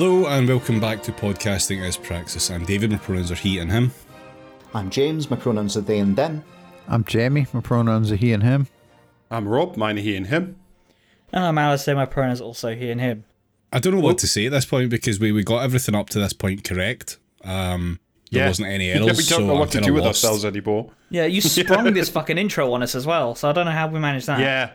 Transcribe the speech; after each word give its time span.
Hello 0.00 0.28
and 0.28 0.46
welcome 0.46 0.78
back 0.78 1.02
to 1.02 1.10
Podcasting 1.10 1.84
as 1.84 1.96
Praxis. 1.96 2.52
I'm 2.52 2.64
David, 2.64 2.92
my 2.92 2.98
pronouns 2.98 3.32
are 3.32 3.34
he 3.34 3.58
and 3.58 3.68
him. 3.68 3.90
I'm 4.72 4.90
James, 4.90 5.28
my 5.28 5.36
pronouns 5.36 5.76
are 5.76 5.80
they 5.80 5.98
and 5.98 6.14
them. 6.14 6.44
I'm 6.86 7.02
Jamie. 7.02 7.48
My 7.52 7.60
pronouns 7.60 8.12
are 8.12 8.14
he 8.14 8.32
and 8.32 8.44
him. 8.44 8.68
I'm 9.28 9.48
Rob, 9.48 9.76
mine 9.76 9.98
are 9.98 10.00
he 10.00 10.14
and 10.14 10.28
him. 10.28 10.54
And 11.32 11.44
I'm 11.44 11.56
Alasdair, 11.56 11.96
my 11.96 12.06
pronouns 12.06 12.40
are 12.40 12.44
also 12.44 12.76
he 12.76 12.92
and 12.92 13.00
him. 13.00 13.24
I 13.72 13.80
don't 13.80 13.92
know 13.92 14.00
what 14.00 14.18
to 14.18 14.28
say 14.28 14.46
at 14.46 14.52
this 14.52 14.66
point 14.66 14.88
because 14.88 15.18
we, 15.18 15.32
we 15.32 15.42
got 15.42 15.64
everything 15.64 15.96
up 15.96 16.10
to 16.10 16.20
this 16.20 16.32
point 16.32 16.62
correct. 16.62 17.18
Um, 17.42 17.98
there 18.30 18.46
wasn't 18.46 18.68
any 18.68 18.90
errors. 18.90 19.00
Yeah, 19.04 19.12
we 19.14 19.16
don't 19.16 19.24
so 19.24 19.46
know 19.46 19.54
I'm 19.54 19.58
what 19.58 19.72
to 19.72 19.78
kinda 19.78 19.86
do 19.88 19.94
with 19.94 20.04
lost. 20.04 20.24
ourselves 20.24 20.44
anymore. 20.44 20.92
Yeah, 21.10 21.26
you 21.26 21.40
sprung 21.40 21.92
this 21.92 22.08
fucking 22.08 22.38
intro 22.38 22.72
on 22.72 22.84
us 22.84 22.94
as 22.94 23.04
well, 23.04 23.34
so 23.34 23.50
I 23.50 23.52
don't 23.52 23.66
know 23.66 23.72
how 23.72 23.88
we 23.88 23.98
managed 23.98 24.28
that. 24.28 24.38
Yeah. 24.38 24.74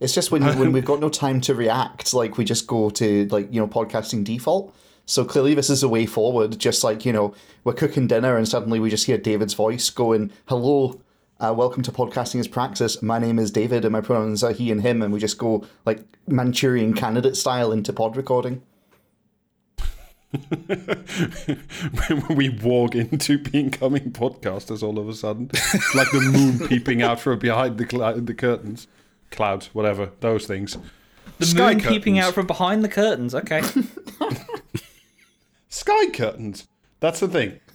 It's 0.00 0.14
just 0.14 0.30
when 0.32 0.42
when 0.58 0.72
we've 0.72 0.84
got 0.84 1.00
no 1.00 1.10
time 1.10 1.40
to 1.42 1.54
react, 1.54 2.12
like 2.14 2.38
we 2.38 2.44
just 2.44 2.66
go 2.66 2.90
to 2.90 3.26
like 3.26 3.52
you 3.52 3.60
know 3.60 3.68
podcasting 3.68 4.24
default. 4.24 4.74
So 5.06 5.24
clearly 5.24 5.54
this 5.54 5.70
is 5.70 5.82
a 5.82 5.88
way 5.88 6.06
forward. 6.06 6.58
Just 6.58 6.82
like 6.82 7.04
you 7.04 7.12
know 7.12 7.34
we're 7.64 7.74
cooking 7.74 8.06
dinner 8.06 8.36
and 8.36 8.48
suddenly 8.48 8.80
we 8.80 8.90
just 8.90 9.06
hear 9.06 9.18
David's 9.18 9.54
voice 9.54 9.90
going, 9.90 10.32
"Hello, 10.46 11.00
uh, 11.38 11.54
welcome 11.56 11.82
to 11.82 11.92
podcasting 11.92 12.40
as 12.40 12.48
praxis. 12.48 13.02
My 13.02 13.18
name 13.18 13.38
is 13.38 13.50
David 13.50 13.84
and 13.84 13.92
my 13.92 14.00
pronouns 14.00 14.42
are 14.42 14.52
he 14.52 14.72
and 14.72 14.80
him," 14.80 15.02
and 15.02 15.12
we 15.12 15.20
just 15.20 15.36
go 15.38 15.66
like 15.84 16.02
Manchurian 16.26 16.94
Candidate 16.94 17.36
style 17.36 17.70
into 17.70 17.92
pod 17.92 18.16
recording. 18.16 18.62
when 22.06 22.24
we 22.36 22.48
walk 22.48 22.94
into 22.94 23.36
becoming 23.36 24.12
podcasters 24.12 24.80
all 24.80 24.98
of 24.98 25.08
a 25.08 25.14
sudden. 25.14 25.50
It's 25.52 25.94
like 25.94 26.10
the 26.12 26.20
moon 26.20 26.68
peeping 26.68 27.02
out 27.02 27.18
from 27.18 27.40
behind 27.40 27.78
the, 27.78 27.86
cl- 27.86 28.20
the 28.20 28.34
curtains. 28.34 28.86
Clouds, 29.30 29.74
whatever, 29.74 30.10
those 30.20 30.46
things. 30.46 30.76
The 31.38 31.46
Sky 31.46 31.74
moon 31.74 31.80
peeping 31.80 32.14
curtains. 32.14 32.28
out 32.28 32.34
from 32.34 32.46
behind 32.46 32.84
the 32.84 32.88
curtains. 32.88 33.34
Okay. 33.34 33.62
Sky 35.68 36.10
curtains. 36.10 36.66
That's 37.00 37.20
the 37.20 37.28
thing. 37.28 37.60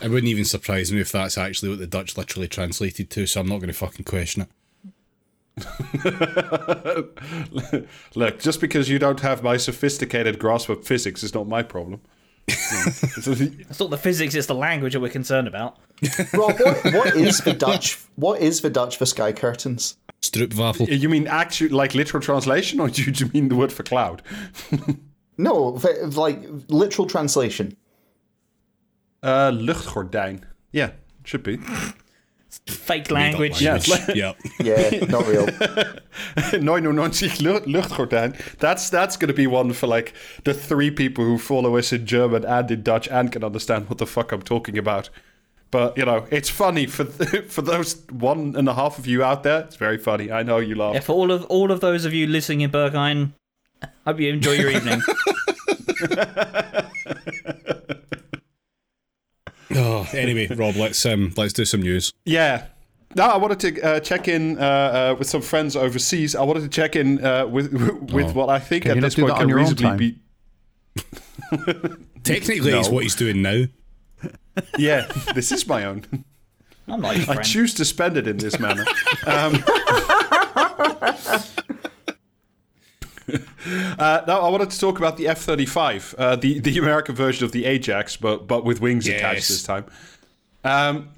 It 0.00 0.10
wouldn't 0.10 0.28
even 0.28 0.44
surprise 0.44 0.92
me 0.92 1.00
if 1.00 1.10
that's 1.10 1.36
actually 1.36 1.70
what 1.70 1.80
the 1.80 1.86
Dutch 1.86 2.16
literally 2.16 2.46
translated 2.46 3.10
to, 3.10 3.26
so 3.26 3.40
I'm 3.40 3.48
not 3.48 3.56
going 3.56 3.66
to 3.66 3.72
fucking 3.72 4.04
question 4.04 4.42
it. 4.42 4.48
Look, 8.14 8.38
just 8.38 8.60
because 8.60 8.88
you 8.88 9.00
don't 9.00 9.20
have 9.20 9.42
my 9.42 9.56
sophisticated 9.56 10.38
grasp 10.38 10.68
of 10.68 10.86
physics 10.86 11.24
is 11.24 11.34
not 11.34 11.48
my 11.48 11.64
problem. 11.64 12.00
It's 13.70 13.80
not 13.80 13.90
the 13.90 13.98
physics, 13.98 14.34
it's 14.34 14.46
the 14.46 14.54
language 14.54 14.94
that 14.94 15.00
we're 15.00 15.10
concerned 15.10 15.48
about. 15.48 15.76
Rob, 16.32 16.58
what, 16.58 16.84
what 16.94 17.16
is 17.16 17.38
the 17.38 17.52
Dutch? 17.52 17.98
What 18.16 18.40
is 18.40 18.60
the 18.60 18.70
Dutch 18.70 18.96
for 18.96 19.06
sky 19.06 19.32
curtains? 19.32 19.96
Stroopwafel. 20.22 20.88
you 20.88 21.08
mean 21.08 21.26
actual, 21.26 21.76
like 21.76 21.94
literal 21.94 22.22
translation, 22.22 22.80
or 22.80 22.88
do 22.88 23.02
you, 23.02 23.30
mean 23.32 23.48
the 23.48 23.56
word 23.56 23.72
for 23.72 23.82
cloud? 23.82 24.22
No, 25.38 25.80
like 26.16 26.40
literal 26.68 27.06
translation. 27.06 27.76
Uh, 29.22 29.52
luchtgordijn. 29.52 30.42
Yeah, 30.72 30.90
should 31.24 31.44
be. 31.44 31.60
Fake 32.66 33.10
language. 33.10 33.62
Yeah, 33.62 33.76
it's 33.76 33.88
like- 33.88 34.14
yep. 34.14 34.36
Yeah, 34.60 35.04
not 35.06 35.26
real. 35.26 35.46
99 36.60 37.10
Lu- 37.40 37.60
Luchtgordijn. 37.66 38.34
That's 38.58 38.90
that's 38.90 39.16
going 39.16 39.28
to 39.28 39.34
be 39.34 39.46
one 39.46 39.72
for 39.72 39.86
like 39.86 40.12
the 40.44 40.52
three 40.54 40.90
people 40.90 41.24
who 41.24 41.38
follow 41.38 41.76
us 41.78 41.92
in 41.92 42.04
German 42.06 42.44
and 42.44 42.70
in 42.70 42.82
Dutch 42.82 43.08
and 43.08 43.32
can 43.32 43.42
understand 43.44 43.88
what 43.88 43.98
the 43.98 44.06
fuck 44.06 44.32
I'm 44.32 44.42
talking 44.42 44.76
about. 44.78 45.08
But 45.70 45.96
you 45.98 46.04
know, 46.04 46.26
it's 46.30 46.48
funny 46.50 46.86
for 46.86 47.04
for 47.48 47.62
those 47.62 48.02
one 48.10 48.54
and 48.56 48.68
a 48.68 48.74
half 48.74 48.98
of 48.98 49.06
you 49.06 49.22
out 49.24 49.42
there. 49.44 49.60
It's 49.60 49.76
very 49.76 49.98
funny. 49.98 50.30
I 50.30 50.42
know 50.42 50.58
you 50.58 50.74
laugh. 50.74 50.94
Yeah, 50.94 51.00
for 51.00 51.12
all 51.12 51.30
of 51.30 51.44
all 51.46 51.70
of 51.72 51.80
those 51.80 52.04
of 52.04 52.12
you 52.12 52.26
listening 52.26 52.60
in 52.62 52.70
Berghain, 52.70 53.32
hope 54.06 54.20
you 54.20 54.30
enjoy 54.32 54.52
your 54.52 54.70
evening. 54.70 55.00
Oh, 59.74 60.08
anyway, 60.12 60.46
Rob, 60.48 60.76
let's 60.76 61.04
um, 61.06 61.32
let's 61.36 61.52
do 61.52 61.64
some 61.64 61.82
news. 61.82 62.12
Yeah. 62.24 62.66
No, 63.16 63.24
I 63.24 63.36
wanted 63.38 63.60
to 63.60 63.80
uh, 63.82 64.00
check 64.00 64.28
in 64.28 64.58
uh, 64.58 64.62
uh, 64.62 65.16
with 65.18 65.28
some 65.28 65.40
friends 65.42 65.76
overseas. 65.76 66.34
I 66.34 66.42
wanted 66.42 66.60
to 66.60 66.68
check 66.68 66.94
in 66.96 67.24
uh, 67.24 67.46
with 67.46 67.72
with 67.72 68.26
Oh. 68.26 68.32
what 68.32 68.48
I 68.50 68.58
think 68.58 68.84
Can 68.84 68.98
at 68.98 69.00
this 69.02 69.14
point 69.14 69.32
can 69.32 69.42
on 69.42 69.48
your 69.48 69.58
own 69.60 69.64
reasonably 69.64 69.84
time? 69.84 69.96
be. 69.98 70.18
Technically, 72.24 72.72
it's 72.72 72.88
what 72.88 73.02
he's 73.02 73.14
doing 73.16 73.42
now. 73.42 73.64
Yeah, 74.76 75.06
this 75.36 75.52
is 75.52 75.68
my 75.68 75.84
own. 75.84 76.04
I'm 76.88 77.00
not 77.00 77.16
your 77.16 77.30
I 77.30 77.42
choose 77.42 77.74
to 77.74 77.84
spend 77.84 78.16
it 78.16 78.26
in 78.26 78.38
this 78.38 78.58
manner. 78.58 78.84
Um, 79.26 79.62
uh, 83.98 84.22
now, 84.26 84.40
I 84.40 84.48
wanted 84.48 84.70
to 84.70 84.78
talk 84.78 84.98
about 84.98 85.16
the 85.16 85.28
F 85.28 85.38
thirty 85.38 85.66
five, 85.66 86.14
the 86.18 86.60
the 86.60 86.78
American 86.78 87.14
version 87.14 87.44
of 87.44 87.52
the 87.52 87.64
Ajax, 87.64 88.16
but 88.16 88.46
but 88.46 88.64
with 88.64 88.80
wings 88.80 89.06
attached 89.06 89.48
this 89.48 89.62
time. 89.62 89.86
Um, 90.64 91.10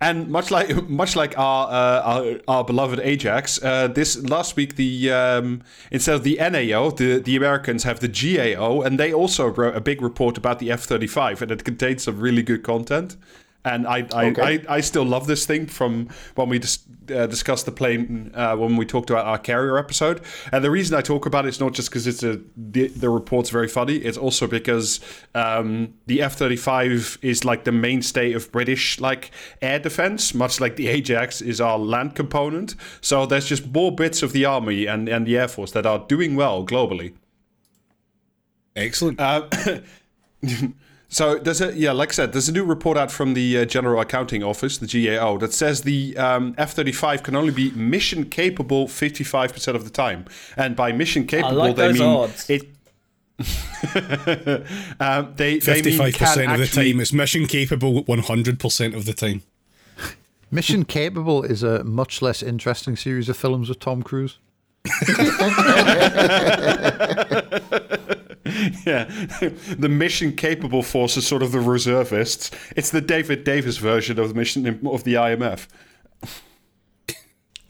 and 0.00 0.28
much 0.28 0.50
like 0.50 0.88
much 0.88 1.16
like 1.16 1.36
our 1.38 1.68
uh, 1.68 2.02
our, 2.02 2.40
our 2.48 2.64
beloved 2.64 3.00
Ajax, 3.00 3.62
uh, 3.62 3.88
this 3.88 4.20
last 4.22 4.56
week 4.56 4.76
the 4.76 5.10
um, 5.10 5.62
instead 5.90 6.14
of 6.14 6.24
the 6.24 6.36
NAO, 6.36 6.90
the 6.90 7.18
the 7.18 7.36
Americans 7.36 7.84
have 7.84 8.00
the 8.00 8.08
GAO, 8.08 8.82
and 8.82 8.98
they 8.98 9.12
also 9.12 9.48
wrote 9.48 9.76
a 9.76 9.80
big 9.80 10.02
report 10.02 10.38
about 10.38 10.58
the 10.58 10.70
F 10.70 10.82
thirty 10.82 11.06
five, 11.06 11.42
and 11.42 11.50
it 11.50 11.64
contains 11.64 12.04
some 12.04 12.20
really 12.20 12.42
good 12.42 12.62
content. 12.62 13.16
And 13.64 13.86
I 13.86 14.06
I, 14.14 14.26
Okay. 14.26 14.64
I, 14.68 14.76
I 14.76 14.80
still 14.80 15.04
love 15.04 15.26
this 15.26 15.44
thing 15.44 15.66
from 15.66 16.08
when 16.36 16.48
we 16.48 16.58
dis- 16.58 16.78
uh, 17.14 17.26
discussed 17.26 17.66
the 17.66 17.72
plane 17.72 18.30
uh, 18.34 18.54
when 18.56 18.76
we 18.76 18.86
talked 18.86 19.10
about 19.10 19.26
our 19.26 19.38
carrier 19.38 19.76
episode. 19.78 20.20
And 20.52 20.64
the 20.64 20.70
reason 20.70 20.96
I 20.96 21.02
talk 21.02 21.26
about 21.26 21.44
it 21.44 21.48
is 21.48 21.60
not 21.60 21.72
just 21.74 21.90
because 21.90 22.06
it's 22.06 22.22
a 22.22 22.40
the, 22.56 22.88
the 22.88 23.10
report's 23.10 23.50
very 23.50 23.68
funny. 23.68 23.96
It's 23.96 24.16
also 24.16 24.46
because 24.46 25.00
um, 25.34 25.94
the 26.06 26.22
F 26.22 26.34
thirty 26.34 26.56
five 26.56 27.18
is 27.20 27.44
like 27.44 27.64
the 27.64 27.72
mainstay 27.72 28.32
of 28.32 28.50
British 28.52 29.00
like 29.00 29.32
air 29.60 29.80
defense, 29.80 30.34
much 30.34 30.60
like 30.60 30.76
the 30.76 30.86
Ajax 30.86 31.42
is 31.42 31.60
our 31.60 31.78
land 31.78 32.14
component. 32.14 32.74
So 33.00 33.26
there's 33.26 33.46
just 33.46 33.72
more 33.74 33.90
bits 33.92 34.22
of 34.22 34.32
the 34.32 34.44
army 34.44 34.86
and 34.86 35.08
and 35.08 35.26
the 35.26 35.36
air 35.36 35.48
force 35.48 35.72
that 35.72 35.84
are 35.84 35.98
doing 36.08 36.36
well 36.36 36.64
globally. 36.64 37.14
Excellent. 38.76 39.18
Uh, 39.20 39.48
so 41.08 41.36
there's 41.38 41.60
a 41.60 41.72
yeah, 41.76 41.92
like 41.92 42.10
I 42.10 42.12
said, 42.12 42.32
there's 42.32 42.48
a 42.48 42.52
new 42.52 42.64
report 42.64 42.96
out 42.98 43.10
from 43.10 43.34
the 43.34 43.58
uh, 43.58 43.64
General 43.64 44.00
Accounting 44.00 44.42
Office, 44.42 44.78
the 44.78 44.86
GAO, 44.86 45.38
that 45.38 45.52
says 45.52 45.82
the 45.82 46.16
um, 46.18 46.54
F-35 46.58 47.22
can 47.22 47.34
only 47.36 47.52
be 47.52 47.70
mission 47.72 48.24
capable 48.28 48.86
55% 48.86 49.74
of 49.74 49.84
the 49.84 49.90
time, 49.90 50.26
and 50.56 50.76
by 50.76 50.92
mission 50.92 51.26
capable 51.26 51.56
like 51.56 51.76
they 51.76 51.92
mean 51.92 52.02
odds. 52.02 52.48
it. 52.50 52.62
um, 55.00 55.32
they 55.36 55.58
they 55.58 55.74
mean 55.74 55.84
Fifty-five 55.84 56.14
can 56.14 56.26
percent 56.26 56.52
of 56.52 56.58
the 56.58 56.64
actually- 56.64 56.92
time, 56.92 57.00
it's 57.00 57.12
mission 57.12 57.46
capable. 57.46 58.02
One 58.04 58.18
hundred 58.20 58.58
percent 58.60 58.94
of 58.94 59.04
the 59.04 59.14
time. 59.14 59.42
Mission 60.50 60.86
Capable 60.86 61.42
is 61.42 61.62
a 61.62 61.84
much 61.84 62.22
less 62.22 62.42
interesting 62.42 62.96
series 62.96 63.28
of 63.28 63.36
films 63.36 63.68
with 63.68 63.80
Tom 63.80 64.02
Cruise. 64.02 64.38
Yeah, 68.86 69.04
the 69.78 69.88
mission 69.88 70.34
capable 70.34 70.82
force 70.82 71.16
is 71.16 71.26
sort 71.26 71.42
of 71.42 71.52
the 71.52 71.60
reservists. 71.60 72.50
It's 72.76 72.90
the 72.90 73.00
David 73.00 73.44
Davis 73.44 73.76
version 73.76 74.18
of 74.18 74.28
the 74.28 74.34
mission 74.34 74.66
of 74.86 75.04
the 75.04 75.14
IMF. 75.14 75.66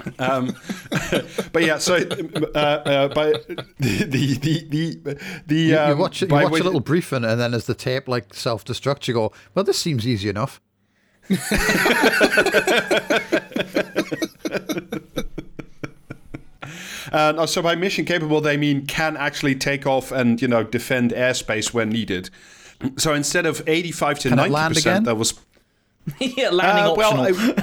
um, 0.19 0.57
but 1.53 1.65
yeah, 1.65 1.79
so 1.79 1.97
uh, 1.97 2.59
uh, 2.59 3.09
by 3.09 3.33
the 3.79 4.05
the 4.05 4.39
the 4.39 5.15
the, 5.47 5.55
You, 5.55 5.71
you 5.71 5.79
um, 5.79 5.99
watch, 5.99 6.23
you 6.23 6.29
watch 6.29 6.61
a 6.61 6.65
little 6.65 6.81
briefing, 6.81 7.25
and 7.25 7.41
then 7.41 7.55
as 7.55 7.67
the 7.67 7.75
tape 7.75 8.09
like 8.09 8.35
self 8.35 8.65
destructs, 8.65 9.09
you 9.09 9.15
go, 9.15 9.33
"Well, 9.55 9.65
this 9.65 9.79
seems 9.79 10.07
easy 10.07 10.29
enough." 10.29 10.61
Uh, 17.13 17.47
so 17.47 17.63
by 17.63 17.75
mission 17.75 18.05
capable, 18.05 18.41
they 18.41 18.57
mean 18.57 18.87
can 18.87 19.17
actually 19.17 19.55
take 19.55 19.87
off 19.87 20.13
and 20.13 20.41
you 20.43 20.49
know 20.49 20.63
defend 20.65 21.13
airspace 21.13 21.73
when 21.73 21.91
needed. 21.91 22.31
So 22.97 23.13
instead 23.13 23.45
of 23.45 23.61
eighty-five 23.67 24.21
to 24.21 24.31
ninety 24.31 24.75
percent, 24.75 25.05
that 25.07 25.17
was 25.17 25.35
yeah, 26.21 26.51
landing 26.51 26.85
Uh, 26.85 26.91
optional. 26.93 27.25
well, 27.25 27.55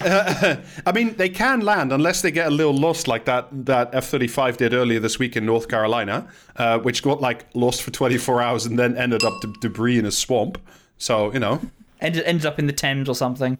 I, 0.00 0.06
uh, 0.06 0.56
I 0.86 0.92
mean, 0.92 1.16
they 1.16 1.30
can 1.30 1.60
land 1.60 1.90
unless 1.90 2.20
they 2.20 2.30
get 2.30 2.46
a 2.48 2.50
little 2.50 2.76
lost, 2.76 3.08
like 3.08 3.24
that 3.24 3.48
that 3.64 3.90
F 3.94 4.06
thirty 4.08 4.28
five 4.28 4.58
did 4.58 4.74
earlier 4.74 5.00
this 5.00 5.18
week 5.18 5.36
in 5.36 5.46
North 5.46 5.68
Carolina, 5.68 6.28
uh, 6.56 6.78
which 6.80 7.02
got 7.02 7.22
like 7.22 7.46
lost 7.54 7.82
for 7.82 7.90
twenty 7.90 8.18
four 8.18 8.42
hours 8.42 8.66
and 8.66 8.78
then 8.78 8.94
ended 8.96 9.24
up 9.24 9.40
de- 9.40 9.52
debris 9.60 9.98
in 9.98 10.04
a 10.04 10.10
swamp. 10.12 10.58
So 10.98 11.32
you 11.32 11.40
know, 11.40 11.60
ended, 12.00 12.24
ended 12.24 12.44
up 12.44 12.58
in 12.58 12.66
the 12.66 12.74
Thames 12.74 13.08
or 13.08 13.14
something. 13.14 13.56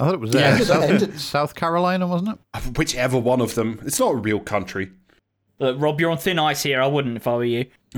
I 0.00 0.04
thought 0.04 0.14
it 0.14 0.20
was 0.20 0.34
Yeah, 0.34 0.58
uh, 0.60 0.98
South, 0.98 1.20
South 1.20 1.54
Carolina, 1.54 2.06
wasn't 2.06 2.38
it? 2.54 2.78
whichever 2.78 3.18
one 3.18 3.40
of 3.40 3.54
them, 3.54 3.80
it's 3.84 3.98
not 3.98 4.12
a 4.12 4.16
real 4.16 4.40
country. 4.40 4.90
Look, 5.60 5.80
Rob, 5.80 6.00
you're 6.00 6.10
on 6.10 6.18
thin 6.18 6.38
ice 6.38 6.62
here. 6.62 6.80
I 6.80 6.86
wouldn't 6.86 7.16
if 7.16 7.26
I 7.26 7.34
were 7.34 7.44
you. 7.44 7.66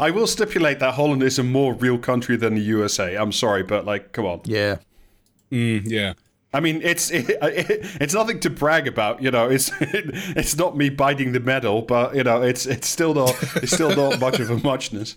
I 0.00 0.10
will 0.10 0.26
stipulate 0.26 0.80
that 0.80 0.94
Holland 0.94 1.22
is 1.22 1.38
a 1.38 1.44
more 1.44 1.72
real 1.74 1.98
country 1.98 2.36
than 2.36 2.56
the 2.56 2.60
USA. 2.62 3.16
I'm 3.16 3.30
sorry, 3.30 3.62
but 3.62 3.84
like, 3.84 4.10
come 4.12 4.26
on. 4.26 4.40
Yeah. 4.44 4.78
Mm, 5.52 5.82
yeah. 5.86 6.14
I 6.52 6.58
mean, 6.60 6.80
it's 6.82 7.10
it, 7.10 7.28
it, 7.42 7.86
it's 8.00 8.14
nothing 8.14 8.40
to 8.40 8.50
brag 8.50 8.88
about, 8.88 9.22
you 9.22 9.30
know. 9.30 9.48
It's 9.48 9.70
it's 9.80 10.56
not 10.56 10.76
me 10.76 10.88
biting 10.88 11.32
the 11.32 11.40
medal, 11.40 11.82
but 11.82 12.16
you 12.16 12.24
know, 12.24 12.42
it's 12.42 12.66
it's 12.66 12.88
still 12.88 13.14
not 13.14 13.36
it's 13.56 13.72
still 13.72 13.94
not 13.94 14.18
much 14.18 14.40
of 14.40 14.50
a 14.50 14.58
muchness. 14.58 15.14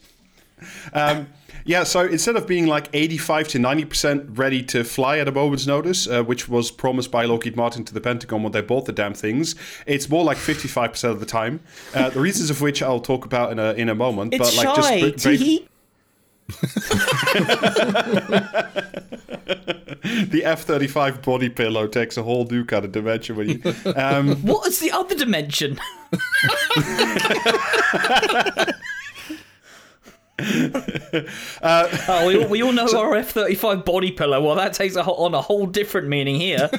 Um, 0.94 1.28
yeah, 1.66 1.84
so 1.84 2.02
instead 2.06 2.36
of 2.36 2.48
being 2.48 2.68
like 2.68 2.88
85 2.94 3.48
to 3.50 3.60
90% 3.60 4.38
ready 4.38 4.64
to 4.64 4.84
fly 4.84 5.20
at 5.20 5.28
a 5.28 5.32
moment's 5.32 5.68
notice, 5.68 6.08
uh, 6.08 6.24
which 6.24 6.50
was 6.50 6.72
promised 6.72 7.12
by 7.12 7.26
Lockheed 7.26 7.56
Martin 7.56 7.84
to 7.86 7.94
the 7.94 8.02
Pentagon 8.02 8.44
when 8.44 8.52
they 8.52 8.62
bought 8.62 8.86
the 8.86 8.92
damn 8.92 9.14
things, 9.14 9.56
it's 9.86 10.10
more 10.10 10.24
like 10.24 10.38
55% 10.38 11.04
of 11.10 11.20
the 11.20 11.26
time. 11.26 11.62
Uh, 11.94 12.10
the 12.10 12.20
reasons 12.20 12.50
of 12.50 12.62
which 12.62 12.82
I'll 12.82 13.00
talk 13.00 13.26
about 13.26 13.52
in 13.52 13.60
a 13.60 13.74
in 13.74 13.90
a 13.90 13.96
moment. 13.96 14.34
It's 14.34 14.56
but 14.56 14.66
like 14.66 14.76
shy. 14.76 15.02
just 15.12 15.24
bra- 15.24 15.32
Tee-hee. 15.32 15.68
the 20.30 20.42
F 20.44 20.64
thirty 20.64 20.88
five 20.88 21.22
body 21.22 21.50
pillow 21.50 21.88
takes 21.88 22.18
a 22.18 22.24
whole 22.24 22.46
new 22.46 22.66
kind 22.66 22.86
of 22.86 22.92
dimension 22.92 23.36
when 23.36 23.50
you. 23.50 23.62
Um, 23.96 24.36
What 24.42 24.68
is 24.68 24.80
the 24.80 24.92
other 24.92 25.16
dimension? 25.16 25.80
oh, 31.64 32.28
we, 32.28 32.38
all- 32.44 32.50
we 32.50 32.64
all 32.64 32.72
know 32.72 32.88
our 32.98 33.16
F 33.16 33.32
thirty 33.32 33.56
five 33.56 33.86
body 33.86 34.12
pillow. 34.12 34.42
Well, 34.42 34.56
that 34.56 34.74
takes 34.74 34.96
a, 34.96 35.04
on 35.04 35.34
a 35.34 35.42
whole 35.42 35.66
different 35.66 36.08
meaning 36.08 36.36
here. 36.36 36.70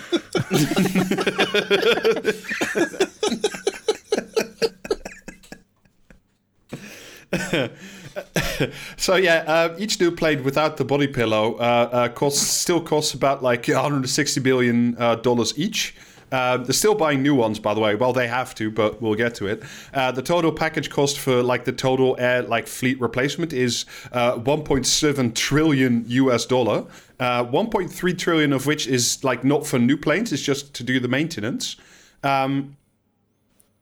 so 8.97 9.17
yeah, 9.17 9.45
uh, 9.47 9.75
each 9.79 9.99
new 10.01 10.11
plane 10.11 10.45
without 10.45 10.77
the 10.77 10.85
body 10.85 11.07
pillow 11.07 11.55
uh, 11.55 11.89
uh, 11.93 12.09
costs 12.09 12.47
still 12.47 12.81
costs 12.81 13.15
about 13.15 13.43
like 13.43 13.67
160 13.69 14.41
billion 14.41 14.97
uh, 14.99 15.17
dollars 15.17 15.59
each. 15.59 15.95
Uh, 16.33 16.57
they're 16.57 16.73
still 16.73 16.95
buying 16.95 17.23
new 17.23 17.35
ones, 17.35 17.59
by 17.59 17.75
the 17.75 17.81
way. 17.81 17.95
Well, 17.95 18.15
they 18.15 18.27
have 18.27 18.55
to, 18.57 18.71
but 18.71 19.03
we'll 19.03 19.15
get 19.15 19.35
to 19.37 19.47
it. 19.47 19.63
Uh, 19.93 20.11
the 20.11 20.23
total 20.23 20.51
package 20.51 20.89
cost 20.89 21.19
for 21.19 21.43
like 21.43 21.65
the 21.67 21.73
total 21.73 22.17
air 22.19 22.43
like 22.43 22.67
fleet 22.67 22.99
replacement 23.01 23.53
is 23.53 23.85
uh, 24.13 24.37
1.7 24.39 25.35
trillion 25.35 26.05
US 26.09 26.47
dollar. 26.47 26.87
Uh, 27.21 27.45
1.3 27.45 28.19
trillion 28.19 28.53
of 28.53 28.67
which 28.67 28.87
is 28.87 29.23
like 29.23 29.45
not 29.45 29.67
for 29.67 29.79
new 29.79 29.97
planes; 29.97 30.33
it's 30.33 30.43
just 30.43 30.75
to 30.75 30.83
do 30.83 30.99
the 30.99 31.09
maintenance. 31.09 31.77
Um, 32.25 32.77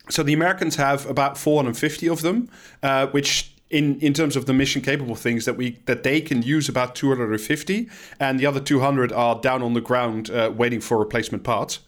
so 0.09 0.25
the 0.25 0.33
Americans 0.33 0.75
have 0.75 1.07
about 1.07 1.39
450 1.39 2.09
of 2.09 2.23
them, 2.23 2.51
uh, 2.83 3.07
which 3.07 3.55
in, 3.71 4.01
in 4.01 4.13
terms 4.13 4.35
of 4.35 4.47
the 4.47 4.53
mission 4.53 4.83
capable 4.83 5.15
things 5.15 5.45
that 5.45 5.57
we 5.57 5.79
that 5.87 6.03
they 6.03 6.21
can 6.21 6.43
use 6.43 6.69
about 6.69 6.97
250, 6.97 7.89
and 8.19 8.41
the 8.41 8.47
other 8.47 8.61
200 8.61 9.13
are 9.13 9.41
down 9.41 9.63
on 9.63 9.75
the 9.75 9.81
ground 9.81 10.31
uh, 10.31 10.53
waiting 10.55 10.81
for 10.81 10.99
replacement 10.99 11.45
parts. 11.45 11.79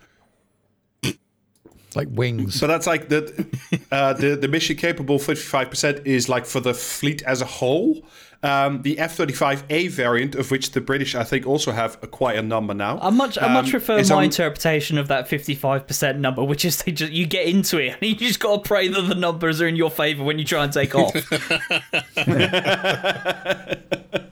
Like 1.97 2.09
wings. 2.11 2.59
So 2.59 2.67
that's 2.67 2.87
like 2.87 3.09
the 3.09 3.47
uh, 3.91 4.13
the 4.15 4.37
the 4.37 4.49
mission 4.49 4.77
capable 4.77 5.19
55% 5.19 6.07
is 6.07 6.29
like 6.29 6.47
for 6.47 6.61
the 6.61 6.75
fleet 6.75 7.23
as 7.23 7.43
a 7.43 7.47
whole. 7.47 8.05
Um, 8.45 8.83
the 8.83 8.99
F-35A 8.99 9.89
variant, 9.89 10.35
of 10.35 10.51
which 10.51 10.73
the 10.73 10.81
British 10.81 11.15
I 11.15 11.23
think 11.23 11.47
also 11.47 11.71
have 11.71 11.97
a, 12.03 12.09
quite 12.09 12.37
a 12.37 12.43
number 12.43 12.75
now. 12.75 12.99
I 13.01 13.11
much 13.11 13.39
I 13.41 13.47
much 13.53 13.67
um, 13.67 13.71
prefer 13.71 14.03
my 14.03 14.17
on- 14.17 14.25
interpretation 14.25 14.99
of 14.99 15.07
that 15.09 15.29
fifty 15.29 15.55
five 15.55 15.87
percent 15.87 16.19
number, 16.19 16.43
which 16.43 16.65
is 16.65 16.83
they 16.83 16.91
just 16.91 17.13
you 17.13 17.25
get 17.25 17.47
into 17.47 17.79
it 17.79 17.91
and 18.01 18.03
you 18.03 18.17
just 18.17 18.41
got 18.41 18.65
to 18.65 18.69
pray 18.69 18.89
that 18.89 19.03
the 19.03 19.15
numbers 19.15 19.61
are 19.61 19.69
in 19.69 19.77
your 19.77 19.91
favor 19.91 20.25
when 20.25 20.41
you 20.41 20.45
try 20.45 20.65
and 20.65 20.73
take 20.73 20.93
off. 20.97 21.15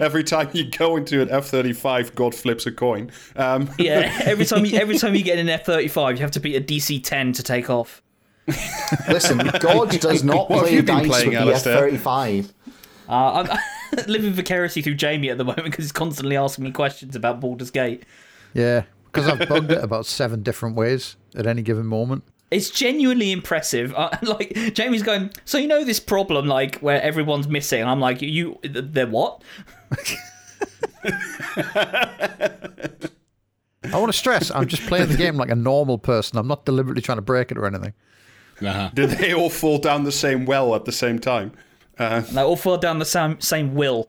Every 0.00 0.24
time 0.24 0.50
you 0.52 0.70
go 0.70 0.96
into 0.96 1.20
an 1.20 1.30
F-35, 1.30 2.14
God 2.14 2.34
flips 2.34 2.66
a 2.66 2.72
coin. 2.72 3.10
Um, 3.36 3.70
yeah, 3.78 4.20
every 4.24 4.44
time 4.44 4.64
you 4.64 4.78
every 4.78 4.98
time 4.98 5.14
you 5.14 5.22
get 5.22 5.38
an 5.38 5.48
F 5.48 5.64
thirty 5.64 5.88
five, 5.88 6.16
you 6.16 6.22
have 6.22 6.30
to 6.32 6.40
beat 6.40 6.56
a 6.56 6.60
DC 6.60 7.02
ten 7.02 7.32
to 7.32 7.42
take 7.42 7.70
off. 7.70 8.02
Listen, 9.08 9.38
God 9.60 9.90
does 10.00 10.22
not 10.22 10.48
What 10.50 10.66
play 10.66 10.80
dice 10.80 11.06
playing, 11.06 11.30
with 11.30 11.38
the 11.38 11.52
F 11.54 11.62
thirty 11.62 11.96
five. 11.96 12.52
Uh, 13.08 13.46
I'm 13.48 14.04
living 14.06 14.32
vicariously 14.32 14.82
through 14.82 14.94
Jamie 14.94 15.30
at 15.30 15.38
the 15.38 15.44
moment 15.44 15.64
because 15.64 15.84
he's 15.84 15.92
constantly 15.92 16.36
asking 16.36 16.64
me 16.64 16.72
questions 16.72 17.14
about 17.16 17.40
Baldur's 17.40 17.70
Gate. 17.70 18.04
Yeah, 18.54 18.84
because 19.06 19.28
I've 19.28 19.48
bugged 19.48 19.70
it 19.70 19.82
about 19.82 20.06
seven 20.06 20.42
different 20.42 20.76
ways 20.76 21.16
at 21.34 21.46
any 21.46 21.62
given 21.62 21.86
moment. 21.86 22.24
It's 22.50 22.70
genuinely 22.70 23.32
impressive. 23.32 23.92
Uh, 23.94 24.10
like 24.22 24.54
Jamie's 24.74 25.02
going, 25.02 25.30
so 25.44 25.58
you 25.58 25.66
know 25.66 25.84
this 25.84 26.00
problem, 26.00 26.46
like 26.46 26.76
where 26.80 27.00
everyone's 27.02 27.48
missing. 27.48 27.82
I'm 27.84 28.00
like, 28.00 28.22
you, 28.22 28.58
they're 28.62 29.06
what? 29.06 29.42
I 33.92 33.98
want 33.98 34.12
to 34.12 34.18
stress, 34.18 34.50
I'm 34.50 34.66
just 34.66 34.82
playing 34.86 35.08
the 35.08 35.16
game 35.16 35.36
like 35.36 35.50
a 35.50 35.54
normal 35.56 35.98
person. 35.98 36.38
I'm 36.38 36.48
not 36.48 36.64
deliberately 36.64 37.02
trying 37.02 37.18
to 37.18 37.22
break 37.22 37.50
it 37.50 37.58
or 37.58 37.66
anything. 37.66 37.92
Uh-huh. 38.60 38.90
Did 38.94 39.10
they 39.10 39.34
all 39.34 39.50
fall 39.50 39.78
down 39.78 40.04
the 40.04 40.12
same 40.12 40.46
well 40.46 40.74
at 40.74 40.86
the 40.86 40.92
same 40.92 41.18
time? 41.18 41.52
Uh, 41.98 42.20
They 42.20 42.40
all 42.42 42.56
fall 42.56 42.78
down 42.78 42.98
the 42.98 43.04
same 43.04 43.40
same 43.40 43.74
will. 43.74 44.08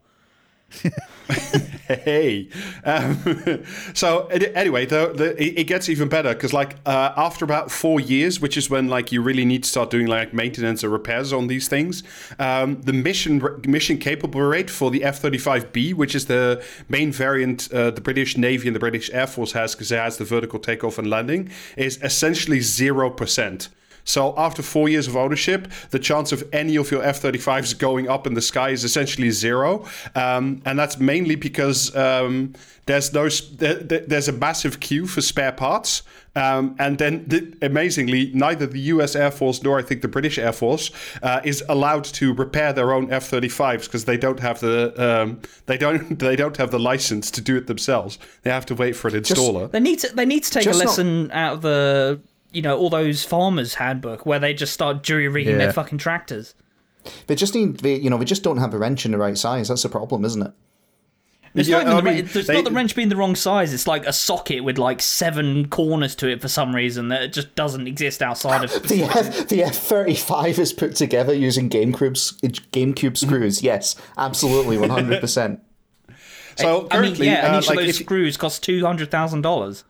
hey. 1.88 2.50
Um, 2.84 3.64
so 3.94 4.28
anyway, 4.28 4.86
the, 4.86 5.14
the, 5.14 5.60
it 5.60 5.66
gets 5.66 5.90
even 5.90 6.10
better 6.10 6.34
because 6.34 6.54
like 6.54 6.78
uh, 6.86 7.14
after 7.16 7.46
about 7.46 7.72
four 7.72 8.00
years, 8.00 8.40
which 8.40 8.58
is 8.58 8.69
when 8.69 8.88
like 8.88 9.12
you 9.12 9.22
really 9.22 9.46
need 9.46 9.64
to 9.64 9.69
start 9.69 9.90
doing 9.90 10.08
like 10.08 10.34
maintenance 10.34 10.84
or 10.84 10.90
repairs 10.90 11.31
on 11.34 11.48
these 11.48 11.68
things, 11.68 12.04
um, 12.40 12.81
the 12.81 12.94
mission 12.94 13.42
mission 13.66 13.98
capable 13.98 14.42
rate 14.42 14.69
for 14.69 14.92
the 14.92 15.04
F 15.04 15.19
thirty 15.19 15.38
five 15.38 15.72
B, 15.72 15.94
which 15.94 16.16
is 16.16 16.25
the 16.25 16.64
main 16.90 17.12
variant 17.12 17.72
uh, 17.72 17.92
the 17.92 18.02
British 18.02 18.38
Navy 18.38 18.68
and 18.68 18.75
the 18.75 18.80
British 18.80 19.10
Air 19.12 19.28
Force 19.28 19.54
has 19.54 19.74
because 19.74 19.92
it 19.92 19.98
has 19.98 20.18
the 20.18 20.25
vertical 20.25 20.60
takeoff 20.60 20.98
and 20.98 21.10
landing, 21.10 21.50
is 21.75 22.00
essentially 22.02 22.60
zero 22.60 23.10
percent. 23.10 23.69
So 24.07 24.33
after 24.38 24.62
four 24.63 24.88
years 24.88 25.07
of 25.07 25.15
ownership, 25.18 25.69
the 25.92 26.00
chance 26.00 26.31
of 26.31 26.42
any 26.54 26.77
of 26.77 26.89
your 26.92 27.04
F-35s 27.04 27.77
going 27.77 28.07
up 28.09 28.25
in 28.25 28.33
the 28.36 28.42
sky 28.42 28.69
is 28.69 28.83
essentially 28.86 29.30
zero, 29.31 29.86
um, 30.15 30.62
and 30.65 30.80
that's 30.80 30.98
mainly 30.98 31.36
because 31.36 31.94
um, 31.95 32.54
there's 32.86 33.13
no 33.13 33.27
there, 33.27 33.75
there- 33.75 34.06
there's 34.07 34.30
a 34.30 34.31
massive 34.31 34.80
queue 34.80 35.06
for 35.07 35.19
spare 35.21 35.51
parts, 35.51 36.04
um, 36.38 36.75
and 36.80 36.98
then 37.00 37.27
th- 37.27 37.54
amazingly, 37.62 38.31
neither 38.33 38.65
the 38.65 38.80
U.S. 38.95 39.14
Air 39.16 39.30
Force 39.31 39.61
nor 39.61 39.78
I 39.78 39.81
think 39.81 40.02
the 40.02 40.07
British 40.07 40.37
Air 40.37 40.54
Force 40.54 40.90
uh, 41.21 41.42
is 41.44 41.61
allowed 41.68 42.06
to 42.06 42.33
repair 42.33 42.71
their 42.71 42.94
own 42.94 43.11
F-35s 43.11 43.83
because 43.85 44.06
they 44.06 44.16
don't 44.18 44.40
have 44.40 44.61
the 44.61 44.94
um, 44.97 45.42
they 45.66 45.78
don't 45.78 46.18
they 46.28 46.37
don't 46.37 46.56
have 46.56 46.71
the 46.71 46.80
license 46.80 47.30
to 47.31 47.42
do 47.42 47.57
it 47.57 47.68
themselves. 47.68 48.18
They 48.44 48.52
have 48.52 48.66
to 48.68 48.76
wait 48.76 48.95
for 48.95 49.09
an 49.09 49.16
installer. 49.16 49.69
They 49.69 49.81
need 49.81 49.99
to 49.99 50.16
they 50.16 50.26
need 50.26 50.44
to 50.45 50.52
take 50.52 50.64
Just 50.64 50.80
a 50.80 50.83
not- 50.85 50.90
lesson 50.92 51.31
out 51.33 51.54
of 51.56 51.61
the 51.61 52.21
you 52.51 52.61
know 52.61 52.77
all 52.77 52.89
those 52.89 53.23
farmers 53.23 53.75
handbook 53.75 54.25
where 54.25 54.39
they 54.39 54.54
just 54.54 54.73
start 54.73 55.04
jury 55.04 55.27
rigging 55.27 55.54
Yeah. 55.54 55.57
their 55.66 55.73
fucking 55.73 55.97
tractors. 55.97 56.56
They 57.27 57.35
just 57.35 57.56
need, 57.56 57.77
they, 57.77 57.95
you 57.95 58.09
know, 58.09 58.18
we 58.18 58.25
just 58.25 58.44
don't 58.44 58.57
have 58.57 58.73
a 58.73 58.77
wrench 58.77 59.06
in 59.06 59.11
the 59.13 59.18
right 59.18 59.37
size. 59.37 59.69
That's 59.69 59.83
the 59.83 59.89
problem, 59.89 60.25
isn't 60.25 60.42
it? 60.42 60.51
It's 61.56 61.69
Yeah, 61.69 61.83
not 61.83 61.92
even 61.94 61.95
the, 62.04 62.11
mean, 62.11 62.30
it's 62.33 62.47
they- 62.47 62.54
not 62.54 62.66
the 62.66 62.71
wrench 62.71 62.95
being 62.95 63.07
the 63.09 63.16
wrong 63.16 63.33
size. 63.35 63.73
It's 63.73 63.87
like 63.87 64.06
a 64.06 64.11
socket 64.13 64.63
with 64.63 64.77
like 64.77 65.01
seven 65.01 65.69
corners 65.69 66.16
to 66.16 66.27
it 66.27 66.42
for 66.42 66.49
some 66.49 66.75
reason 66.75 67.07
that 67.07 67.31
just 67.33 67.56
doesn't 67.56 67.87
exist 67.87 68.21
outside 68.21 68.63
of. 68.66 68.71
The 68.87 69.04
F 69.04 69.47
the 69.47 69.63
F 69.63 69.75
thirty 69.75 70.16
five 70.16 70.59
is 70.59 70.73
put 70.73 70.95
together 70.95 71.33
using 71.33 71.69
GameCube 71.69 72.13
GameCube 72.71 73.18
screws. 73.18 73.63
Yes, 73.63 73.95
absolutely, 74.18 74.77
one 74.77 74.89
hundred 74.89 75.19
percent. 75.21 75.61
So 76.57 76.68
I 76.77 76.80
mean, 76.80 76.89
currently, 76.89 77.25
yeah, 77.27 77.45
and 77.47 77.56
uh, 77.56 77.59
each 77.59 77.69
of 77.69 77.75
those 77.77 77.89
if- 77.89 77.95
screws 78.06 78.35
cost 78.37 78.63
two 78.63 78.85
hundred 78.85 79.09
thousand 79.09 79.42
dollars. 79.42 79.83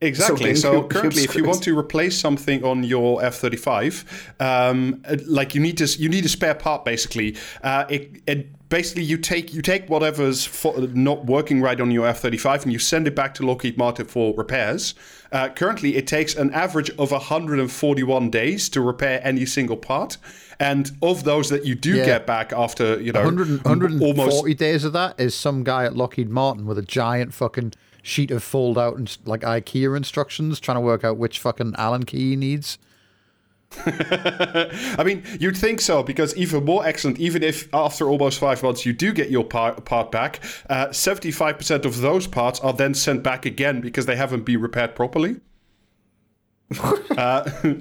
Exactly. 0.00 0.54
So 0.54 0.72
So, 0.72 0.82
currently, 0.84 1.24
if 1.24 1.34
you 1.34 1.44
want 1.44 1.62
to 1.64 1.76
replace 1.76 2.18
something 2.18 2.64
on 2.64 2.84
your 2.84 3.22
F 3.22 3.36
thirty 3.36 3.56
five, 3.56 4.04
um, 4.38 5.02
like 5.26 5.54
you 5.54 5.60
need 5.60 5.76
to, 5.78 5.86
you 6.00 6.08
need 6.08 6.24
a 6.24 6.28
spare 6.28 6.54
part. 6.54 6.84
Basically, 6.84 7.36
uh, 7.64 7.84
it, 7.88 8.22
it 8.26 8.68
basically 8.68 9.02
you 9.02 9.16
take 9.16 9.52
you 9.52 9.60
take 9.60 9.88
whatever's 9.88 10.44
fo- 10.44 10.86
not 10.94 11.26
working 11.26 11.60
right 11.60 11.80
on 11.80 11.90
your 11.90 12.06
F 12.06 12.20
thirty 12.20 12.36
five 12.36 12.62
and 12.62 12.72
you 12.72 12.78
send 12.78 13.08
it 13.08 13.16
back 13.16 13.34
to 13.34 13.42
Lockheed 13.46 13.76
Martin 13.76 14.06
for 14.06 14.34
repairs. 14.36 14.94
Uh, 15.32 15.48
currently, 15.48 15.96
it 15.96 16.06
takes 16.06 16.36
an 16.36 16.52
average 16.54 16.90
of 16.96 17.10
hundred 17.10 17.58
and 17.58 17.70
forty 17.70 18.04
one 18.04 18.30
days 18.30 18.68
to 18.68 18.80
repair 18.80 19.20
any 19.24 19.44
single 19.46 19.76
part. 19.76 20.16
And 20.60 20.90
of 21.02 21.24
those 21.24 21.48
that 21.50 21.64
you 21.66 21.74
do 21.74 21.96
Yeah. 21.96 22.04
get 22.04 22.26
back 22.26 22.52
after, 22.52 23.00
you 23.00 23.12
know, 23.12 23.20
100, 23.22 23.64
140 23.64 24.04
almost 24.20 24.58
days 24.58 24.84
of 24.84 24.92
that 24.92 25.18
is 25.20 25.32
some 25.32 25.62
guy 25.62 25.84
at 25.84 25.94
Lockheed 25.96 26.28
Martin 26.30 26.66
with 26.66 26.78
a 26.78 26.82
giant 26.82 27.32
fucking 27.32 27.74
sheet 28.08 28.30
of 28.30 28.42
fold 28.42 28.78
out 28.78 28.96
and 28.96 29.16
like 29.24 29.42
IKEA 29.42 29.96
instructions 29.96 30.60
trying 30.60 30.76
to 30.76 30.80
work 30.80 31.04
out 31.04 31.16
which 31.16 31.38
fucking 31.38 31.74
Allen 31.76 32.04
key 32.04 32.30
he 32.30 32.36
needs. 32.36 32.78
I 33.86 35.02
mean, 35.04 35.22
you'd 35.38 35.56
think 35.56 35.80
so 35.80 36.02
because 36.02 36.34
even 36.36 36.64
more 36.64 36.86
excellent, 36.86 37.18
even 37.18 37.42
if 37.42 37.72
after 37.74 38.08
almost 38.08 38.38
five 38.38 38.62
months 38.62 38.86
you 38.86 38.92
do 38.92 39.12
get 39.12 39.30
your 39.30 39.44
part, 39.44 39.84
part 39.84 40.10
back, 40.10 40.40
uh, 40.70 40.86
75% 40.86 41.84
of 41.84 42.00
those 42.00 42.26
parts 42.26 42.60
are 42.60 42.72
then 42.72 42.94
sent 42.94 43.22
back 43.22 43.44
again 43.44 43.80
because 43.80 44.06
they 44.06 44.16
haven't 44.16 44.44
been 44.44 44.60
repaired 44.60 44.96
properly. 44.96 45.36
uh, 47.16 47.50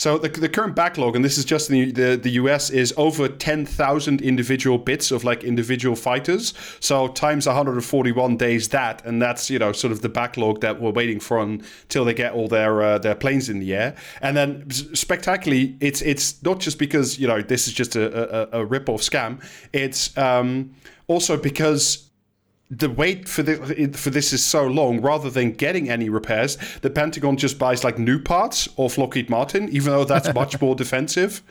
So 0.00 0.16
the, 0.16 0.30
the 0.30 0.48
current 0.48 0.74
backlog, 0.74 1.14
and 1.14 1.22
this 1.22 1.36
is 1.36 1.44
just 1.44 1.68
the, 1.68 1.92
the, 1.92 2.16
the 2.16 2.30
US, 2.30 2.70
is 2.70 2.94
over 2.96 3.28
10,000 3.28 4.22
individual 4.22 4.78
bits 4.78 5.10
of 5.10 5.24
like 5.24 5.44
individual 5.44 5.94
fighters. 5.94 6.54
So 6.80 7.08
times 7.08 7.44
141 7.44 8.38
days 8.38 8.70
that, 8.70 9.04
and 9.04 9.20
that's, 9.20 9.50
you 9.50 9.58
know, 9.58 9.72
sort 9.72 9.92
of 9.92 10.00
the 10.00 10.08
backlog 10.08 10.62
that 10.62 10.80
we're 10.80 10.90
waiting 10.90 11.20
for 11.20 11.38
until 11.38 12.06
they 12.06 12.14
get 12.14 12.32
all 12.32 12.48
their 12.48 12.82
uh, 12.82 12.96
their 12.96 13.14
planes 13.14 13.50
in 13.50 13.60
the 13.60 13.74
air. 13.74 13.94
And 14.22 14.34
then 14.34 14.70
spectacularly, 14.70 15.76
it's 15.80 16.00
it's 16.00 16.42
not 16.42 16.60
just 16.60 16.78
because, 16.78 17.18
you 17.18 17.28
know, 17.28 17.42
this 17.42 17.68
is 17.68 17.74
just 17.74 17.94
a, 17.94 18.56
a, 18.56 18.62
a 18.62 18.64
rip-off 18.64 19.02
scam. 19.02 19.44
It's 19.74 20.16
um, 20.16 20.74
also 21.08 21.36
because 21.36 22.09
the 22.70 22.88
wait 22.88 23.28
for 23.28 23.42
the 23.42 23.90
for 23.94 24.10
this 24.10 24.32
is 24.32 24.44
so 24.44 24.66
long. 24.66 25.00
Rather 25.00 25.28
than 25.28 25.52
getting 25.52 25.90
any 25.90 26.08
repairs, 26.08 26.56
the 26.82 26.90
Pentagon 26.90 27.36
just 27.36 27.58
buys 27.58 27.82
like 27.82 27.98
new 27.98 28.18
parts 28.18 28.68
off 28.76 28.96
Lockheed 28.96 29.28
Martin, 29.28 29.68
even 29.70 29.92
though 29.92 30.04
that's 30.04 30.32
much 30.34 30.60
more 30.62 30.74
defensive, 30.74 31.42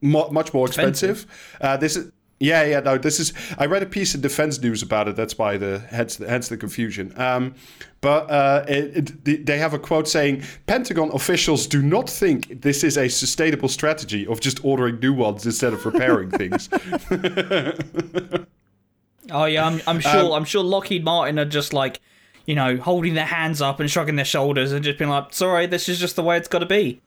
Mu 0.00 0.30
much 0.30 0.54
more 0.54 0.66
expensive. 0.66 1.26
Uh, 1.60 1.76
this 1.76 1.96
is. 1.96 2.12
Yeah, 2.40 2.62
yeah, 2.62 2.78
no. 2.78 2.98
This 2.98 3.18
is. 3.18 3.32
I 3.58 3.66
read 3.66 3.82
a 3.82 3.86
piece 3.86 4.14
in 4.14 4.20
Defense 4.20 4.62
News 4.62 4.80
about 4.80 5.08
it. 5.08 5.16
That's 5.16 5.36
why 5.36 5.56
the 5.56 5.80
hence 5.90 6.16
the, 6.16 6.28
hence 6.28 6.46
the 6.46 6.56
confusion. 6.56 7.12
Um, 7.20 7.56
but 8.00 8.30
uh, 8.30 8.64
it, 8.68 9.10
it, 9.26 9.44
they 9.44 9.58
have 9.58 9.74
a 9.74 9.78
quote 9.78 10.06
saying, 10.06 10.44
"Pentagon 10.66 11.10
officials 11.12 11.66
do 11.66 11.82
not 11.82 12.08
think 12.08 12.62
this 12.62 12.84
is 12.84 12.96
a 12.96 13.08
sustainable 13.08 13.68
strategy 13.68 14.24
of 14.24 14.40
just 14.40 14.64
ordering 14.64 15.00
new 15.00 15.12
ones 15.12 15.44
instead 15.46 15.72
of 15.72 15.84
repairing 15.84 16.30
things." 16.30 16.68
Oh 19.30 19.44
yeah, 19.44 19.66
I'm, 19.66 19.80
I'm 19.86 20.00
sure. 20.00 20.26
Um, 20.26 20.32
I'm 20.32 20.44
sure 20.44 20.62
Lockheed 20.62 21.04
Martin 21.04 21.38
are 21.38 21.44
just 21.44 21.72
like, 21.72 22.00
you 22.46 22.54
know, 22.54 22.76
holding 22.76 23.14
their 23.14 23.26
hands 23.26 23.60
up 23.60 23.80
and 23.80 23.90
shrugging 23.90 24.16
their 24.16 24.24
shoulders 24.24 24.72
and 24.72 24.84
just 24.84 24.98
being 24.98 25.10
like, 25.10 25.32
"Sorry, 25.34 25.66
this 25.66 25.88
is 25.88 25.98
just 25.98 26.16
the 26.16 26.22
way 26.22 26.36
it's 26.36 26.48
got 26.48 26.60
to 26.60 26.66
be." 26.66 27.00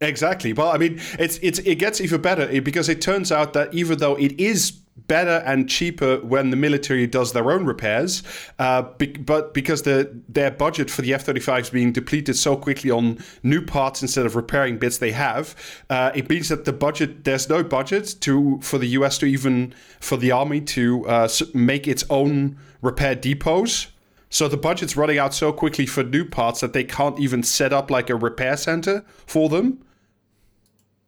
Exactly. 0.00 0.52
Well, 0.54 0.68
I 0.68 0.78
mean, 0.78 1.00
it's 1.18 1.38
it's 1.42 1.58
it 1.60 1.76
gets 1.76 2.00
even 2.00 2.22
better 2.22 2.60
because 2.62 2.88
it 2.88 3.00
turns 3.02 3.30
out 3.30 3.52
that 3.52 3.74
even 3.74 3.98
though 3.98 4.16
it 4.16 4.40
is 4.40 4.79
better 4.96 5.42
and 5.46 5.68
cheaper 5.68 6.18
when 6.18 6.50
the 6.50 6.56
military 6.56 7.06
does 7.06 7.32
their 7.32 7.50
own 7.50 7.64
repairs, 7.64 8.22
uh, 8.58 8.82
be, 8.82 9.06
but 9.06 9.54
because 9.54 9.82
the 9.82 10.10
their 10.28 10.50
budget 10.50 10.90
for 10.90 11.02
the 11.02 11.14
F 11.14 11.24
thirty 11.24 11.40
five 11.40 11.64
is 11.64 11.70
being 11.70 11.92
depleted 11.92 12.36
so 12.36 12.56
quickly 12.56 12.90
on 12.90 13.18
new 13.42 13.64
parts 13.64 14.02
instead 14.02 14.26
of 14.26 14.36
repairing 14.36 14.78
bits 14.78 14.98
they 14.98 15.12
have, 15.12 15.54
uh, 15.90 16.12
it 16.14 16.28
means 16.28 16.48
that 16.48 16.64
the 16.64 16.72
budget 16.72 17.24
there's 17.24 17.48
no 17.48 17.62
budget 17.62 18.14
to 18.20 18.58
for 18.62 18.78
the 18.78 18.88
U.S. 18.88 19.18
to 19.18 19.26
even 19.26 19.74
for 20.00 20.16
the 20.16 20.30
army 20.30 20.60
to 20.60 21.06
uh, 21.06 21.28
make 21.54 21.88
its 21.88 22.04
own 22.10 22.58
repair 22.82 23.14
depots. 23.14 23.88
So 24.32 24.46
the 24.46 24.56
budget's 24.56 24.96
running 24.96 25.18
out 25.18 25.34
so 25.34 25.52
quickly 25.52 25.86
for 25.86 26.04
new 26.04 26.24
parts 26.24 26.60
that 26.60 26.72
they 26.72 26.84
can't 26.84 27.18
even 27.18 27.42
set 27.42 27.72
up 27.72 27.90
like 27.90 28.10
a 28.10 28.14
repair 28.14 28.56
center 28.56 29.04
for 29.26 29.48
them. 29.48 29.82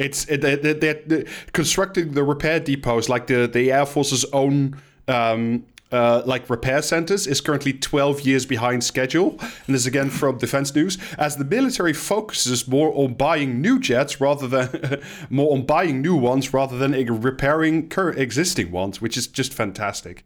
It's 0.02 0.25
they're, 0.25 0.56
they're, 0.56 1.25
constructing 1.52 2.12
the 2.12 2.25
repair 2.25 2.61
depots 2.61 3.09
like 3.09 3.26
the 3.26 3.47
the 3.47 3.73
Air 3.73 3.87
Force's 3.87 4.25
own 4.32 4.76
um, 5.09 5.64
uh, 5.92 6.23
like 6.25 6.49
repair 6.49 6.80
centers 6.80 7.26
is 7.26 7.40
currently 7.40 7.73
12 7.73 8.23
years 8.23 8.47
behind 8.47 8.82
schedule. 8.82 9.37
And 9.40 9.75
this 9.75 9.82
is 9.82 9.87
again 9.87 10.11
from 10.11 10.38
Defense 10.38 10.75
News. 10.75 10.97
As 11.18 11.37
the 11.37 11.44
military 11.44 11.92
focuses 11.92 12.66
more 12.66 12.92
on 12.94 13.14
buying 13.14 13.61
new 13.61 13.78
jets 13.78 14.21
rather 14.21 14.49
than 14.49 15.02
more 15.30 15.52
on 15.52 15.66
buying 15.66 16.00
new 16.00 16.16
ones 16.16 16.54
rather 16.54 16.78
than 16.78 16.92
repairing 17.21 17.88
current 17.88 18.18
existing 18.18 18.71
ones, 18.71 19.00
which 19.00 19.16
is 19.16 19.26
just 19.26 19.52
fantastic. 19.52 20.25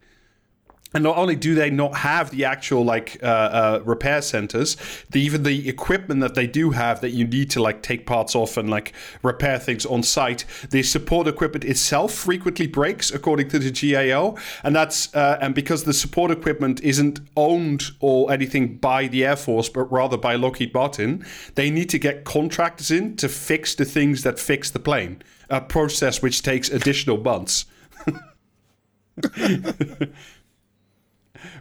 And 0.94 1.02
not 1.02 1.16
only 1.16 1.34
do 1.34 1.54
they 1.54 1.68
not 1.68 1.96
have 1.96 2.30
the 2.30 2.44
actual 2.44 2.84
like 2.84 3.18
uh, 3.22 3.26
uh, 3.26 3.80
repair 3.84 4.22
centers, 4.22 4.76
the, 5.10 5.20
even 5.20 5.42
the 5.42 5.68
equipment 5.68 6.20
that 6.20 6.34
they 6.34 6.46
do 6.46 6.70
have 6.70 7.00
that 7.00 7.10
you 7.10 7.26
need 7.26 7.50
to 7.50 7.62
like 7.62 7.82
take 7.82 8.06
parts 8.06 8.34
off 8.34 8.56
and 8.56 8.70
like 8.70 8.92
repair 9.22 9.58
things 9.58 9.84
on 9.84 10.02
site, 10.02 10.44
the 10.70 10.82
support 10.82 11.26
equipment 11.26 11.64
itself 11.64 12.12
frequently 12.14 12.66
breaks, 12.66 13.10
according 13.10 13.48
to 13.48 13.58
the 13.58 13.70
GAO, 13.70 14.36
and 14.62 14.76
that's 14.76 15.14
uh, 15.14 15.38
and 15.40 15.54
because 15.54 15.84
the 15.84 15.92
support 15.92 16.30
equipment 16.30 16.80
isn't 16.82 17.20
owned 17.36 17.90
or 18.00 18.32
anything 18.32 18.76
by 18.76 19.08
the 19.08 19.24
Air 19.24 19.36
Force, 19.36 19.68
but 19.68 19.90
rather 19.90 20.16
by 20.16 20.36
Lockheed 20.36 20.72
Martin, 20.72 21.26
they 21.56 21.68
need 21.68 21.90
to 21.90 21.98
get 21.98 22.24
contractors 22.24 22.90
in 22.90 23.16
to 23.16 23.28
fix 23.28 23.74
the 23.74 23.84
things 23.84 24.22
that 24.22 24.38
fix 24.38 24.70
the 24.70 24.78
plane, 24.78 25.22
a 25.50 25.60
process 25.60 26.22
which 26.22 26.42
takes 26.42 26.70
additional 26.70 27.18
months. 27.18 27.66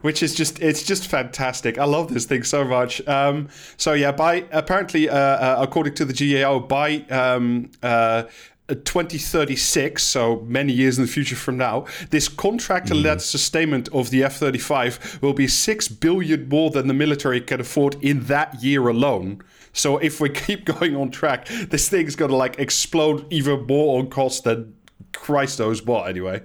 which 0.01 0.23
is 0.23 0.33
just 0.35 0.61
it's 0.61 0.83
just 0.83 1.07
fantastic. 1.07 1.77
I 1.77 1.85
love 1.85 2.13
this 2.13 2.25
thing 2.25 2.43
so 2.43 2.63
much. 2.65 3.05
Um, 3.07 3.49
so 3.77 3.93
yeah, 3.93 4.11
by 4.11 4.45
apparently, 4.51 5.09
uh, 5.09 5.15
uh, 5.17 5.57
according 5.59 5.95
to 5.95 6.05
the 6.05 6.13
GAO, 6.13 6.59
by 6.59 6.99
um, 7.09 7.71
uh, 7.83 8.23
2036, 8.67 10.01
so 10.01 10.41
many 10.41 10.73
years 10.73 10.97
in 10.97 11.05
the 11.05 11.11
future 11.11 11.35
from 11.35 11.57
now, 11.57 11.85
this 12.09 12.27
contractor-led 12.27 13.21
sustainment 13.21 13.87
of 13.89 14.09
the 14.09 14.23
F-35 14.23 15.21
will 15.21 15.33
be 15.33 15.47
six 15.47 15.87
billion 15.87 16.49
more 16.49 16.71
than 16.71 16.87
the 16.87 16.93
military 16.93 17.41
can 17.41 17.61
afford 17.61 17.95
in 18.03 18.21
that 18.23 18.63
year 18.63 18.87
alone. 18.87 19.41
So 19.71 19.97
if 19.97 20.19
we 20.19 20.29
keep 20.47 20.65
going 20.65 20.95
on 20.95 21.11
track, 21.11 21.47
this 21.47 21.89
thing's 21.89 22.15
gonna 22.15 22.35
like 22.35 22.57
explode 22.57 23.31
even 23.31 23.67
more 23.67 23.99
on 23.99 24.09
cost 24.09 24.45
than 24.45 24.75
Christ 25.13 25.59
knows 25.59 25.83
what. 25.83 26.09
Anyway. 26.09 26.41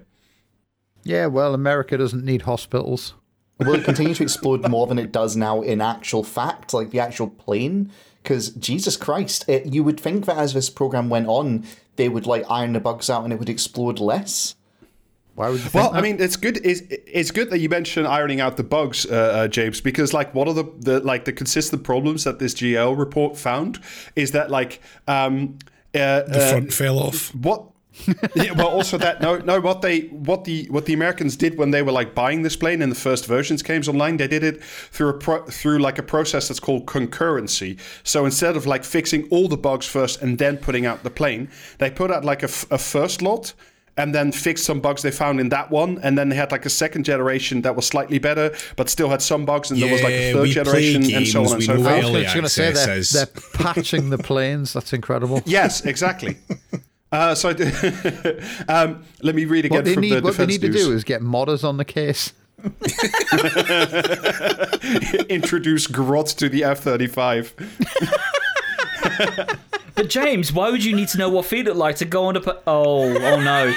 Yeah, 1.03 1.27
well, 1.27 1.55
America 1.55 1.97
doesn't 1.97 2.25
need 2.25 2.43
hospitals. 2.43 3.15
Will 3.61 3.75
it 3.75 3.85
continue 3.85 4.15
to 4.15 4.23
explode 4.23 4.69
more 4.69 4.87
than 4.87 4.99
it 4.99 5.13
does 5.13 5.37
now 5.37 5.61
in 5.63 5.81
actual 5.81 6.25
fact, 6.25 6.75
like 6.75 6.91
the 6.91 7.01
actual 7.01 7.29
plane? 7.29 7.91
Because 8.23 8.51
Jesus 8.51 8.97
Christ, 8.97 9.49
it, 9.49 9.67
you 9.67 9.83
would 9.85 9.99
think 9.99 10.27
that 10.27 10.37
as 10.37 10.53
this 10.53 10.69
program 10.69 11.09
went 11.09 11.27
on, 11.29 11.65
they 11.97 12.09
would 12.09 12.27
like 12.27 12.45
iron 12.51 12.73
the 12.75 12.81
bugs 12.81 13.09
out 13.09 13.25
and 13.25 13.33
it 13.33 13.39
would 13.39 13.49
explode 13.49 13.99
less. 13.99 14.57
Why 15.35 15.49
would 15.49 15.61
you 15.63 15.71
Well, 15.73 15.93
that? 15.93 15.99
I 15.99 16.03
mean, 16.03 16.21
it's 16.21 16.37
good. 16.37 16.61
It's, 16.65 16.83
it's 16.91 17.31
good 17.31 17.51
that 17.51 17.61
you 17.61 17.69
mentioned 17.69 18.07
ironing 18.07 18.41
out 18.41 18.57
the 18.57 18.63
bugs, 18.65 19.07
uh, 19.07 19.15
uh, 19.15 19.49
James, 19.49 19.81
because 19.81 20.13
like 20.13 20.35
one 20.35 20.49
of 20.49 20.55
the, 20.55 20.65
the 20.81 21.01
like 21.01 21.25
the 21.25 21.33
consistent 21.33 21.83
problems 21.83 22.25
that 22.25 22.39
this 22.39 22.53
GL 22.55 22.99
report 22.99 23.39
found 23.39 23.79
is 24.17 24.33
that 24.33 24.51
like 24.51 24.83
um, 25.09 25.59
uh, 25.95 26.23
The 26.23 26.45
uh, 26.45 26.51
front 26.51 26.73
fell 26.73 26.99
off. 26.99 27.35
what 27.35 27.70
yeah, 28.35 28.53
well 28.53 28.69
also 28.69 28.99
that 28.99 29.21
no 29.21 29.39
no 29.39 29.61
what 29.61 29.83
they 29.83 30.01
what 30.09 30.45
the 30.45 30.67
what 30.71 30.87
the 30.87 30.93
Americans 30.93 31.37
did 31.37 31.59
when 31.59 31.71
they 31.71 31.83
were 31.83 31.93
like 31.93 32.15
buying 32.15 32.43
this 32.43 32.57
plane 32.57 32.83
and 32.83 32.91
the 32.91 32.97
first 32.97 33.27
versions 33.27 33.63
came 33.63 33.81
online 33.83 34.17
they 34.17 34.29
did 34.29 34.43
it 34.43 34.63
through 34.63 35.09
a 35.09 35.15
pro- 35.15 35.45
through 35.47 35.79
like 35.79 35.99
a 35.99 36.03
process 36.03 36.49
that's 36.49 36.61
called 36.61 36.87
concurrency. 36.87 37.79
So 38.03 38.25
instead 38.25 38.57
of 38.57 38.67
like 38.67 38.85
fixing 38.85 39.29
all 39.31 39.49
the 39.49 39.57
bugs 39.57 39.87
first 39.87 40.21
and 40.23 40.39
then 40.39 40.59
putting 40.59 40.87
out 40.87 41.03
the 41.03 41.11
plane 41.11 41.49
they 41.79 41.91
put 41.91 42.11
out 42.11 42.25
like 42.25 42.43
a 42.43 42.49
first 42.49 43.23
lot 43.23 43.55
and 43.97 44.15
then 44.15 44.33
fixed 44.33 44.65
some 44.65 44.81
bugs 44.81 45.03
they 45.03 45.11
found 45.11 45.41
in 45.41 45.51
that 45.51 45.71
one. 45.71 45.99
And 46.03 46.17
then 46.17 46.29
they 46.31 46.37
had 46.37 46.53
like 46.53 46.65
a 46.65 46.71
second 46.71 47.05
generation 47.05 47.63
that 47.63 47.77
was 47.77 47.87
slightly 47.87 48.19
better 48.19 48.55
but 48.77 48.89
still 48.89 49.09
had 49.09 49.21
some 49.21 49.45
bugs 49.45 49.71
and 49.71 49.81
there 49.81 49.93
was 49.93 50.03
like 50.03 50.13
a 50.13 50.33
third 50.33 50.43
we 50.43 50.55
play 50.55 50.65
generation 50.65 51.15
and 51.15 51.27
so 51.29 51.45
on 51.45 51.53
and 51.55 51.63
so 51.63 51.75
forth. 51.77 51.87
I 51.87 52.11
was 52.11 52.33
going 52.33 52.43
to 52.45 52.49
say 52.49 52.73
they're, 52.73 53.03
they're 53.03 53.43
patching 53.55 54.11
the 54.11 54.19
planes. 54.19 54.73
That's 54.73 54.93
incredible. 54.93 55.43
yes 55.45 55.85
exactly 55.85 56.37
uh, 57.13 57.35
so 57.35 57.51
um, 58.69 59.05
let 59.23 59.35
me 59.35 59.45
read 59.45 59.65
again 59.65 59.79
What 59.79 59.85
they 59.85 59.95
from 59.95 60.03
need, 60.03 60.11
the 60.11 60.21
what 60.23 60.37
they 60.37 60.47
defense 60.47 60.63
need 60.63 60.73
to 60.73 60.73
do 60.73 60.93
is 60.93 61.05
get 61.05 61.23
modders 61.23 61.65
on 61.65 61.77
the 61.77 61.85
case. 61.85 62.33
introduce 65.31 65.87
Grot 65.87 66.27
to 66.27 66.49
the 66.49 66.65
F 66.65 66.81
thirty 66.81 67.07
five. 67.07 67.55
But 69.95 70.09
James, 70.09 70.53
why 70.53 70.71
would 70.71 70.85
you 70.85 70.97
need 70.97 71.09
to 71.09 71.19
know 71.19 71.29
what 71.29 71.47
feet 71.47 71.67
look 71.67 71.77
like 71.77 71.97
to 71.97 72.05
go 72.05 72.27
on 72.27 72.35
to 72.35 72.41
put? 72.41 72.63
Oh, 72.67 73.05
oh 73.05 73.41
no! 73.41 73.75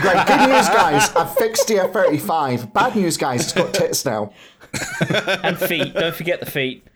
Great. 0.00 0.26
good 0.26 0.48
news, 0.48 0.68
guys. 0.68 1.14
I've 1.14 1.34
fixed 1.34 1.68
the 1.68 1.78
F 1.78 1.92
35. 1.92 2.72
Bad 2.72 2.96
news, 2.96 3.16
guys. 3.16 3.42
It's 3.42 3.52
got 3.52 3.74
tits 3.74 4.04
now. 4.04 4.32
And 5.42 5.58
feet. 5.58 5.94
Don't 5.94 6.14
forget 6.14 6.40
the 6.40 6.46
feet. 6.46 6.86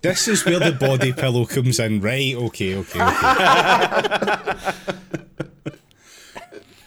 This 0.00 0.28
is 0.28 0.44
where 0.46 0.58
the 0.58 0.72
body 0.72 1.12
pillow 1.12 1.44
comes 1.44 1.78
in. 1.78 2.00
Right, 2.00 2.34
okay, 2.34 2.76
okay, 2.76 3.00
okay. 3.00 3.10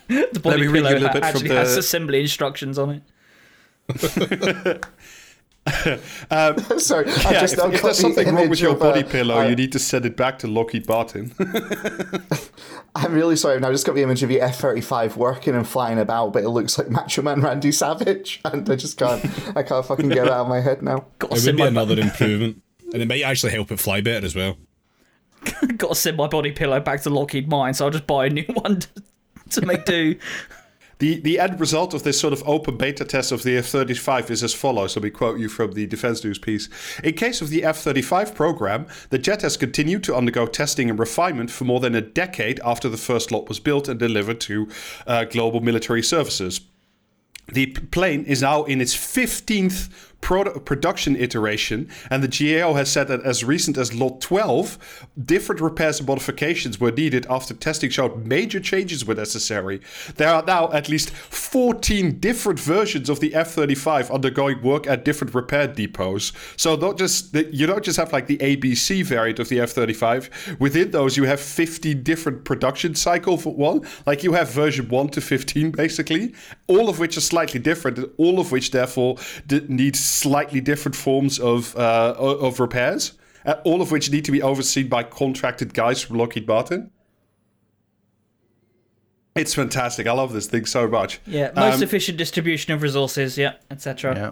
The 0.08 0.40
body 0.40 0.62
me 0.62 0.68
read 0.68 0.84
you 0.84 0.90
a 0.90 0.90
pillow 0.90 1.00
little 1.00 1.10
bit 1.10 1.22
from 1.22 1.24
actually 1.24 1.50
has 1.56 1.78
assembly 1.78 2.22
instructions 2.22 2.78
on 2.78 3.02
it. 3.90 4.86
Sorry, 6.78 7.10
I 7.10 7.32
Yeah, 7.32 7.40
just 7.40 7.54
if, 7.54 7.60
I've 7.62 7.74
if 7.74 7.82
got 7.82 7.84
there's 7.84 7.84
the 7.84 7.94
something 7.94 8.36
wrong 8.36 8.50
with 8.50 8.60
your 8.60 8.74
of, 8.74 8.80
body 8.80 9.04
uh, 9.04 9.10
pillow, 9.10 9.40
uh, 9.40 9.48
you 9.48 9.56
need 9.56 9.72
to 9.72 9.80
send 9.80 10.06
it 10.06 10.18
back 10.18 10.40
to 10.40 10.48
Lockheed 10.48 10.88
Martin. 10.88 11.34
I'm 12.96 13.14
really 13.14 13.38
sorry. 13.38 13.56
I've 13.56 13.62
now 13.62 13.72
just 13.72 13.86
got 13.86 13.96
the 13.96 14.04
image 14.04 14.24
of 14.24 14.30
the 14.30 14.42
F 14.42 14.60
35 14.60 15.16
working 15.16 15.56
and 15.56 15.68
flying 15.68 16.00
about, 16.00 16.34
but 16.34 16.44
it 16.44 16.50
looks 16.50 16.78
like 16.78 16.90
Macho 16.90 17.22
Man 17.22 17.42
Randy 17.42 17.72
Savage, 17.72 18.42
and 18.46 18.70
I 18.70 18.76
just 18.76 18.98
can't. 18.98 19.24
I 19.56 19.64
can't 19.64 19.86
fucking 19.86 20.10
get 20.10 20.28
it 20.28 20.32
out 20.32 20.42
of 20.42 20.48
my 20.50 20.60
head 20.60 20.82
now. 20.82 21.06
Got 21.20 21.32
to 21.32 21.38
It 21.38 21.46
would 21.46 21.56
be 21.56 21.62
my 21.62 21.68
another 21.68 22.00
improvement. 22.00 22.62
And 22.92 23.02
it 23.02 23.08
might 23.08 23.24
actually 23.24 23.54
help 23.54 23.72
it 23.72 23.80
fly 23.80 24.02
better 24.02 24.26
as 24.26 24.36
well. 24.36 24.58
got 25.78 25.90
to 25.90 25.96
send 25.96 26.18
my 26.18 26.28
body 26.28 26.52
pillow 26.52 26.80
back 26.80 27.02
to 27.04 27.10
Lockheed 27.10 27.50
Martin, 27.50 27.74
so 27.74 27.86
I'll 27.86 27.92
just 27.92 28.06
buy 28.06 28.28
a 28.28 28.30
new 28.30 28.46
one 28.54 28.82
to, 28.82 28.88
to 29.52 29.66
make 29.66 29.86
do. 29.86 30.16
The, 31.04 31.20
the 31.20 31.38
end 31.38 31.60
result 31.60 31.94
of 31.94 32.04
this 32.04 32.18
sort 32.18 32.32
of 32.32 32.42
open 32.48 32.78
beta 32.78 33.04
test 33.04 33.34
of 33.34 33.44
the 33.44 33.58
F 33.58 33.66
35 33.66 34.32
is 34.32 34.42
as 34.42 34.54
follows. 34.54 34.94
So 34.94 35.02
we 35.02 35.10
quote 35.10 35.38
you 35.38 35.50
from 35.50 35.74
the 35.74 35.86
Defense 35.86 36.24
News 36.24 36.40
piece. 36.40 36.70
In 37.04 37.16
case 37.16 37.42
of 37.42 37.50
the 37.50 37.66
F 37.66 37.80
35 37.80 38.34
program, 38.34 38.88
the 39.10 39.18
jet 39.18 39.42
has 39.42 39.58
continued 39.58 40.06
to 40.06 40.16
undergo 40.16 40.46
testing 40.46 40.90
and 40.90 40.98
refinement 40.98 41.52
for 41.52 41.66
more 41.66 41.82
than 41.82 41.94
a 41.94 42.00
decade 42.00 42.62
after 42.64 42.88
the 42.88 42.96
first 42.96 43.34
lot 43.34 43.50
was 43.50 43.60
built 43.60 43.90
and 43.90 44.00
delivered 44.00 44.40
to 44.40 44.70
uh, 45.06 45.26
global 45.26 45.60
military 45.60 46.02
services. 46.02 46.62
The 47.52 47.66
plane 47.66 48.24
is 48.24 48.42
now 48.42 48.64
in 48.64 48.80
its 48.80 48.96
15th 48.96 49.90
produ- 50.24 50.64
production 50.64 51.16
iteration, 51.18 51.90
and 52.10 52.24
the 52.24 52.28
GAO 52.30 52.74
has 52.74 52.90
said 52.90 53.10
that 53.10 53.22
as 53.24 53.44
recent 53.44 53.78
as 53.78 53.94
Lot 53.94 54.22
12, 54.22 55.08
different 55.26 55.60
repairs 55.60 56.00
and 56.00 56.08
modifications 56.08 56.80
were 56.80 56.92
needed 56.92 57.28
after 57.30 57.54
testing 57.54 57.90
showed 57.90 58.26
major 58.26 58.62
changes 58.62 59.06
were 59.06 59.16
necessary. 59.16 59.82
There 60.16 60.30
are 60.30 60.44
now 60.44 60.72
at 60.72 60.88
least 60.88 61.10
14 61.10 62.20
different 62.20 62.60
versions 62.60 63.10
of 63.10 63.20
the 63.20 63.36
F 63.36 63.52
35 63.52 64.12
undergoing 64.12 64.62
work 64.62 64.88
at 64.88 65.04
different 65.04 65.36
repair 65.36 65.68
depots. 65.68 66.32
So, 66.56 66.76
not 66.78 66.98
just 66.98 67.36
you 67.36 67.68
don't 67.68 67.84
just 67.84 67.98
have 67.98 68.14
like 68.14 68.28
the 68.28 68.38
ABC 68.38 69.04
variant 69.04 69.40
of 69.40 69.50
the 69.50 69.60
F 69.60 69.72
35, 69.72 70.58
within 70.60 70.92
those, 70.92 71.18
you 71.18 71.26
have 71.26 71.42
15 71.42 72.02
different 72.02 72.46
production 72.46 72.96
cycle 72.96 73.38
for 73.38 73.54
one. 73.54 73.82
Like 74.06 74.24
you 74.24 74.32
have 74.34 74.50
version 74.50 74.88
1 74.88 75.10
to 75.10 75.22
15, 75.22 75.72
basically, 75.72 76.34
all 76.68 76.88
of 76.88 77.00
which 77.00 77.18
are 77.18 77.22
slightly 77.22 77.60
different, 77.60 78.00
all 78.18 78.40
of 78.40 78.52
which, 78.54 78.72
therefore, 78.72 79.18
d- 79.48 79.66
need 79.68 79.98
slightly 80.14 80.62
different 80.62 80.96
forms 80.96 81.40
of, 81.40 81.76
uh, 81.76 82.16
of 82.18 82.60
repairs. 82.60 83.14
Uh, 83.46 83.56
all 83.66 83.82
of 83.82 83.92
which 83.92 84.10
need 84.10 84.24
to 84.24 84.32
be 84.32 84.42
overseen 84.42 84.88
by 84.88 85.04
contracted 85.04 85.74
guys 85.74 86.02
from 86.02 86.18
Lockheed 86.18 86.48
Martin. 86.48 86.92
It's 89.36 89.54
fantastic. 89.54 90.08
I 90.08 90.12
love 90.14 90.32
this 90.32 90.48
thing 90.48 90.66
so 90.66 90.88
much. 90.88 91.20
Yeah, 91.26 91.52
most 91.56 91.78
Um, 91.78 91.84
efficient 91.84 92.18
distribution 92.18 92.72
of 92.74 92.82
resources, 92.82 93.38
yeah, 93.38 93.54
etc. 93.70 94.16
Yeah. 94.16 94.32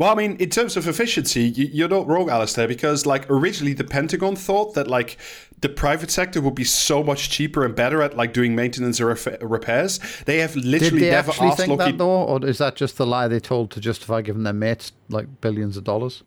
Well, 0.00 0.10
I 0.10 0.14
mean, 0.14 0.36
in 0.36 0.48
terms 0.48 0.78
of 0.78 0.88
efficiency, 0.88 1.42
you- 1.42 1.68
you're 1.70 1.88
not 1.88 2.06
wrong, 2.08 2.28
Alasdair, 2.28 2.66
because 2.66 3.04
like 3.04 3.26
originally 3.28 3.74
the 3.74 3.84
Pentagon 3.84 4.34
thought 4.34 4.72
that 4.72 4.88
like 4.88 5.18
the 5.60 5.68
private 5.68 6.10
sector 6.10 6.40
would 6.40 6.54
be 6.54 6.64
so 6.64 7.02
much 7.04 7.28
cheaper 7.28 7.66
and 7.66 7.74
better 7.74 8.00
at 8.00 8.16
like 8.16 8.32
doing 8.32 8.54
maintenance 8.54 8.98
or 8.98 9.08
ref- 9.08 9.28
repairs. 9.42 10.00
They 10.24 10.38
have 10.38 10.54
Did 10.54 10.64
literally 10.64 11.00
they 11.00 11.10
never 11.10 11.30
actually 11.32 11.48
asked 11.48 11.56
think 11.58 11.68
Lockheed. 11.78 11.94
that 11.94 11.98
though, 11.98 12.22
or 12.24 12.46
is 12.46 12.56
that 12.56 12.76
just 12.76 12.96
the 12.96 13.04
lie 13.06 13.28
they 13.28 13.40
told 13.40 13.70
to 13.72 13.80
justify 13.80 14.22
giving 14.22 14.42
their 14.42 14.54
mates 14.54 14.92
like 15.10 15.42
billions 15.42 15.76
of 15.76 15.84
dollars? 15.84 16.22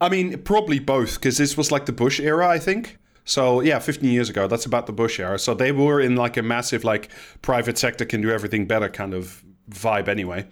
I 0.00 0.08
mean, 0.08 0.38
probably 0.38 0.78
both, 0.78 1.16
because 1.16 1.36
this 1.36 1.58
was 1.58 1.70
like 1.70 1.84
the 1.84 1.92
Bush 1.92 2.18
era, 2.18 2.48
I 2.48 2.58
think. 2.58 2.96
So 3.26 3.60
yeah, 3.60 3.78
15 3.78 4.08
years 4.10 4.30
ago, 4.30 4.46
that's 4.48 4.64
about 4.64 4.86
the 4.86 4.92
Bush 4.94 5.20
era. 5.20 5.38
So 5.38 5.52
they 5.52 5.70
were 5.70 6.00
in 6.00 6.16
like 6.16 6.38
a 6.38 6.42
massive 6.42 6.82
like 6.82 7.10
private 7.42 7.76
sector 7.76 8.06
can 8.06 8.22
do 8.22 8.30
everything 8.30 8.66
better 8.66 8.88
kind 8.88 9.12
of 9.12 9.44
vibe 9.70 10.08
anyway. 10.08 10.46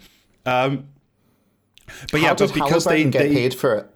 Um, 0.45 0.88
but 2.11 2.20
yeah, 2.20 2.28
How 2.28 2.34
did 2.34 2.49
but 2.49 2.54
because 2.54 2.84
they, 2.84 3.04
get 3.04 3.18
they 3.28 3.34
paid 3.34 3.54
for 3.54 3.75
it? 3.76 3.87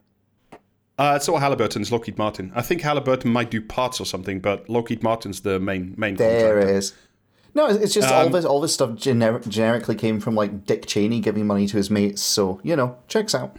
Uh, 0.98 1.12
it's 1.16 1.28
not 1.28 1.40
Halliburton, 1.40 1.82
it's 1.82 1.92
Lockheed 1.92 2.16
Martin. 2.16 2.50
I 2.54 2.62
think 2.62 2.80
Halliburton 2.80 3.30
might 3.30 3.50
do 3.50 3.60
parts 3.60 4.00
or 4.00 4.06
something, 4.06 4.40
but 4.40 4.68
Lockheed 4.68 5.02
Martin's 5.02 5.40
the 5.40 5.60
main 5.60 5.94
main 5.98 6.16
There 6.16 6.54
contractor. 6.54 6.72
it 6.74 6.76
is. 6.76 6.94
No, 7.54 7.66
it's 7.68 7.92
just 7.94 8.08
Um, 8.08 8.14
all 8.14 8.28
this 8.30 8.44
all 8.44 8.60
this 8.60 8.72
stuff 8.74 8.90
gener- 8.90 9.46
generically 9.48 9.94
came 9.94 10.20
from 10.20 10.34
like 10.34 10.64
Dick 10.64 10.86
Cheney 10.86 11.20
giving 11.20 11.46
money 11.46 11.66
to 11.66 11.76
his 11.76 11.90
mates. 11.90 12.22
So 12.22 12.60
you 12.62 12.76
know, 12.76 12.96
checks 13.08 13.34
out. 13.34 13.56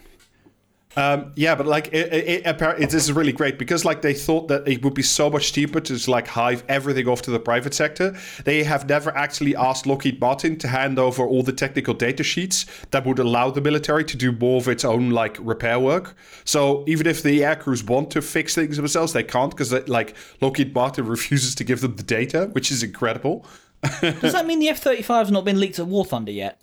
Um, 0.97 1.31
yeah, 1.35 1.53
but 1.53 1.67
like 1.67 1.89
it, 1.89 2.11
it, 2.11 2.27
it, 2.27 2.43
appar- 2.45 2.79
it, 2.79 2.89
this 2.89 3.03
is 3.03 3.11
really 3.11 3.31
great 3.31 3.59
because 3.59 3.85
like 3.85 4.01
they 4.01 4.15
thought 4.15 4.47
that 4.47 4.67
it 4.67 4.83
would 4.83 4.95
be 4.95 5.03
so 5.03 5.29
much 5.29 5.53
cheaper 5.53 5.79
to 5.79 5.93
just 5.93 6.07
like 6.07 6.25
hive 6.25 6.63
everything 6.67 7.07
off 7.07 7.21
to 7.21 7.31
the 7.31 7.39
private 7.39 7.75
sector. 7.75 8.17
They 8.45 8.63
have 8.63 8.89
never 8.89 9.15
actually 9.15 9.55
asked 9.55 9.85
Lockheed 9.85 10.19
Martin 10.19 10.57
to 10.57 10.67
hand 10.67 10.97
over 10.97 11.23
all 11.23 11.43
the 11.43 11.53
technical 11.53 11.93
data 11.93 12.23
sheets 12.23 12.65
that 12.89 13.05
would 13.05 13.19
allow 13.19 13.51
the 13.51 13.61
military 13.61 14.05
to 14.05 14.17
do 14.17 14.31
more 14.31 14.57
of 14.57 14.67
its 14.67 14.83
own 14.83 15.11
like 15.11 15.37
repair 15.39 15.79
work. 15.79 16.15
So 16.45 16.83
even 16.87 17.05
if 17.05 17.21
the 17.21 17.45
air 17.45 17.55
crews 17.55 17.83
want 17.83 18.09
to 18.11 18.21
fix 18.23 18.55
things 18.55 18.77
themselves, 18.77 19.13
they 19.13 19.23
can't 19.23 19.51
because 19.51 19.71
like 19.87 20.15
Lockheed 20.41 20.73
Martin 20.73 21.05
refuses 21.17 21.53
to 21.55 21.63
give 21.63 21.81
them 21.81 21.95
the 21.95 22.03
data, 22.03 22.49
which 22.53 22.71
is 22.71 22.81
incredible. 22.81 23.45
Does 24.01 24.33
that 24.33 24.47
mean 24.47 24.59
the 24.59 24.69
F 24.69 24.83
35's 24.83 25.29
not 25.29 25.45
been 25.45 25.59
leaked 25.59 25.77
at 25.77 25.85
War 25.85 26.03
Thunder 26.05 26.31
yet? 26.31 26.59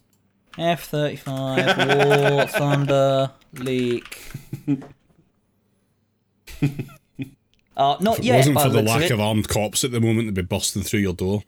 F 0.58 0.84
35, 0.84 1.76
War 1.78 2.46
Thunder, 2.46 3.30
leak. 3.54 4.20
Uh, 7.76 7.96
not 8.00 8.18
If 8.18 8.20
it 8.20 8.24
yet. 8.26 8.36
wasn't 8.36 8.60
for 8.60 8.68
the 8.68 8.78
of 8.78 8.84
lack 8.84 9.02
it. 9.02 9.10
of 9.10 9.18
armed 9.18 9.48
cops 9.48 9.82
at 9.82 9.90
the 9.90 10.00
moment, 10.00 10.28
they'd 10.28 10.34
be 10.34 10.42
busting 10.42 10.82
through 10.82 11.00
your 11.00 11.12
door. 11.12 11.42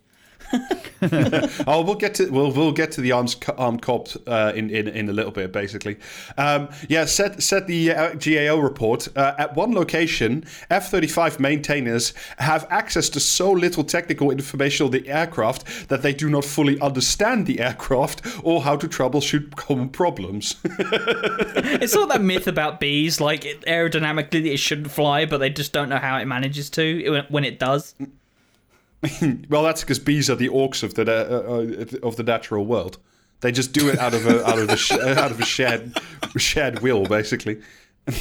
Oh, 1.66 1.82
we'll 1.82 1.94
get 1.94 2.14
to 2.14 2.30
we'll 2.30 2.50
we'll 2.52 2.72
get 2.72 2.92
to 2.92 3.00
the 3.00 3.12
arms 3.12 3.36
armed 3.58 3.82
cop 3.82 4.08
uh, 4.26 4.52
in, 4.54 4.70
in 4.70 4.88
in 4.88 5.08
a 5.08 5.12
little 5.12 5.30
bit, 5.30 5.52
basically. 5.52 5.98
Um, 6.38 6.68
yeah, 6.88 7.04
said 7.04 7.42
said 7.42 7.66
the 7.66 7.92
uh, 7.92 8.14
GAO 8.14 8.58
report. 8.58 9.08
Uh, 9.16 9.34
at 9.38 9.54
one 9.54 9.74
location, 9.74 10.44
F 10.70 10.90
thirty 10.90 11.06
five 11.06 11.38
maintainers 11.38 12.14
have 12.38 12.66
access 12.70 13.08
to 13.10 13.20
so 13.20 13.50
little 13.50 13.84
technical 13.84 14.30
information 14.30 14.86
on 14.86 14.92
the 14.92 15.08
aircraft 15.08 15.88
that 15.88 16.02
they 16.02 16.12
do 16.12 16.30
not 16.30 16.44
fully 16.44 16.80
understand 16.80 17.46
the 17.46 17.60
aircraft 17.60 18.22
or 18.42 18.62
how 18.62 18.76
to 18.76 18.88
troubleshoot 18.88 19.54
common 19.56 19.88
problems. 19.88 20.56
It's 21.86 21.94
not 21.94 22.08
that 22.08 22.22
myth 22.22 22.46
about 22.46 22.80
bees, 22.80 23.20
like 23.20 23.42
aerodynamically 23.42 24.46
it 24.46 24.58
shouldn't 24.58 24.90
fly, 24.90 25.26
but 25.26 25.38
they 25.38 25.50
just 25.50 25.72
don't 25.72 25.88
know 25.88 25.98
how 25.98 26.18
it 26.18 26.24
manages 26.24 26.70
to 26.70 27.22
when 27.28 27.44
it 27.44 27.58
does. 27.58 27.94
well, 29.48 29.62
that's 29.62 29.82
because 29.82 29.98
bees 29.98 30.30
are 30.30 30.36
the 30.36 30.48
orcs 30.48 30.82
of 30.82 30.94
the 30.94 31.02
uh, 31.02 32.02
uh, 32.02 32.06
of 32.06 32.16
the 32.16 32.22
natural 32.22 32.64
world. 32.66 32.98
They 33.40 33.52
just 33.52 33.72
do 33.72 33.88
it 33.88 33.98
out 33.98 34.14
of 34.14 34.26
a 34.26 34.46
out 34.46 34.58
of 34.58 34.70
a 34.70 34.76
sh- 34.76 34.92
out 34.92 35.30
of 35.30 35.40
a 35.40 35.44
shared 35.44 35.98
shared 36.36 36.80
will, 36.80 37.04
basically. 37.04 37.60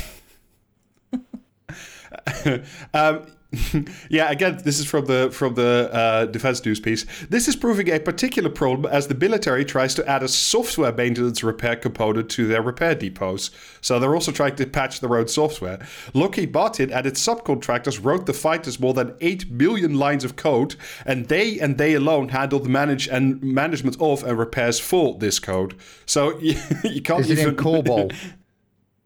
um, 2.94 3.26
yeah, 4.10 4.32
again, 4.32 4.60
this 4.64 4.80
is 4.80 4.86
from 4.86 5.06
the 5.06 5.30
from 5.32 5.56
the 5.56 5.90
uh, 5.92 6.26
defense 6.26 6.64
news 6.66 6.80
piece. 6.80 7.06
This 7.30 7.48
is 7.48 7.56
proving 7.56 7.90
a 7.90 8.00
particular 8.00 8.50
problem 8.50 8.92
as 8.92 9.08
the 9.08 9.16
military 9.16 9.66
tries 9.66 9.94
to 9.96 10.08
add 10.08 10.24
a 10.24 10.28
software 10.28 10.92
maintenance 10.92 11.44
repair 11.44 11.76
component 11.76 12.30
to 12.32 12.48
their 12.48 12.62
repair 12.62 12.96
depots. 12.96 13.52
So 13.82 14.00
they're 14.00 14.16
also 14.16 14.32
trying 14.32 14.56
to 14.58 14.66
patch 14.66 15.00
their 15.00 15.16
own 15.16 15.28
software. 15.28 15.80
Lockheed 16.14 16.54
Martin 16.54 16.92
and 16.92 17.06
its 17.06 17.26
subcontractors 17.26 18.04
wrote 18.04 18.26
the 18.26 18.34
fighters 18.34 18.80
more 18.80 18.94
than 18.94 19.16
eight 19.22 19.50
million 19.50 19.96
lines 19.96 20.24
of 20.24 20.36
code, 20.36 20.76
and 21.06 21.28
they 21.28 21.60
and 21.60 21.78
they 21.78 21.94
alone 21.94 22.30
handled 22.30 22.66
the 22.66 22.70
manage 22.70 23.08
and 23.08 23.42
management 23.42 23.98
of 24.00 24.24
and 24.24 24.38
repairs 24.38 24.80
for 24.80 25.16
this 25.18 25.40
code. 25.40 25.76
So 26.06 26.38
you, 26.40 26.60
you 26.84 27.02
can't 27.02 27.22
Is 27.22 27.32
it 27.32 27.40
even 27.40 27.54
in 27.54 27.58
COBOL? 27.58 28.14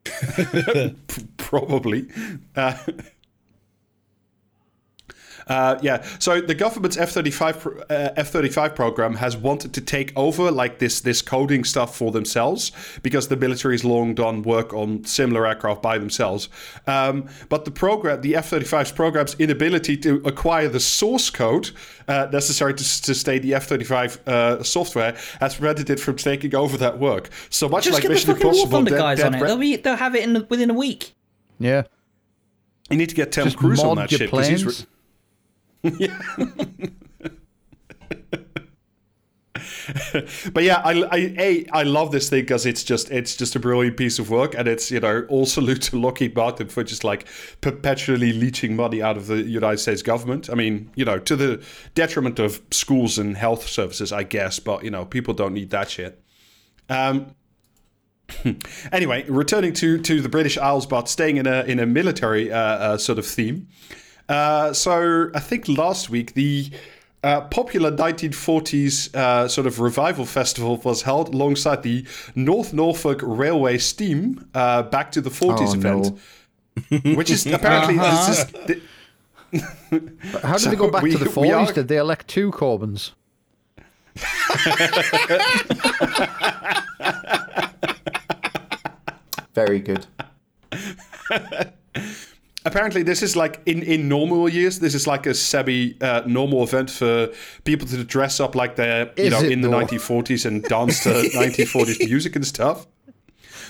probably. 1.37 2.07
Uh, 2.55 2.77
uh, 5.49 5.77
yeah, 5.81 6.05
so 6.19 6.39
the 6.39 6.55
government's 6.55 6.95
F 6.97 7.09
thirty 7.11 7.31
five 7.31 7.55
F 7.89 8.29
thirty 8.29 8.49
five 8.49 8.75
program 8.75 9.15
has 9.15 9.35
wanted 9.35 9.73
to 9.73 9.81
take 9.81 10.13
over 10.15 10.51
like 10.51 10.79
this 10.79 11.01
this 11.01 11.21
coding 11.21 11.63
stuff 11.63 11.95
for 11.97 12.11
themselves 12.11 12.71
because 13.03 13.27
the 13.27 13.35
military 13.35 13.73
has 13.73 13.83
long 13.83 14.13
done 14.15 14.43
work 14.43 14.73
on 14.73 15.03
similar 15.05 15.45
aircraft 15.47 15.81
by 15.81 15.97
themselves. 15.97 16.49
Um, 16.87 17.27
but 17.49 17.65
the 17.65 17.71
program, 17.71 18.21
the 18.21 18.35
F 18.35 18.51
35's 18.51 18.91
program's 18.91 19.35
inability 19.39 19.97
to 19.97 20.21
acquire 20.25 20.67
the 20.69 20.79
source 20.79 21.29
code 21.29 21.71
uh, 22.07 22.27
necessary 22.31 22.73
to 22.73 22.83
sustain 22.83 23.41
the 23.41 23.53
F 23.55 23.65
thirty 23.67 23.85
five 23.85 24.19
software 24.65 25.15
has 25.39 25.55
prevented 25.55 25.89
it 25.89 25.99
from 25.99 26.15
taking 26.15 26.53
over 26.55 26.77
that 26.77 26.99
work. 26.99 27.29
So 27.49 27.67
much 27.67 27.85
Just 27.85 27.95
like 27.95 28.03
get 28.03 28.07
the 28.09 28.13
Mission 28.13 28.33
fucking 28.35 28.43
War 28.45 28.53
Impossible, 28.53 28.71
Thunder 28.77 28.91
Dead- 28.91 28.97
guys 28.99 29.17
Dead 29.17 29.27
on 29.27 29.33
it. 29.35 29.41
Re- 29.41 29.47
They'll 29.47 29.57
be 29.57 29.75
they'll 29.77 29.95
have 29.95 30.15
it 30.15 30.23
in 30.23 30.45
within 30.49 30.69
a 30.69 30.73
week. 30.73 31.13
Yeah. 31.59 31.83
you 32.89 32.97
need 32.97 33.09
to 33.09 33.15
get 33.15 33.31
Tom 33.31 33.45
Just 33.45 33.57
Cruise 33.57 33.79
on 33.79 33.95
that 33.97 34.11
your 34.11 34.19
ship 34.19 34.31
'cause 34.31 34.47
he's 34.47 34.63
planes. 34.63 34.87
Re- 35.83 36.09
but 40.53 40.63
yeah, 40.63 40.81
I, 40.83 41.03
I, 41.03 41.17
a, 41.37 41.65
I 41.71 41.83
love 41.83 42.11
this 42.11 42.29
thing 42.29 42.41
because 42.41 42.65
it's 42.65 42.83
just 42.83 43.11
it's 43.11 43.35
just 43.35 43.55
a 43.55 43.59
brilliant 43.59 43.97
piece 43.97 44.19
of 44.19 44.29
work, 44.29 44.55
and 44.55 44.67
it's 44.67 44.91
you 44.91 44.99
know 44.99 45.25
all 45.29 45.45
salute 45.57 45.81
to 45.83 45.99
Lockheed 45.99 46.35
Martin 46.35 46.69
for 46.69 46.83
just 46.83 47.03
like 47.03 47.27
perpetually 47.61 48.33
leeching 48.33 48.75
money 48.75 49.01
out 49.01 49.17
of 49.17 49.27
the 49.27 49.41
United 49.41 49.77
States 49.77 50.01
government. 50.01 50.49
I 50.49 50.55
mean, 50.55 50.91
you 50.95 51.05
know, 51.05 51.19
to 51.19 51.35
the 51.35 51.63
detriment 51.95 52.39
of 52.39 52.61
schools 52.71 53.17
and 53.17 53.35
health 53.37 53.67
services, 53.67 54.11
I 54.11 54.23
guess, 54.23 54.59
but 54.59 54.83
you 54.83 54.91
know, 54.91 55.05
people 55.05 55.33
don't 55.33 55.53
need 55.53 55.69
that 55.71 55.89
shit. 55.89 56.21
Um, 56.89 57.35
anyway, 58.91 59.25
returning 59.27 59.73
to 59.73 59.99
to 59.99 60.21
the 60.21 60.29
British 60.29 60.57
Isles, 60.57 60.85
but 60.85 61.09
staying 61.09 61.37
in 61.37 61.47
a 61.47 61.63
in 61.63 61.79
a 61.79 61.85
military 61.85 62.51
uh, 62.51 62.57
uh, 62.57 62.97
sort 62.97 63.19
of 63.19 63.25
theme. 63.25 63.67
Uh, 64.29 64.71
so 64.73 65.29
I 65.33 65.39
think 65.39 65.67
last 65.67 66.09
week 66.09 66.33
the 66.35 66.69
uh, 67.23 67.41
popular 67.41 67.91
1940s 67.91 69.13
uh, 69.15 69.47
sort 69.47 69.65
of 69.67 69.79
revival 69.79 70.25
festival 70.25 70.77
was 70.77 71.01
held 71.01 71.33
alongside 71.33 71.83
the 71.83 72.05
North 72.35 72.71
Norfolk 72.71 73.19
Railway 73.23 73.77
Steam 73.79 74.47
uh, 74.53 74.83
Back 74.83 75.11
to 75.13 75.21
the 75.21 75.29
40s 75.29 75.69
Oh, 75.69 75.73
event, 75.73 76.17
which 77.17 77.29
is 77.29 77.45
apparently 77.47 77.97
this 77.97 78.29
is, 78.29 78.45
th- 78.67 78.81
How 80.43 80.53
did 80.53 80.61
So 80.61 80.69
they 80.69 80.75
go 80.77 80.89
back 80.89 81.03
we- 81.03 81.11
to 81.11 81.17
the 81.17 81.25
we 81.41 81.51
are- 81.51 81.65
40s? 81.65 81.73
Did 81.73 81.87
they 81.89 81.97
elect 81.97 82.27
two 82.29 82.51
Corbyns? 82.51 83.11
Very 89.55 89.79
good. 89.79 90.05
Apparently, 92.69 93.03
this 93.03 93.21
is 93.23 93.35
like 93.35 93.59
in, 93.65 93.81
in 93.83 94.07
normal 94.07 94.47
years. 94.47 94.79
This 94.79 94.93
is 94.93 95.07
like 95.07 95.25
a 95.25 95.33
semi 95.33 95.97
uh, 96.01 96.21
normal 96.25 96.63
event 96.63 96.89
for 96.89 97.29
people 97.63 97.87
to 97.87 98.03
dress 98.03 98.39
up 98.39 98.53
like 98.55 98.75
they're 98.75 99.05
you 99.17 99.23
Is 99.25 99.31
know 99.31 99.41
it 99.41 99.51
in 99.51 99.61
the 99.61 99.69
though? 99.69 99.79
1940s 99.85 100.45
and 100.45 100.63
dance 100.63 101.01
to 101.03 101.09
1940s 101.43 102.07
music 102.07 102.35
and 102.35 102.45
stuff. 102.45 102.85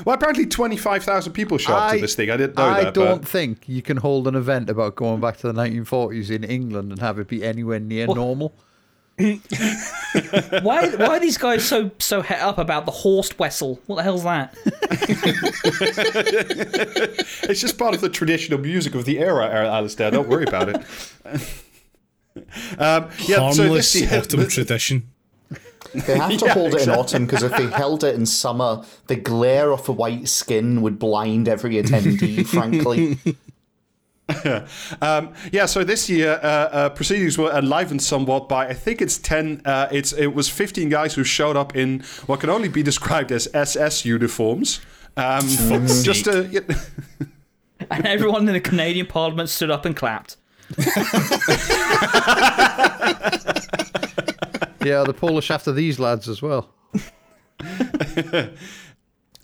Well, 0.06 0.16
apparently, 0.16 0.46
25,000 0.46 1.34
people 1.34 1.58
show 1.58 1.74
up 1.74 1.94
to 1.94 2.00
this 2.02 2.16
thing. 2.16 2.30
I 2.30 2.38
didn't 2.38 2.56
know 2.58 2.64
I 2.66 2.84
that. 2.86 2.94
don't 2.94 3.20
but- 3.22 3.28
think 3.28 3.68
you 3.68 3.82
can 3.82 3.98
hold 3.98 4.28
an 4.28 4.36
event 4.36 4.70
about 4.70 4.96
going 4.96 5.20
back 5.20 5.38
to 5.38 5.48
the 5.52 5.54
1940s 5.54 6.30
in 6.32 6.44
England 6.44 6.92
and 6.92 7.02
have 7.02 7.20
it 7.20 7.28
be 7.28 7.44
anywhere 7.44 7.80
near 7.80 8.08
normal. 8.08 8.54
Why 9.20 10.90
why 10.96 11.18
are 11.18 11.20
these 11.20 11.38
guys 11.38 11.66
so 11.66 11.92
so 12.00 12.22
het 12.22 12.42
up 12.42 12.58
about 12.58 12.86
the 12.86 12.92
Horst 12.92 13.38
Wessel? 13.38 13.80
What 13.86 13.98
the 13.98 14.04
hell's 14.04 14.24
that? 14.24 14.56
It's 17.44 17.62
just 17.62 17.78
part 17.78 17.94
of 17.94 18.02
the 18.02 18.10
traditional 18.10 18.60
music 18.60 18.96
of 18.96 19.06
the 19.06 19.20
era, 19.20 19.50
Alasdair. 19.50 20.12
Don't 20.12 20.30
worry 20.30 20.46
about 20.46 20.70
it. 20.70 20.78
um, 22.80 23.10
yeah, 23.20 23.52
so 23.52 23.64
Harmless 23.64 23.94
this 23.94 24.02
year, 24.02 24.20
autumn 24.20 24.48
tradition. 24.48 25.10
They 25.94 26.18
have 26.18 26.38
to 26.38 26.46
Yeah, 26.46 26.54
hold 26.54 26.76
it 26.76 26.82
in 26.84 26.90
autumn 26.90 27.26
because 27.26 27.44
if 27.44 27.52
they 27.56 27.68
held 27.68 28.04
it 28.04 28.16
in 28.16 28.26
summer, 28.26 28.84
the 29.08 29.16
glare 29.16 29.74
off 29.74 29.86
the 29.86 29.94
white 29.94 30.28
skin 30.28 30.82
would 30.82 31.00
blind 31.00 31.48
every 31.48 31.76
attendee, 31.76 32.46
frankly. 32.48 33.18
Um, 35.02 35.34
yeah, 35.52 35.66
so 35.66 35.84
this 35.84 36.10
year 36.10 36.40
uh, 36.44 36.48
uh, 36.48 36.90
proceedings 36.90 37.38
were 37.38 37.52
enlivened 37.52 38.02
somewhat 38.02 38.50
by 38.50 38.68
I 38.68 38.74
think 38.74 39.02
it's 39.02 39.18
ten. 39.18 39.62
Uh, 39.66 39.88
it's 39.92 40.14
it 40.14 40.28
was 40.28 40.50
fifteen 40.50 40.90
guys 40.90 41.14
who 41.14 41.24
showed 41.24 41.56
up 41.56 41.76
in 41.76 42.04
what 42.26 42.40
can 42.40 42.50
only 42.50 42.68
be 42.68 42.84
described 42.84 43.32
as 43.32 43.48
SS 43.54 44.06
uniforms. 44.06 44.82
Um, 45.18 45.48
just 46.04 46.26
to, 46.26 46.64
And 47.90 48.06
everyone 48.06 48.48
in 48.48 48.54
the 48.54 48.60
Canadian 48.60 49.08
Parliament 49.08 49.50
stood 49.50 49.72
up 49.72 49.86
and 49.86 49.96
clapped. 49.96 50.38
Yeah, 54.84 55.04
the 55.04 55.14
Polish 55.14 55.52
after 55.52 55.72
these 55.72 56.00
lads 56.00 56.30
as 56.30 56.42
well. 56.42 56.74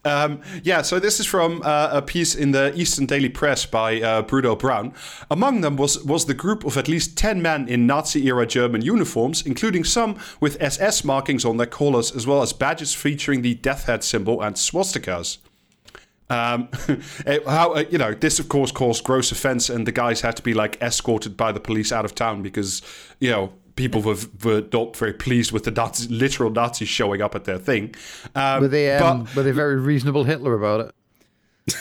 Um, 0.06 0.41
yeah, 0.63 0.84
so 0.84 1.00
this 1.00 1.20
is 1.20 1.26
from 1.26 1.62
uh, 1.65 1.89
a 1.91 2.02
piece 2.02 2.36
in 2.36 2.52
the 2.52 2.72
Eastern 2.76 3.08
Daily 3.08 3.28
Press 3.28 3.65
by 3.65 4.00
uh, 4.00 4.22
Bruno 4.22 4.56
Brown. 4.56 4.94
Among 5.32 5.62
them 5.62 5.76
was, 5.76 6.02
was 6.04 6.28
the 6.28 6.36
group 6.36 6.63
of 6.63 6.78
at 6.78 6.88
least 6.88 7.18
10 7.18 7.41
men 7.41 7.68
in 7.68 7.88
Nazi 7.88 8.28
era 8.28 8.46
German 8.46 8.82
uniforms, 8.84 9.46
including 9.46 9.84
some 9.84 10.18
with 10.39 10.62
SS 10.62 11.04
markings 11.04 11.44
on 11.44 11.58
their 11.58 11.65
collars, 11.65 12.15
as 12.15 12.28
well 12.28 12.44
as 12.44 12.54
badges 12.54 12.94
featuring 12.94 13.41
the 13.41 13.56
death 13.56 13.88
head 13.88 14.04
symbol 14.04 14.41
and 14.41 14.56
swastikas. 14.56 15.39
Um, 16.30 16.70
eh, 17.26 17.39
how 17.48 17.74
uh, 17.74 17.84
you 17.89 17.98
know 17.98 18.13
this, 18.13 18.39
of 18.39 18.50
course, 18.50 18.72
caused 18.72 19.04
gross 19.04 19.32
offense, 19.32 19.70
and 19.70 19.86
the 19.86 19.91
guys 19.91 20.22
had 20.22 20.36
to 20.38 20.41
be 20.41 20.54
like 20.54 20.82
escorted 20.82 21.38
by 21.38 21.52
the 21.52 21.60
police 21.60 21.91
out 21.91 22.06
of 22.06 22.15
town 22.15 22.41
because 22.41 22.82
you 23.20 23.30
know 23.30 23.54
people 23.76 24.02
were 24.02 24.18
were 24.44 24.64
not 24.72 24.96
very 24.98 25.14
pleased 25.14 25.52
with 25.52 25.64
the 25.64 25.72
Nazi, 25.72 26.08
literal 26.08 26.50
Nazis 26.50 26.88
showing 26.90 27.22
up 27.22 27.36
at 27.36 27.44
their 27.46 27.58
thing. 27.60 27.94
Um, 28.36 28.62
Were 28.62 28.68
they, 28.68 28.96
um, 28.98 29.24
but- 29.26 29.36
were 29.36 29.44
they 29.44 29.52
very 29.52 29.78
reasonable 29.80 30.24
Hitler 30.24 30.54
about 30.54 30.80
it? 30.82 30.92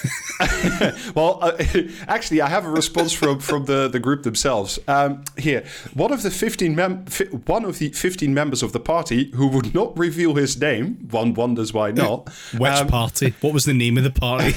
Well, 1.15 1.39
uh, 1.43 1.53
actually, 2.09 2.41
I 2.41 2.49
have 2.49 2.65
a 2.65 2.71
response 2.71 3.13
from, 3.13 3.39
from 3.39 3.67
the, 3.67 3.87
the 3.87 4.01
group 4.01 4.25
themselves. 4.25 4.79
Um, 4.89 5.23
here, 5.39 5.65
one 5.93 6.13
of 6.13 6.23
the 6.23 6.31
fifteen 6.31 6.75
mem- 6.75 7.05
fi- 7.07 7.27
one 7.27 7.65
of 7.65 7.79
the 7.79 7.91
fifteen 7.91 8.35
members 8.35 8.63
of 8.63 8.73
the 8.73 8.81
party 8.81 9.31
who 9.35 9.47
would 9.49 9.73
not 9.75 9.97
reveal 9.97 10.35
his 10.35 10.61
name. 10.61 11.07
One 11.11 11.35
wonders 11.35 11.73
why 11.73 11.93
not. 11.93 12.29
Which 12.59 12.73
Um, 12.73 12.89
party? 12.89 13.35
What 13.43 13.53
was 13.55 13.65
the 13.67 13.75
name 13.75 13.97
of 13.97 14.03
the 14.05 14.11
party? 14.11 14.53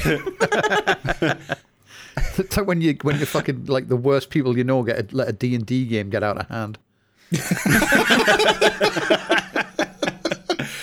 It's 2.40 2.58
like 2.58 2.66
when 2.68 2.82
you 2.82 2.98
when 3.04 3.20
you 3.20 3.26
fucking 3.28 3.66
like 3.66 3.88
the 3.90 3.96
worst 3.98 4.30
people 4.32 4.58
you 4.58 4.64
know 4.64 4.82
get 4.84 5.12
a, 5.12 5.16
let 5.16 5.30
a 5.30 5.34
D 5.34 5.54
and 5.54 5.66
D 5.66 5.86
game 5.86 6.10
get 6.10 6.24
out 6.24 6.38
of 6.40 6.48
hand. 6.48 6.80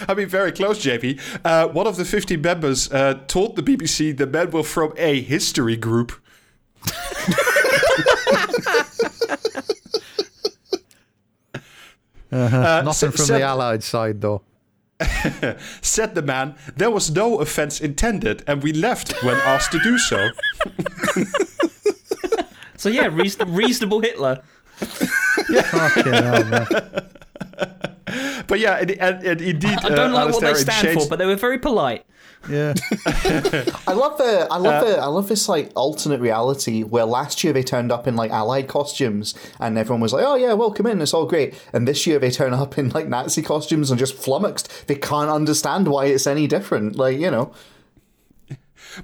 I 0.07 0.15
mean, 0.17 0.29
very 0.29 0.53
close, 0.53 0.85
JP. 0.85 1.21
Uh, 1.45 1.69
one 1.69 1.87
of 1.87 1.97
the 1.97 2.05
15 2.05 2.41
members 2.41 2.93
uh, 2.93 3.21
told 3.27 3.57
the 3.57 3.63
BBC 3.63 4.17
the 4.17 4.27
men 4.27 4.51
were 4.51 4.63
from 4.63 4.93
a 4.97 5.21
history 5.23 5.77
group. 5.77 6.13
Uh, 12.33 12.83
Nothing 12.85 13.09
s- 13.11 13.17
from 13.17 13.27
said- 13.27 13.41
the 13.41 13.45
Allied 13.45 13.83
side 13.85 14.21
though. 14.21 14.43
Said 15.83 16.15
the 16.15 16.23
man, 16.23 16.55
there 16.77 16.91
was 16.91 17.11
no 17.11 17.39
offense 17.41 17.81
intended, 17.81 18.45
and 18.47 18.63
we 18.63 18.73
left 18.73 19.13
when 19.25 19.37
asked 19.39 19.73
to 19.73 19.79
do 19.81 19.99
so. 19.99 20.29
So 22.77 22.91
yeah, 22.91 23.07
reason- 23.07 23.55
reasonable 23.55 24.01
Hitler. 24.01 24.43
Fucking 25.65 26.13
hell. 26.13 26.67
But 28.47 28.61
yeah, 28.61 28.79
and, 28.79 28.91
and, 28.93 29.27
and 29.27 29.41
indeed, 29.41 29.79
I 29.83 29.89
don't 29.89 30.11
uh, 30.11 30.15
like 30.15 30.35
what 30.35 30.41
they 30.43 30.53
Alasdair, 30.53 30.53
it 30.53 30.57
stand 30.57 31.01
for, 31.01 31.09
but 31.09 31.19
they 31.19 31.27
were 31.27 31.37
very 31.37 31.59
polite. 31.59 32.05
Yeah. 32.49 32.75
I 33.87 33.93
love 33.95 34.19
the 34.19 34.47
I 34.51 34.59
love 34.59 34.87
the 34.87 34.99
I 34.99 35.07
love 35.07 35.29
this 35.29 35.49
like 35.49 35.73
alternate 35.75 36.21
reality 36.21 36.83
where 36.83 37.05
last 37.05 37.43
year 37.43 37.53
they 37.53 37.63
turned 37.63 37.91
up 37.91 38.07
in 38.07 38.17
like 38.17 38.31
allied 38.31 38.69
costumes 38.69 39.35
and 39.59 39.79
everyone 39.79 40.01
was 40.01 40.13
like, 40.13 40.25
Oh 40.27 40.35
yeah, 40.35 40.53
welcome 40.53 40.87
in, 40.87 41.01
it's 41.01 41.15
all 41.15 41.27
great. 41.27 41.55
And 41.73 41.89
this 41.89 42.07
year 42.07 42.19
they 42.19 42.31
turn 42.31 42.53
up 42.53 42.77
in 42.77 42.91
like 42.91 43.09
Nazi 43.09 43.43
costumes 43.43 43.91
and 43.91 43.99
just 43.99 44.15
flummoxed. 44.15 44.87
They 44.89 44.95
can't 44.97 45.31
understand 45.31 45.89
why 45.89 46.07
it's 46.07 46.27
any 46.27 46.47
different. 46.47 46.97
Like, 46.97 47.19
you 47.19 47.31
know. 47.31 47.53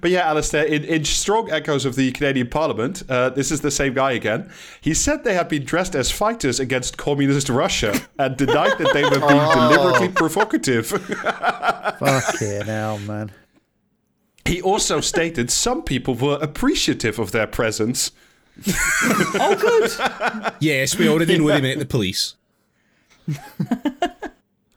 But 0.00 0.11
yeah, 0.11 0.31
Alasdair, 0.33 0.66
in, 0.66 0.85
in 0.85 1.05
strong 1.05 1.50
echoes 1.50 1.85
of 1.85 1.96
the 1.96 2.12
Canadian 2.12 2.48
Parliament, 2.48 3.03
uh, 3.09 3.31
this 3.31 3.50
is 3.50 3.61
the 3.61 3.70
same 3.70 3.94
guy 3.94 4.12
again. 4.12 4.50
He 4.81 4.94
said 4.94 5.24
they 5.24 5.35
had 5.35 5.48
been 5.48 5.64
dressed 5.64 5.94
as 5.94 6.11
fighters 6.11 6.61
against 6.61 6.96
communist 6.96 7.48
Russia 7.48 8.00
and 8.18 8.37
denied 8.37 8.79
that 8.79 8.92
they 8.92 9.03
were 9.05 9.11
being 9.11 9.22
Oh. 9.42 9.68
deliberately 9.70 10.09
provocative. 10.09 10.87
Fuck 10.88 11.98
Fucking 11.98 12.62
hell, 12.66 12.98
man. 13.00 13.33
he 14.46 14.61
also 14.62 15.00
stated 15.00 15.50
some 15.50 15.83
people 15.83 16.14
were 16.14 16.38
appreciative 16.40 17.18
of 17.18 17.33
their 17.33 17.46
presence. 17.46 18.11
Oh, 18.66 19.57
good. 19.59 20.53
yes, 20.61 20.96
we 20.98 21.09
already 21.09 21.38
know 21.38 21.46
they 21.48 21.61
meant 21.61 21.79
the 21.79 21.87
police. 21.87 22.35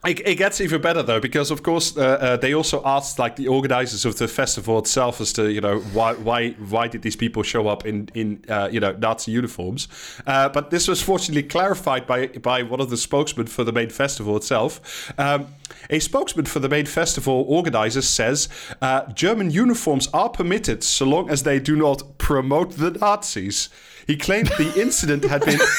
It, 0.06 0.28
it 0.28 0.36
gets 0.36 0.60
even 0.60 0.82
better 0.82 1.02
though, 1.02 1.22
because 1.22 1.50
of 1.50 1.64
course 1.64 1.96
uh, 1.96 2.02
uh, 2.02 2.38
they 2.38 2.54
also 2.54 2.82
asked 2.84 3.20
like 3.20 3.38
the 3.38 3.48
organizers 3.48 4.04
of 4.04 4.18
the 4.18 4.28
festival 4.28 4.78
itself 4.80 5.22
as 5.22 5.32
to 5.34 5.50
you 5.50 5.62
know 5.62 5.80
why 5.94 6.14
why 6.14 6.52
why 6.52 6.90
did 6.90 7.04
these 7.04 7.16
people 7.16 7.42
show 7.42 7.70
up 7.70 7.86
in 7.86 8.10
in 8.14 8.44
uh, 8.50 8.68
you 8.70 8.82
know 8.82 8.92
Nazi 8.92 9.32
uniforms? 9.32 9.88
Uh, 10.28 10.50
but 10.50 10.72
this 10.72 10.90
was 10.90 11.02
fortunately 11.02 11.44
clarified 11.44 12.06
by 12.06 12.28
by 12.28 12.64
one 12.64 12.82
of 12.82 12.90
the 12.90 12.98
spokesmen 12.98 13.48
for 13.48 13.64
the 13.64 13.72
main 13.72 13.90
festival 13.90 14.36
itself. 14.36 15.14
Um, 15.18 15.48
a 15.90 16.00
spokesman 16.00 16.46
for 16.46 16.60
the 16.60 16.70
main 16.70 16.86
festival 16.86 17.46
organizers 17.48 18.08
says 18.08 18.50
uh, 18.82 19.06
German 19.14 19.52
uniforms 19.52 20.08
are 20.14 20.30
permitted 20.30 20.84
so 20.84 21.06
long 21.06 21.30
as 21.30 21.44
they 21.44 21.60
do 21.60 21.78
not 21.78 22.18
promote 22.18 22.72
the 22.72 22.92
Nazis. 22.92 23.70
He 24.06 24.18
claimed 24.18 24.50
the 24.58 24.74
incident 24.82 25.24
had 25.24 25.46
been. 25.46 25.60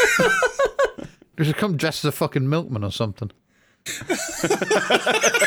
You 1.36 1.44
should 1.44 1.56
come 1.56 1.76
dressed 1.76 2.04
as 2.04 2.10
a 2.10 2.12
fucking 2.12 2.48
milkman 2.48 2.84
or 2.84 2.92
something. 2.92 3.30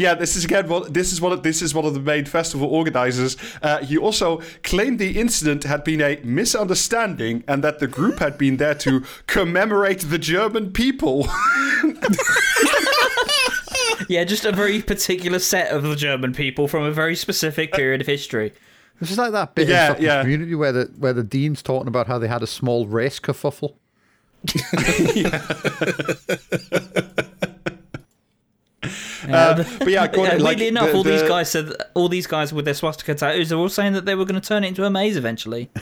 Yeah, 0.00 0.14
this 0.14 0.34
is 0.34 0.46
again. 0.46 0.66
This 0.88 1.12
is 1.12 1.20
one. 1.20 1.32
Of, 1.32 1.42
this 1.42 1.60
is 1.60 1.74
one 1.74 1.84
of 1.84 1.92
the 1.92 2.00
main 2.00 2.24
festival 2.24 2.68
organizers. 2.68 3.36
Uh, 3.60 3.84
he 3.84 3.98
also 3.98 4.40
claimed 4.62 4.98
the 4.98 5.20
incident 5.20 5.64
had 5.64 5.84
been 5.84 6.00
a 6.00 6.18
misunderstanding 6.24 7.44
and 7.46 7.62
that 7.62 7.80
the 7.80 7.86
group 7.86 8.18
had 8.18 8.38
been 8.38 8.56
there 8.56 8.74
to 8.76 9.04
commemorate 9.26 10.00
the 10.00 10.18
German 10.18 10.72
people. 10.72 11.28
Yeah, 14.08 14.24
just 14.24 14.44
a 14.44 14.50
very 14.50 14.82
particular 14.82 15.38
set 15.38 15.70
of 15.70 15.84
the 15.84 15.94
German 15.94 16.32
people 16.32 16.66
from 16.66 16.82
a 16.82 16.90
very 16.90 17.14
specific 17.14 17.72
period 17.72 18.00
of 18.00 18.08
history. 18.08 18.52
This 19.00 19.10
is 19.10 19.18
like 19.18 19.32
that 19.32 19.54
bit 19.54 19.66
Yeah, 19.68 19.86
in 19.86 19.92
fucking 19.92 20.04
yeah. 20.06 20.20
community 20.22 20.54
where 20.54 20.72
the 20.72 20.84
where 20.98 21.12
the 21.14 21.22
dean's 21.24 21.62
talking 21.62 21.88
about 21.88 22.06
how 22.06 22.18
they 22.18 22.28
had 22.28 22.42
a 22.42 22.46
small 22.46 22.86
race 22.86 23.18
kerfuffle. 23.18 23.74
Uh, 29.28 29.62
but 29.78 29.88
yeah, 29.88 30.04
according- 30.04 30.42
weirdly 30.42 30.44
like, 30.44 30.60
enough, 30.60 30.86
the- 30.90 30.94
all 30.96 31.02
these 31.04 31.22
guys 31.22 31.50
said 31.50 31.72
all 31.94 32.08
these 32.08 32.26
guys 32.26 32.52
with 32.52 32.64
their 32.64 32.74
swastika 32.74 33.14
tattoos 33.14 33.52
are 33.52 33.56
all 33.58 33.68
saying 33.68 33.92
that 33.92 34.06
they 34.06 34.14
were 34.14 34.24
going 34.24 34.40
to 34.40 34.46
turn 34.46 34.64
it 34.64 34.68
into 34.68 34.84
a 34.84 34.90
maze 34.90 35.16
eventually. 35.16 35.70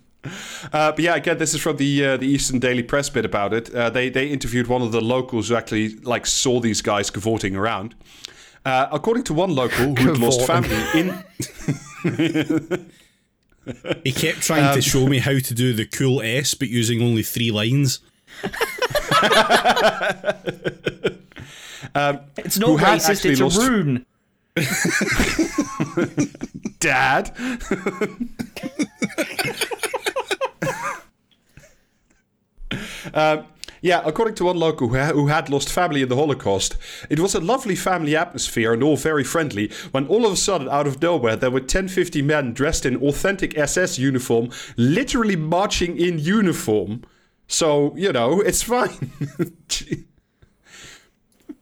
Uh, 0.73 0.93
but 0.93 1.01
yeah, 1.01 1.17
again, 1.17 1.37
this 1.37 1.53
is 1.53 1.61
from 1.61 1.77
the 1.79 2.05
uh, 2.05 2.17
the 2.17 2.27
Eastern 2.27 2.61
Daily 2.61 2.85
Press 2.85 3.11
bit 3.11 3.25
about 3.25 3.53
it. 3.53 3.75
Uh, 3.75 3.91
they 3.91 4.09
they 4.09 4.29
interviewed 4.29 4.69
one 4.69 4.81
of 4.81 4.93
the 4.93 5.01
locals 5.01 5.49
who 5.49 5.57
actually 5.57 5.97
like 5.97 6.27
saw 6.27 6.61
these 6.61 6.81
guys 6.81 7.11
cavorting 7.11 7.57
around. 7.57 7.97
Uh, 8.65 8.87
according 8.93 9.25
to 9.25 9.35
one 9.35 9.55
local 9.55 9.95
who'd 9.97 10.19
lost 10.19 10.47
family 10.47 10.77
in 10.95 11.25
He 14.05 14.13
kept 14.13 14.43
trying 14.43 14.75
to 14.75 14.83
show 14.83 15.07
me 15.07 15.19
how 15.19 15.39
to 15.39 15.55
do 15.55 15.73
the 15.73 15.87
cool 15.87 16.21
S, 16.23 16.55
but 16.55 16.69
using 16.69 17.03
only 17.03 17.23
three 17.23 17.51
lines. 17.51 18.01
It's 21.95 22.59
not 22.59 22.69
Who 22.69 22.77
had 22.77 23.01
racist, 23.01 23.11
actually 23.11 23.31
it's 23.33 23.41
a 23.41 23.45
lost- 23.45 23.69
rune. 23.69 24.07
Dad. 26.81 27.33
um, 33.15 33.45
yeah, 33.83 34.01
according 34.05 34.37
to 34.37 34.45
one 34.45 34.57
local 34.57 34.89
who, 34.89 35.27
had 35.27 35.51
lost 35.51 35.69
family 35.69 36.03
in 36.03 36.09
the 36.09 36.17
Holocaust, 36.17 36.77
it 37.11 37.19
was 37.19 37.35
a 37.35 37.41
lovely 37.41 37.75
family 37.75 38.17
atmosphere 38.17 38.73
and 38.73 38.83
all 38.83 38.97
very 38.97 39.25
friendly 39.25 39.73
when 39.91 40.07
all 40.07 40.25
of 40.25 40.33
a 40.33 40.37
sudden, 40.37 40.69
out 40.69 40.87
of 40.87 41.03
nowhere, 41.03 41.35
there 41.35 41.51
were 41.51 41.61
10 41.61 41.89
50 41.89 42.23
men 42.23 42.53
dressed 42.53 42.87
in 42.87 42.97
authentic 42.97 43.59
SS 43.59 43.99
uniform, 43.99 44.51
literally 44.77 45.35
marching 45.35 45.99
in 45.99 46.21
uniform. 46.21 47.03
So, 47.49 47.93
you 47.97 48.13
know, 48.13 48.41
it's 48.41 48.63
fine. 48.63 49.11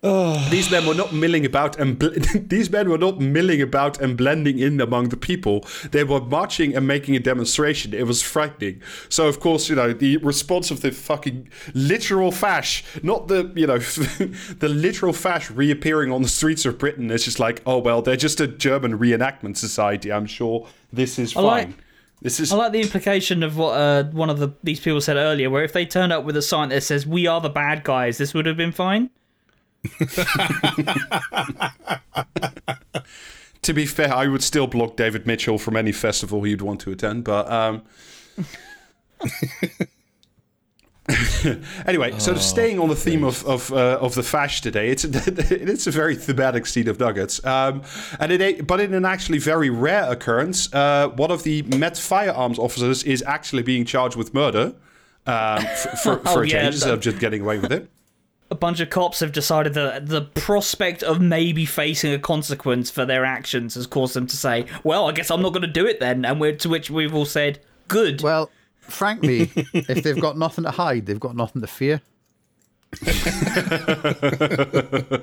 These 0.50 0.70
men 0.70 0.86
were 0.86 0.94
not 0.94 1.12
milling 1.12 1.44
about 1.44 1.78
and 1.78 1.98
bl- 1.98 2.08
these 2.34 2.70
men 2.70 2.88
were 2.88 2.96
not 2.96 3.20
milling 3.20 3.60
about 3.60 4.00
and 4.00 4.16
blending 4.16 4.58
in 4.58 4.80
among 4.80 5.10
the 5.10 5.16
people. 5.16 5.66
They 5.90 6.04
were 6.04 6.22
marching 6.22 6.74
and 6.74 6.86
making 6.86 7.16
a 7.16 7.18
demonstration. 7.18 7.92
It 7.92 8.06
was 8.06 8.22
frightening. 8.22 8.80
So 9.10 9.28
of 9.28 9.40
course, 9.40 9.68
you 9.68 9.76
know, 9.76 9.92
the 9.92 10.16
response 10.18 10.70
of 10.70 10.80
the 10.80 10.90
fucking 10.90 11.50
literal 11.74 12.32
fash, 12.32 12.82
not 13.02 13.28
the 13.28 13.52
you 13.54 13.66
know, 13.66 13.78
the 14.58 14.68
literal 14.68 15.12
fash 15.12 15.50
reappearing 15.50 16.10
on 16.10 16.22
the 16.22 16.28
streets 16.28 16.64
of 16.64 16.78
Britain 16.78 17.10
is 17.10 17.24
just 17.26 17.38
like, 17.38 17.60
oh 17.66 17.76
well, 17.78 18.00
they're 18.00 18.16
just 18.16 18.40
a 18.40 18.46
German 18.46 18.98
reenactment 18.98 19.58
society. 19.58 20.10
I'm 20.10 20.26
sure 20.26 20.66
this 20.90 21.18
is 21.18 21.34
fine. 21.34 21.44
like- 21.44 21.68
this 22.22 22.38
is 22.38 22.52
I 22.52 22.56
like 22.56 22.72
the 22.72 22.80
implication 22.82 23.42
of 23.42 23.56
what 23.56 23.72
uh, 23.72 24.04
one 24.04 24.28
of 24.28 24.38
the 24.38 24.48
these 24.62 24.78
people 24.80 25.00
said 25.00 25.16
earlier, 25.16 25.48
where 25.48 25.64
if 25.64 25.72
they 25.72 25.86
turned 25.86 26.12
up 26.12 26.24
with 26.24 26.36
a 26.36 26.42
sign 26.42 26.68
that 26.70 26.82
says 26.82 27.06
"We 27.06 27.26
are 27.26 27.40
the 27.40 27.48
bad 27.48 27.82
guys," 27.82 28.18
this 28.18 28.34
would 28.34 28.44
have 28.46 28.58
been 28.58 28.72
fine. 28.72 29.08
to 33.62 33.72
be 33.72 33.86
fair, 33.86 34.14
I 34.14 34.26
would 34.26 34.42
still 34.42 34.66
block 34.66 34.96
David 34.96 35.26
Mitchell 35.26 35.58
from 35.58 35.76
any 35.76 35.92
festival 35.92 36.42
he'd 36.42 36.62
want 36.62 36.80
to 36.82 36.90
attend. 36.90 37.24
But 37.24 37.50
um, 37.50 37.82
anyway, 41.86 42.12
so 42.18 42.34
staying 42.36 42.78
on 42.78 42.88
the 42.88 42.96
theme 42.96 43.24
of 43.24 43.44
of, 43.46 43.72
uh, 43.72 43.98
of 44.00 44.14
the 44.14 44.22
fash 44.22 44.60
today, 44.60 44.90
it's 44.90 45.04
it's 45.04 45.86
a 45.86 45.90
very 45.90 46.14
thematic 46.16 46.66
scene 46.66 46.88
of 46.88 46.98
nuggets, 47.00 47.44
um, 47.44 47.82
and 48.18 48.32
it 48.32 48.66
but 48.66 48.80
in 48.80 48.94
an 48.94 49.04
actually 49.04 49.38
very 49.38 49.70
rare 49.70 50.10
occurrence, 50.10 50.72
uh, 50.74 51.08
one 51.08 51.30
of 51.30 51.42
the 51.42 51.62
Met 51.62 51.96
firearms 51.98 52.58
officers 52.58 53.02
is 53.04 53.22
actually 53.26 53.62
being 53.62 53.84
charged 53.84 54.16
with 54.16 54.34
murder. 54.34 54.74
Um, 55.26 55.60
for, 55.60 55.96
for, 55.96 56.16
for 56.18 56.28
Oh, 56.28 56.40
a 56.40 56.46
yeah, 56.46 56.62
change, 56.62 56.74
instead 56.76 56.94
of 56.94 57.00
just 57.00 57.18
getting 57.18 57.42
away 57.42 57.58
with 57.58 57.72
it. 57.72 57.90
A 58.50 58.54
bunch 58.56 58.80
of 58.80 58.90
cops 58.90 59.20
have 59.20 59.30
decided 59.32 59.74
that 59.74 60.08
the 60.08 60.22
prospect 60.22 61.02
of 61.04 61.20
maybe 61.20 61.64
facing 61.64 62.12
a 62.12 62.18
consequence 62.18 62.90
for 62.90 63.06
their 63.06 63.24
actions 63.24 63.74
has 63.76 63.86
caused 63.86 64.14
them 64.14 64.26
to 64.26 64.36
say, 64.36 64.66
"Well, 64.82 65.08
I 65.08 65.12
guess 65.12 65.30
I'm 65.30 65.40
not 65.42 65.50
going 65.50 65.62
to 65.62 65.68
do 65.68 65.86
it 65.86 66.00
then." 66.00 66.24
And 66.24 66.40
we're, 66.40 66.56
to 66.56 66.68
which 66.68 66.90
we've 66.90 67.14
all 67.14 67.24
said, 67.26 67.60
"Good." 67.88 68.22
Well, 68.22 68.50
frankly, 68.80 69.52
if 69.72 70.02
they've 70.02 70.20
got 70.20 70.36
nothing 70.36 70.64
to 70.64 70.72
hide, 70.72 71.06
they've 71.06 71.20
got 71.20 71.36
nothing 71.36 71.62
to 71.62 71.68
fear. 71.68 72.00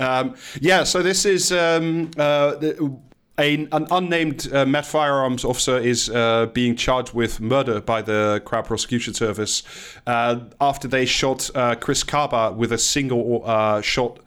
Um, 0.00 0.34
yeah, 0.62 0.84
so 0.84 1.02
this 1.02 1.26
is 1.26 1.52
um, 1.52 2.10
uh, 2.16 2.54
the- 2.54 2.98
a, 3.40 3.54
an 3.72 3.86
unnamed 3.90 4.52
uh, 4.52 4.66
Met 4.66 4.86
Firearms 4.86 5.44
officer 5.44 5.78
is 5.78 6.10
uh, 6.10 6.46
being 6.46 6.76
charged 6.76 7.14
with 7.14 7.40
murder 7.40 7.80
by 7.80 8.02
the 8.02 8.42
Crown 8.44 8.64
Prosecution 8.64 9.14
Service 9.14 9.62
uh, 10.06 10.40
after 10.60 10.86
they 10.86 11.06
shot 11.06 11.50
uh, 11.54 11.74
Chris 11.74 12.04
Kaba 12.04 12.52
with 12.52 12.70
a 12.72 12.78
single 12.78 13.42
uh, 13.44 13.80
shot. 13.80 14.20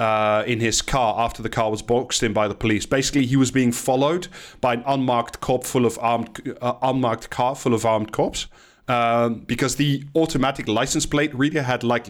Uh, 0.00 0.44
in 0.46 0.60
his 0.60 0.80
car 0.80 1.18
after 1.18 1.42
the 1.42 1.48
car 1.48 1.72
was 1.72 1.82
boxed 1.82 2.22
in 2.22 2.32
by 2.32 2.46
the 2.46 2.54
police. 2.54 2.86
Basically, 2.86 3.26
he 3.26 3.34
was 3.34 3.50
being 3.50 3.72
followed 3.72 4.28
by 4.60 4.74
an 4.74 4.84
unmarked 4.86 5.40
cop 5.40 5.64
full 5.64 5.84
of 5.84 5.98
armed, 6.00 6.56
unmarked 6.82 7.30
car 7.30 7.56
full 7.56 7.74
of 7.74 7.84
armed 7.84 8.12
cops 8.12 8.46
um, 8.88 9.40
because 9.40 9.76
the 9.76 10.04
automatic 10.14 10.66
license 10.68 11.06
plate 11.06 11.34
reader 11.34 11.62
had 11.62 11.84
like 11.84 12.08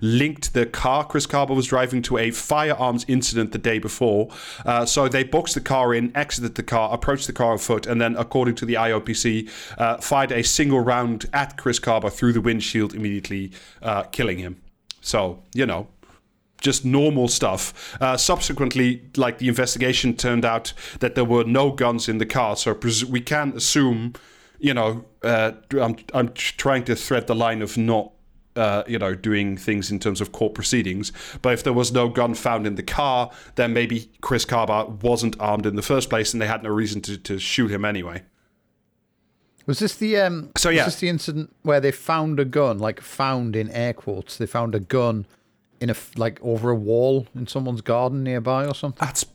linked 0.00 0.54
the 0.54 0.66
car 0.66 1.04
Chris 1.04 1.26
Kaba 1.26 1.54
was 1.54 1.66
driving 1.66 2.02
to 2.02 2.18
a 2.18 2.30
firearms 2.30 3.04
incident 3.08 3.52
the 3.52 3.58
day 3.58 3.78
before. 3.78 4.28
Uh, 4.64 4.84
so 4.84 5.08
they 5.08 5.22
boxed 5.24 5.54
the 5.54 5.60
car 5.60 5.94
in, 5.94 6.14
exited 6.16 6.54
the 6.54 6.62
car, 6.62 6.92
approached 6.92 7.26
the 7.26 7.32
car 7.32 7.52
on 7.52 7.58
foot, 7.58 7.86
and 7.86 8.00
then, 8.00 8.16
according 8.16 8.54
to 8.56 8.64
the 8.64 8.74
IOPC, 8.74 9.48
uh, 9.78 9.98
fired 9.98 10.32
a 10.32 10.42
single 10.42 10.80
round 10.80 11.26
at 11.32 11.56
Chris 11.56 11.78
Kaba 11.78 12.10
through 12.10 12.32
the 12.32 12.40
windshield, 12.40 12.94
immediately 12.94 13.52
uh, 13.82 14.04
killing 14.04 14.38
him. 14.38 14.60
So 15.00 15.42
you 15.54 15.66
know, 15.66 15.88
just 16.60 16.84
normal 16.84 17.28
stuff. 17.28 17.96
Uh, 18.00 18.16
subsequently, 18.16 19.02
like 19.16 19.38
the 19.38 19.48
investigation 19.48 20.16
turned 20.16 20.44
out 20.44 20.72
that 21.00 21.14
there 21.14 21.24
were 21.24 21.44
no 21.44 21.70
guns 21.70 22.08
in 22.08 22.18
the 22.18 22.26
car, 22.26 22.56
so 22.56 22.76
we 23.08 23.20
can 23.20 23.52
assume, 23.56 24.14
you 24.58 24.74
know, 24.74 25.04
uh, 25.22 25.52
I'm 25.80 25.96
I'm 26.14 26.32
trying 26.34 26.84
to 26.84 26.96
thread 26.96 27.26
the 27.26 27.34
line 27.34 27.62
of 27.62 27.76
not. 27.76 28.12
Uh, 28.54 28.82
you 28.88 28.98
know, 28.98 29.14
doing 29.14 29.54
things 29.54 29.90
in 29.90 29.98
terms 29.98 30.18
of 30.18 30.32
court 30.32 30.54
proceedings. 30.54 31.12
But 31.42 31.52
if 31.52 31.62
there 31.62 31.74
was 31.74 31.92
no 31.92 32.08
gun 32.08 32.32
found 32.32 32.66
in 32.66 32.76
the 32.76 32.82
car, 32.82 33.30
then 33.56 33.74
maybe 33.74 34.10
Chris 34.22 34.46
Kaba 34.46 34.86
wasn't 34.86 35.38
armed 35.38 35.66
in 35.66 35.76
the 35.76 35.82
first 35.82 36.08
place, 36.08 36.32
and 36.32 36.40
they 36.40 36.46
had 36.46 36.62
no 36.62 36.70
reason 36.70 37.02
to, 37.02 37.18
to 37.18 37.38
shoot 37.38 37.70
him 37.70 37.84
anyway. 37.84 38.22
Was 39.66 39.80
this 39.80 39.96
the 39.96 40.16
um? 40.18 40.52
So, 40.56 40.70
yeah, 40.70 40.86
was 40.86 40.94
this 40.94 41.00
the 41.00 41.10
incident 41.10 41.54
where 41.64 41.80
they 41.80 41.92
found 41.92 42.40
a 42.40 42.46
gun, 42.46 42.78
like 42.78 43.02
found 43.02 43.56
in 43.56 43.68
air 43.72 43.92
quotes? 43.92 44.38
They 44.38 44.46
found 44.46 44.74
a 44.74 44.80
gun 44.80 45.26
in 45.78 45.90
a 45.90 45.96
like 46.16 46.38
over 46.42 46.70
a 46.70 46.74
wall 46.74 47.26
in 47.34 47.46
someone's 47.46 47.82
garden 47.82 48.24
nearby 48.24 48.64
or 48.64 48.74
something. 48.74 49.04
That's 49.04 49.26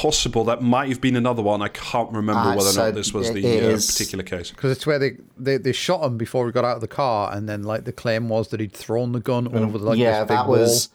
possible. 0.00 0.44
That 0.44 0.62
might 0.62 0.88
have 0.88 1.00
been 1.00 1.16
another 1.16 1.42
one. 1.42 1.62
I 1.62 1.68
can't 1.68 2.10
remember 2.12 2.40
Ah, 2.50 2.56
whether 2.56 2.70
or 2.70 2.74
not 2.74 2.94
this 2.94 3.12
was 3.14 3.32
the 3.32 3.40
uh, 3.72 3.76
particular 3.76 4.24
case. 4.24 4.50
Because 4.50 4.72
it's 4.72 4.86
where 4.86 4.98
they, 4.98 5.16
they 5.38 5.56
they 5.56 5.72
shot 5.72 6.04
him 6.04 6.16
before 6.18 6.46
he 6.46 6.52
got 6.52 6.64
out 6.64 6.76
of 6.76 6.80
the 6.80 6.88
car, 6.88 7.32
and 7.34 7.48
then 7.48 7.62
like 7.62 7.84
the 7.84 7.92
claim 7.92 8.28
was 8.28 8.48
that 8.48 8.60
he'd 8.60 8.72
thrown 8.72 9.12
the 9.12 9.20
gun 9.20 9.46
over 9.56 9.78
the 9.78 9.84
like 9.84 9.98
yeah, 9.98 10.20
this 10.20 10.28
big 10.28 10.28
that 10.36 10.46
wall. 10.48 10.58
was. 10.58 10.88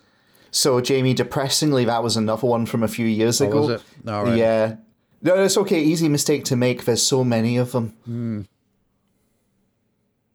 So, 0.53 0.81
Jamie, 0.81 1.13
depressingly, 1.13 1.85
that 1.85 2.03
was 2.03 2.17
another 2.17 2.45
one 2.45 2.65
from 2.65 2.83
a 2.83 2.87
few 2.89 3.05
years 3.05 3.39
Oh, 3.41 3.47
ago. 3.47 3.61
was 3.61 3.69
it? 3.69 3.83
All 4.09 4.25
right. 4.25 4.37
Yeah. 4.37 4.75
No, 5.21 5.35
it's 5.43 5.55
okay. 5.57 5.81
Easy 5.81 6.09
mistake 6.09 6.43
to 6.45 6.55
make. 6.57 6.83
There's 6.83 7.01
so 7.01 7.23
many 7.23 7.55
of 7.57 7.71
them. 7.71 8.47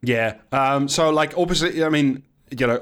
Yeah. 0.02 0.36
Um, 0.52 0.88
so, 0.88 1.10
like, 1.10 1.36
obviously, 1.36 1.82
I 1.84 1.88
mean, 1.88 2.22
you 2.50 2.66
know, 2.66 2.80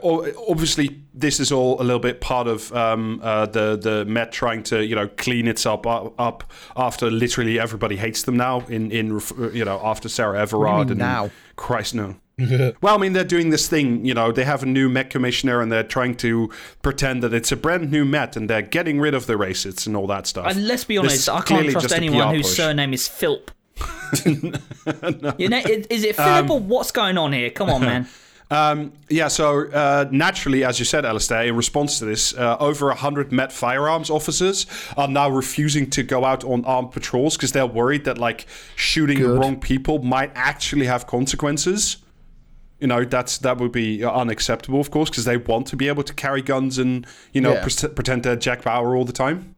obviously, 0.48 1.00
this 1.14 1.40
is 1.40 1.50
all 1.50 1.80
a 1.80 1.84
little 1.84 2.00
bit 2.00 2.20
part 2.20 2.46
of 2.46 2.72
um, 2.74 3.20
uh, 3.22 3.46
the 3.46 3.76
the 3.76 4.04
Met 4.04 4.30
trying 4.30 4.62
to, 4.64 4.84
you 4.84 4.94
know, 4.94 5.08
clean 5.08 5.48
itself 5.48 5.86
up, 5.86 6.14
up 6.18 6.52
after 6.76 7.10
literally 7.10 7.58
everybody 7.58 7.96
hates 7.96 8.24
them 8.24 8.36
now. 8.36 8.60
In 8.68 8.90
in 8.90 9.20
you 9.52 9.64
know 9.64 9.80
after 9.82 10.08
Sarah 10.08 10.38
Everard 10.40 10.90
and 10.90 10.98
now? 10.98 11.30
Christ 11.56 11.94
no. 11.94 12.16
well, 12.80 12.96
I 12.96 12.98
mean, 12.98 13.12
they're 13.12 13.22
doing 13.22 13.50
this 13.50 13.68
thing, 13.68 14.04
you 14.04 14.12
know, 14.12 14.32
they 14.32 14.42
have 14.42 14.64
a 14.64 14.66
new 14.66 14.88
Met 14.88 15.08
commissioner 15.08 15.60
and 15.60 15.70
they're 15.70 15.84
trying 15.84 16.16
to 16.16 16.50
pretend 16.82 17.22
that 17.22 17.32
it's 17.32 17.52
a 17.52 17.56
brand 17.56 17.92
new 17.92 18.04
Met 18.04 18.36
and 18.36 18.50
they're 18.50 18.60
getting 18.60 19.00
rid 19.00 19.14
of 19.14 19.26
the 19.26 19.34
racists 19.34 19.86
and 19.86 19.96
all 19.96 20.08
that 20.08 20.26
stuff. 20.26 20.46
And 20.48 20.66
let's 20.66 20.82
be 20.82 20.98
honest, 20.98 21.28
I 21.28 21.42
can't 21.42 21.70
trust 21.70 21.92
anyone 21.92 22.34
whose 22.34 22.54
surname 22.54 22.92
is 22.92 23.06
Philp. 23.08 23.50
You 25.38 25.48
know, 25.48 25.62
is 25.64 26.04
it 26.04 26.16
Philip 26.16 26.50
or 26.50 26.60
what's 26.60 26.92
going 26.92 27.18
on 27.18 27.32
here? 27.32 27.50
Come 27.50 27.70
on, 27.70 27.80
man. 27.80 28.08
Um, 28.50 28.92
yeah, 29.08 29.28
so 29.28 29.68
uh, 29.70 30.06
naturally, 30.10 30.64
as 30.64 30.78
you 30.78 30.84
said, 30.84 31.04
Alasdair, 31.04 31.48
in 31.48 31.56
response 31.56 31.98
to 31.98 32.04
this, 32.04 32.34
uh, 32.34 32.56
over 32.60 32.86
100 32.88 33.32
Met 33.32 33.50
firearms 33.52 34.10
officers 34.10 34.66
are 34.96 35.08
now 35.08 35.28
refusing 35.30 35.88
to 35.90 36.02
go 36.02 36.24
out 36.24 36.44
on 36.44 36.64
armed 36.64 36.92
patrols 36.92 37.36
because 37.36 37.52
they're 37.52 37.66
worried 37.66 38.04
that, 38.04 38.18
like, 38.18 38.46
shooting 38.76 39.20
the 39.20 39.30
wrong 39.30 39.58
people 39.58 40.02
might 40.02 40.30
actually 40.34 40.86
have 40.86 41.06
consequences. 41.06 41.96
You 42.80 42.86
know, 42.88 43.04
that's 43.04 43.38
that 43.38 43.58
would 43.58 43.72
be 43.72 44.04
unacceptable, 44.04 44.78
of 44.80 44.90
course, 44.90 45.08
because 45.08 45.24
they 45.24 45.38
want 45.38 45.66
to 45.68 45.76
be 45.76 45.88
able 45.88 46.02
to 46.02 46.12
carry 46.12 46.42
guns 46.42 46.76
and, 46.78 47.06
you 47.32 47.40
know, 47.40 47.54
Yeah. 47.54 47.62
pre- 47.66 47.88
pretend 47.88 48.24
they're 48.24 48.36
Jack 48.36 48.62
Bauer 48.64 48.94
all 48.94 49.04
the 49.06 49.12
time. 49.12 49.54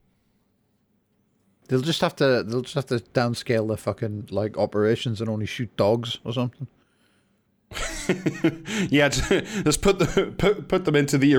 They'll 1.68 1.81
just 1.81 2.01
have 2.03 2.14
to 2.16 2.44
they'll 2.44 2.61
just 2.62 2.77
have 2.77 2.87
to 2.87 3.01
downscale 3.01 3.66
their 3.66 3.77
fucking 3.77 4.29
like 4.31 4.57
operations 4.57 5.20
and 5.20 5.29
only 5.29 5.46
shoot 5.46 5.75
dogs 5.77 6.18
or 6.25 6.33
something. 6.33 6.68
Yeah, 8.90 9.09
just 9.09 9.83
put 9.83 9.98
the 9.98 10.33
put, 10.38 10.68
put 10.68 10.85
them 10.85 10.94
into 10.96 11.18
the 11.18 11.35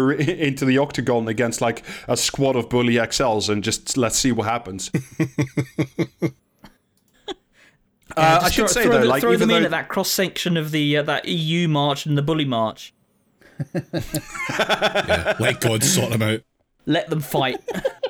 into 0.46 0.66
the 0.66 0.78
octagon 0.78 1.28
against 1.28 1.62
like 1.62 1.84
a 2.08 2.18
squad 2.18 2.56
of 2.56 2.70
bully 2.70 2.96
XLs 2.96 3.50
and 3.50 3.64
just 3.64 3.96
let's 3.98 4.18
see 4.18 4.32
what 4.32 4.48
happens. 4.48 4.92
Uh, 8.16 8.40
I 8.42 8.50
Just 8.50 8.54
should 8.56 8.62
throw, 8.62 8.68
say 8.68 8.84
throw 8.84 8.92
though, 8.94 9.02
the- 9.02 9.08
like 9.08 9.22
throw 9.22 9.34
even 9.34 9.48
them 9.48 9.58
in 9.58 9.62
though 9.64 9.66
at 9.68 9.72
that 9.72 9.90
cross 9.90 10.10
section 10.10 10.58
of 10.58 10.72
the 10.72 10.98
uh, 10.98 11.04
that 11.04 11.26
EU 11.28 11.68
march 11.68 12.06
and 12.08 12.18
the 12.18 12.22
bully 12.24 12.46
march. 12.46 12.94
Yeah, 14.50 15.36
let 15.40 15.60
God 15.62 15.84
sort 15.84 16.12
them 16.12 16.22
out. 16.24 16.42
Let 16.86 17.10
them 17.10 17.20
fight. 17.20 17.60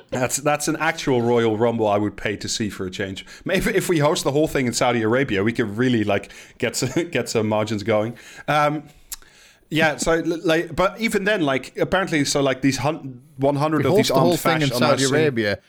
That's 0.09 0.37
that's 0.37 0.67
an 0.67 0.77
actual 0.77 1.21
Royal 1.21 1.57
Rumble 1.57 1.87
I 1.87 1.97
would 1.97 2.15
pay 2.15 2.37
to 2.37 2.47
see 2.47 2.69
for 2.69 2.85
a 2.85 2.91
change. 2.91 3.25
Maybe 3.43 3.75
if 3.75 3.89
we 3.89 3.99
host 3.99 4.23
the 4.23 4.31
whole 4.31 4.47
thing 4.47 4.65
in 4.65 4.73
Saudi 4.73 5.01
Arabia, 5.01 5.43
we 5.43 5.51
could 5.51 5.77
really 5.77 6.03
like 6.03 6.31
get 6.57 6.75
some, 6.75 7.09
get 7.11 7.27
some 7.27 7.47
margins 7.47 7.83
going. 7.83 8.17
Um, 8.47 8.83
yeah, 9.69 9.97
so 9.97 10.15
like, 10.15 10.73
but 10.75 10.99
even 11.01 11.25
then, 11.25 11.41
like 11.41 11.77
apparently, 11.77 12.23
so 12.23 12.41
like 12.41 12.61
these 12.61 12.77
hun- 12.77 13.21
one 13.35 13.57
hundred 13.57 13.85
of 13.85 13.95
these 13.95 14.07
the 14.07 14.15
whole 14.15 14.37
thing 14.37 14.61
in 14.61 14.69
fash 14.69 14.77
are 14.77 14.79
now 14.79 14.89
Saudi 14.91 15.03
Arabia. 15.03 15.59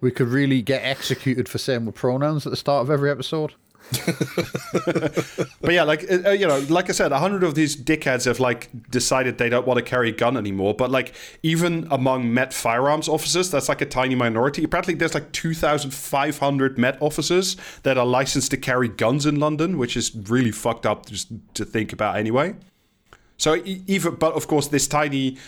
We 0.00 0.10
could 0.10 0.28
really 0.28 0.60
get 0.60 0.82
executed 0.82 1.48
for 1.48 1.58
saying 1.58 1.86
with 1.86 1.94
pronouns 1.94 2.46
at 2.46 2.50
the 2.50 2.56
start 2.56 2.82
of 2.82 2.90
every 2.90 3.10
episode. 3.10 3.54
But 5.64 5.72
yeah, 5.72 5.84
like 5.84 6.04
uh, 6.10 6.28
uh, 6.28 6.30
you 6.32 6.46
know, 6.46 6.58
like 6.68 6.90
I 6.90 6.92
said, 6.92 7.10
a 7.10 7.18
hundred 7.18 7.42
of 7.42 7.54
these 7.54 7.74
dickheads 7.74 8.26
have 8.26 8.38
like 8.38 8.68
decided 8.90 9.38
they 9.38 9.48
don't 9.48 9.66
want 9.66 9.78
to 9.78 9.82
carry 9.82 10.10
a 10.10 10.12
gun 10.12 10.36
anymore. 10.36 10.74
But 10.74 10.90
like 10.90 11.14
even 11.42 11.88
among 11.90 12.34
Met 12.34 12.52
firearms 12.52 13.08
officers, 13.08 13.50
that's 13.50 13.70
like 13.70 13.80
a 13.80 13.86
tiny 13.86 14.14
minority. 14.14 14.62
Apparently, 14.62 14.92
there's 14.92 15.14
like 15.14 15.32
two 15.32 15.54
thousand 15.54 15.92
five 15.92 16.38
hundred 16.38 16.76
Met 16.76 17.00
officers 17.00 17.56
that 17.82 17.96
are 17.96 18.04
licensed 18.04 18.50
to 18.50 18.58
carry 18.58 18.88
guns 18.88 19.24
in 19.24 19.40
London, 19.40 19.78
which 19.78 19.96
is 19.96 20.14
really 20.14 20.52
fucked 20.52 20.84
up 20.84 21.06
just 21.06 21.28
to 21.54 21.64
think 21.64 21.92
about 21.92 22.16
anyway. 22.16 22.54
So 23.38 23.62
even, 23.64 24.16
but 24.16 24.34
of 24.34 24.46
course, 24.46 24.68
this 24.68 24.86
tiny 24.86 25.38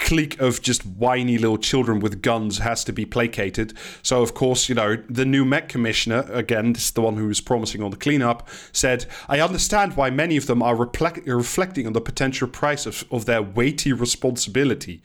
clique 0.00 0.40
of 0.40 0.60
just 0.62 0.84
whiny 0.84 1.38
little 1.38 1.58
children 1.58 2.00
with 2.00 2.22
guns 2.22 2.58
has 2.58 2.82
to 2.84 2.92
be 2.92 3.04
placated. 3.04 3.72
So 4.02 4.22
of 4.22 4.34
course, 4.34 4.68
you 4.68 4.74
know, 4.74 4.96
the 5.08 5.24
new 5.24 5.44
Met 5.44 5.68
commissioner, 5.68 6.26
again, 6.32 6.72
this 6.72 6.86
is 6.86 6.90
the 6.92 7.02
one 7.02 7.16
who 7.16 7.28
was 7.28 7.40
promising 7.40 7.82
on 7.82 7.90
the 7.90 7.96
cleanup, 7.96 8.48
said, 8.72 9.06
"I 9.28 9.40
understand 9.40 9.96
why 9.96 10.10
many 10.10 10.36
of 10.36 10.46
them 10.46 10.62
are 10.62 10.74
replec- 10.74 11.26
reflecting 11.26 11.86
on 11.86 11.92
the 11.92 12.00
potential 12.00 12.48
price 12.48 12.86
of, 12.86 13.04
of 13.10 13.26
their 13.26 13.42
weighty 13.42 13.92
responsibility. 13.92 15.02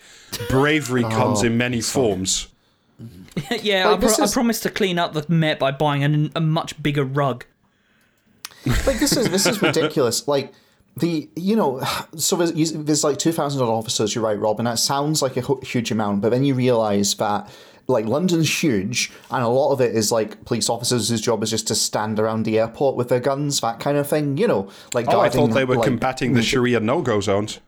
Bravery 0.49 1.03
oh, 1.05 1.10
comes 1.10 1.43
in 1.43 1.58
many 1.58 1.81
forms." 1.81 2.47
yeah, 3.62 3.88
Like, 3.88 3.97
I, 3.97 3.99
pro- 3.99 4.08
this 4.08 4.19
I 4.19 4.34
promised 4.34 4.63
to 4.63 4.69
clean 4.69 4.97
up 4.97 5.13
the 5.13 5.25
Met 5.27 5.60
by 5.60 5.71
buying 5.71 6.03
a, 6.03 6.29
a 6.36 6.41
much 6.41 6.81
bigger 6.81 7.03
rug. 7.03 7.45
like 8.65 8.99
this 8.99 9.15
is 9.17 9.29
this 9.29 9.45
is 9.45 9.62
ridiculous. 9.69 10.27
Like 10.27 10.53
the 10.97 11.29
you 11.36 11.55
know, 11.55 11.81
so 12.15 12.36
there's, 12.38 12.71
there's 12.73 13.03
like 13.03 13.17
two 13.17 13.31
thousand 13.31 13.62
odd 13.62 13.69
officers. 13.69 14.15
You're 14.15 14.23
right, 14.23 14.39
Rob, 14.39 14.60
and 14.60 14.67
that 14.67 14.79
sounds 14.79 15.21
like 15.21 15.38
a 15.38 15.65
huge 15.65 15.91
amount. 15.91 16.21
But 16.21 16.29
then 16.29 16.43
you 16.45 16.53
realise 16.53 17.13
that 17.15 17.49
like 17.88 18.05
London's 18.05 18.63
huge, 18.63 19.12
and 19.29 19.43
a 19.43 19.47
lot 19.47 19.71
of 19.71 19.81
it 19.81 19.95
is 19.95 20.12
like 20.12 20.43
police 20.45 20.69
officers 20.69 21.10
whose 21.10 21.21
job 21.21 21.43
is 21.43 21.51
just 21.51 21.67
to 21.67 21.75
stand 21.75 22.19
around 22.19 22.43
the 22.43 22.58
airport 22.60 22.95
with 22.95 23.10
their 23.10 23.19
guns, 23.19 23.62
that 23.62 23.79
kind 23.79 23.97
of 23.97 24.08
thing. 24.08 24.38
You 24.38 24.47
know, 24.47 24.69
like 24.93 25.08
Oh, 25.10 25.19
I 25.19 25.29
thought 25.29 25.47
they 25.47 25.65
were 25.65 25.75
like, 25.75 25.86
combating 25.88 26.34
the 26.34 26.41
mm. 26.41 26.43
Sharia 26.43 26.79
no-go 26.79 27.19
zones. 27.21 27.60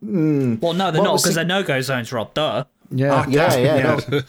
Well, 0.00 0.12
no, 0.12 0.58
they're 0.92 1.02
Well, 1.02 1.02
not 1.02 1.16
see- 1.20 1.24
because 1.24 1.34
they're 1.34 1.44
no-go 1.44 1.80
zones, 1.80 2.12
Rob. 2.12 2.32
Duh. 2.34 2.64
Yeah. 2.90 3.12
Ah, 3.12 3.26
yeah, 3.28 3.56
yeah, 3.56 3.76
Yeah. 3.76 4.20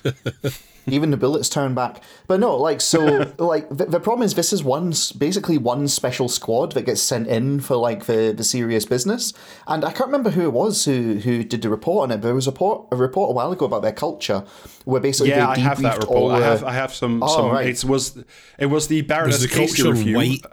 no. 0.43 0.49
Even 0.87 1.11
the 1.11 1.17
bullets 1.17 1.49
turn 1.49 1.75
back. 1.75 2.01
But 2.27 2.39
no, 2.39 2.55
like 2.55 2.81
so, 2.81 3.31
like 3.37 3.69
the, 3.69 3.85
the 3.85 3.99
problem 3.99 4.25
is 4.25 4.33
this 4.33 4.51
is 4.53 4.63
one 4.63 4.93
basically 5.17 5.57
one 5.57 5.87
special 5.87 6.27
squad 6.29 6.71
that 6.73 6.83
gets 6.83 7.01
sent 7.01 7.27
in 7.27 7.59
for 7.59 7.75
like 7.75 8.05
the, 8.05 8.33
the 8.35 8.43
serious 8.43 8.85
business. 8.85 9.33
And 9.67 9.83
I 9.85 9.91
can't 9.91 10.07
remember 10.07 10.31
who 10.31 10.41
it 10.41 10.53
was 10.53 10.85
who 10.85 11.15
who 11.19 11.43
did 11.43 11.61
the 11.61 11.69
report 11.69 12.03
on 12.03 12.11
it, 12.11 12.17
but 12.17 12.23
there 12.27 12.35
was 12.35 12.47
a 12.47 12.51
report 12.51 12.87
a 12.91 12.95
report 12.95 13.29
a 13.29 13.33
while 13.33 13.51
ago 13.51 13.65
about 13.65 13.81
their 13.81 13.93
culture, 13.93 14.43
where 14.85 15.01
basically 15.01 15.31
Yeah, 15.31 15.47
I 15.49 15.57
have 15.59 15.81
that 15.81 15.99
debriefed 16.01 16.07
all 16.07 16.29
report. 16.29 16.43
I 16.43 16.45
have 16.45 16.63
I 16.63 16.73
have 16.73 16.93
some. 16.93 17.23
Oh, 17.23 17.27
some 17.27 17.51
right. 17.51 17.67
It 17.67 17.83
was 17.85 18.23
it 18.57 18.67
was 18.67 18.87
the 18.87 19.01
Was 19.01 19.07
Baroness 19.07 19.41
the 19.41 19.47
Casey 19.47 19.83
culture 19.83 19.93
review. 19.93 20.15
white? 20.15 20.45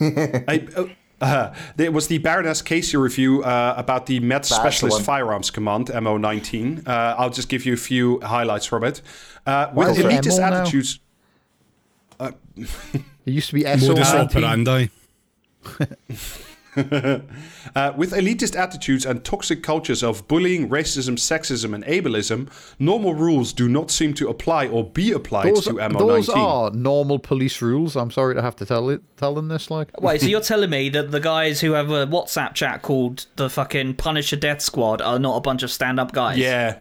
I, 0.00 0.66
uh, 0.76 0.86
uh, 1.20 1.24
uh, 1.24 1.54
it 1.78 1.92
was 1.92 2.08
the 2.08 2.18
Baroness 2.18 2.62
Casey 2.62 2.96
review 2.96 3.42
uh, 3.44 3.74
about 3.76 4.06
the 4.06 4.20
Met 4.20 4.42
the 4.42 4.54
Specialist 4.54 4.96
one. 4.98 5.04
Firearms 5.04 5.50
Command 5.50 5.86
MO19. 5.88 6.86
Uh, 6.86 7.14
I'll 7.18 7.30
just 7.30 7.48
give 7.48 7.64
you 7.66 7.72
a 7.74 7.76
few 7.78 8.20
highlights 8.20 8.66
from 8.66 8.84
it. 8.84 9.00
Uh, 9.46 9.70
with 9.74 9.90
is 9.90 9.98
it 9.98 10.06
elitist 10.06 10.38
MO 10.40 10.50
now? 10.50 10.60
attitudes, 10.62 11.00
It 12.20 12.30
used 13.24 13.48
to 13.48 13.54
be 13.54 13.64
Modus 13.64 13.82
SO19. 14.10 14.36
operandi. 14.36 14.90
uh, 17.74 17.92
with 17.96 18.12
elitist 18.12 18.56
attitudes 18.56 19.06
and 19.06 19.24
toxic 19.24 19.62
cultures 19.62 20.02
of 20.02 20.26
bullying, 20.28 20.68
racism, 20.68 21.14
sexism, 21.16 21.74
and 21.74 21.84
ableism, 21.84 22.48
normal 22.78 23.14
rules 23.14 23.52
do 23.52 23.68
not 23.68 23.90
seem 23.90 24.14
to 24.14 24.28
apply 24.28 24.66
or 24.66 24.84
be 24.84 25.12
applied 25.12 25.54
Those, 25.54 25.64
to 25.64 25.74
MO19. 25.74 25.98
those 25.98 26.28
are 26.28 26.70
normal 26.72 27.18
police 27.18 27.60
rules. 27.62 27.96
I'm 27.96 28.10
sorry 28.10 28.34
to 28.34 28.42
have 28.42 28.56
to 28.56 28.66
tell 28.66 28.88
it, 28.90 29.02
tell 29.16 29.34
them 29.34 29.48
this. 29.48 29.70
Like, 29.70 30.00
Wait, 30.00 30.20
so 30.20 30.26
you're 30.28 30.40
telling 30.40 30.70
me 30.70 30.88
that 30.90 31.10
the 31.10 31.20
guys 31.20 31.60
who 31.60 31.72
have 31.72 31.90
a 31.90 32.06
WhatsApp 32.06 32.54
chat 32.54 32.82
called 32.82 33.26
the 33.36 33.48
fucking 33.48 33.94
Punisher 33.94 34.36
Death 34.36 34.60
Squad 34.60 35.00
are 35.00 35.18
not 35.18 35.36
a 35.36 35.40
bunch 35.40 35.62
of 35.62 35.70
stand-up 35.70 36.12
guys? 36.12 36.38
Yeah. 36.38 36.78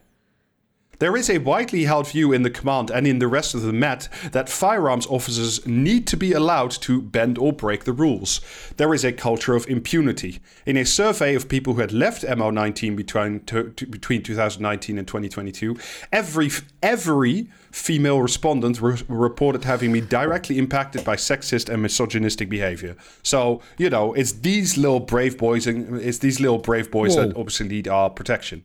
There 1.00 1.18
is 1.18 1.30
a 1.30 1.40
widely 1.40 1.84
held 1.86 2.08
view 2.10 2.32
in 2.32 2.44
the 2.44 2.50
command 2.50 2.92
and 2.92 3.08
in 3.08 3.20
the 3.20 3.28
rest 3.28 3.56
of 3.56 3.62
the 3.62 3.74
Met 3.74 4.08
that 4.32 4.48
firearms 4.48 5.08
officers 5.08 5.66
need 5.66 6.06
to 6.08 6.18
be 6.18 6.34
allowed 6.34 6.72
to 6.72 7.02
bend 7.02 7.38
or 7.38 7.52
break 7.52 7.84
the 7.84 7.92
rules. 7.92 8.42
There 8.78 8.94
is 8.94 9.04
a 9.04 9.12
culture 9.12 9.56
of 9.56 9.68
impunity. 9.68 10.40
In 10.66 10.78
a 10.78 10.86
survey 10.86 11.36
of 11.36 11.50
people 11.50 11.74
who 11.74 11.82
had 11.82 11.92
left 11.92 12.24
MO19 12.24 12.96
between, 12.96 13.40
to, 13.46 13.64
between 13.90 14.22
2019 14.22 14.98
and 14.98 15.08
2022, 15.08 15.78
every 16.12 16.50
every 16.82 17.50
female 17.72 18.22
respondent 18.22 18.80
re- 18.80 19.02
reported 19.08 19.64
having 19.64 19.92
been 19.92 20.08
directly 20.08 20.60
impacted 20.60 21.04
by 21.04 21.16
sexist 21.16 21.70
and 21.70 21.82
misogynistic 21.82 22.50
behavior. 22.50 22.96
So 23.24 23.62
you 23.78 23.90
know, 23.90 24.14
it's 24.14 24.32
these 24.32 24.78
little 24.78 25.00
brave 25.00 25.38
boys 25.38 25.66
and 25.66 26.00
it's 26.02 26.20
these 26.20 26.40
little 26.40 26.60
brave 26.60 26.92
boys 26.92 27.16
that 27.16 27.36
obviously 27.36 27.68
need 27.68 27.88
our 27.88 28.10
protection. 28.10 28.64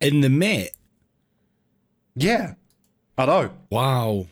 In 0.00 0.22
the 0.22 0.30
Met. 0.30 0.70
Yeah, 2.16 2.54
I 3.16 3.26
know. 3.26 3.50
Wow. 3.70 4.26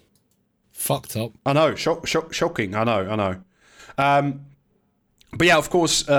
Fucked 0.73 1.17
up. 1.17 1.33
I 1.47 1.53
know, 1.53 1.75
shock, 1.75 2.07
shock, 2.07 2.33
shocking. 2.33 2.75
I 2.75 2.85
know, 2.85 3.09
I 3.11 3.17
know. 3.17 3.43
Um, 3.97 4.47
but 5.37 5.47
yeah, 5.47 5.59
of 5.59 5.69
course, 5.69 6.09
uh, 6.09 6.13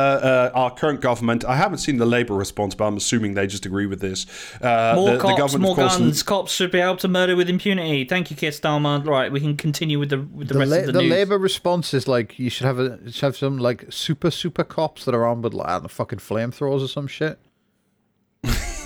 uh, 0.54 0.58
our 0.58 0.71
current 0.71 1.01
government. 1.01 1.45
I 1.45 1.56
haven't 1.56 1.78
seen 1.78 1.97
the 1.97 2.06
Labour 2.06 2.34
response, 2.34 2.75
but 2.75 2.86
I'm 2.86 2.97
assuming 2.97 3.34
they 3.34 3.47
just 3.47 3.65
agree 3.65 3.86
with 3.86 4.01
this. 4.01 4.25
Uh, 4.62 4.93
More 4.95 5.12
the, 5.12 5.15
the 5.15 5.21
cops, 5.21 5.38
government, 5.38 5.62
more 5.62 5.75
course, 5.75 5.97
guns. 5.97 6.23
Cops 6.23 6.51
should 6.51 6.71
be 6.71 6.80
able 6.80 6.97
to 6.97 7.08
murder 7.08 7.36
with 7.36 7.49
impunity. 7.49 8.04
Thank 8.06 8.30
you, 8.30 8.38
Keir 8.38 8.51
Starmer. 8.51 9.06
Right, 9.06 9.32
we 9.32 9.39
can 9.39 9.56
continue 9.56 9.99
with 9.99 10.10
the 10.10 10.19
with 10.19 10.49
the, 10.49 10.56
the, 10.56 10.60
rest 10.60 10.71
la- 10.71 10.78
of 10.80 10.86
the, 10.88 10.91
the 10.93 11.01
news. 11.01 11.12
Labour 11.12 11.38
response 11.38 11.93
is 11.93 12.08
like 12.08 12.38
you 12.38 12.49
should 12.49 12.65
have 12.65 12.80
a 12.80 13.12
should 13.12 13.25
have 13.25 13.38
some 13.38 13.58
like 13.58 13.86
super 13.89 14.32
super 14.32 14.63
cops 14.63 15.06
that 15.06 15.15
are 15.15 15.25
armed 15.25 15.43
with 15.43 15.54
like 15.54 15.67
I 15.67 15.88
fucking 15.88 16.19
flamethrowers 16.19 16.84
or 16.84 16.88
some 16.88 17.08
shit. 17.08 17.39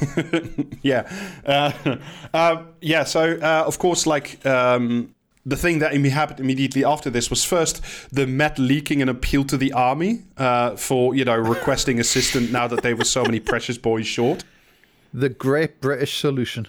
yeah, 0.81 1.09
uh, 1.45 1.97
uh, 2.33 2.63
yeah. 2.81 3.03
So 3.03 3.37
uh, 3.41 3.63
of 3.65 3.79
course, 3.79 4.05
like. 4.05 4.45
Um, 4.45 5.15
the 5.45 5.55
thing 5.55 5.79
that 5.79 5.93
happened 5.93 6.39
immediately 6.41 6.83
after 6.83 7.09
this 7.09 7.29
was 7.29 7.43
first 7.43 7.81
the 8.13 8.27
Met 8.27 8.59
leaking 8.59 9.01
an 9.01 9.09
appeal 9.09 9.43
to 9.45 9.57
the 9.57 9.71
army 9.71 10.21
uh, 10.37 10.75
for 10.75 11.15
you 11.15 11.25
know 11.25 11.35
requesting 11.35 11.99
assistance 11.99 12.51
now 12.51 12.67
that 12.67 12.83
they 12.83 12.93
were 12.93 13.05
so 13.05 13.23
many 13.23 13.39
precious 13.39 13.77
boys 13.77 14.05
short. 14.05 14.43
The 15.13 15.29
Great 15.29 15.81
British 15.81 16.19
Solution. 16.19 16.67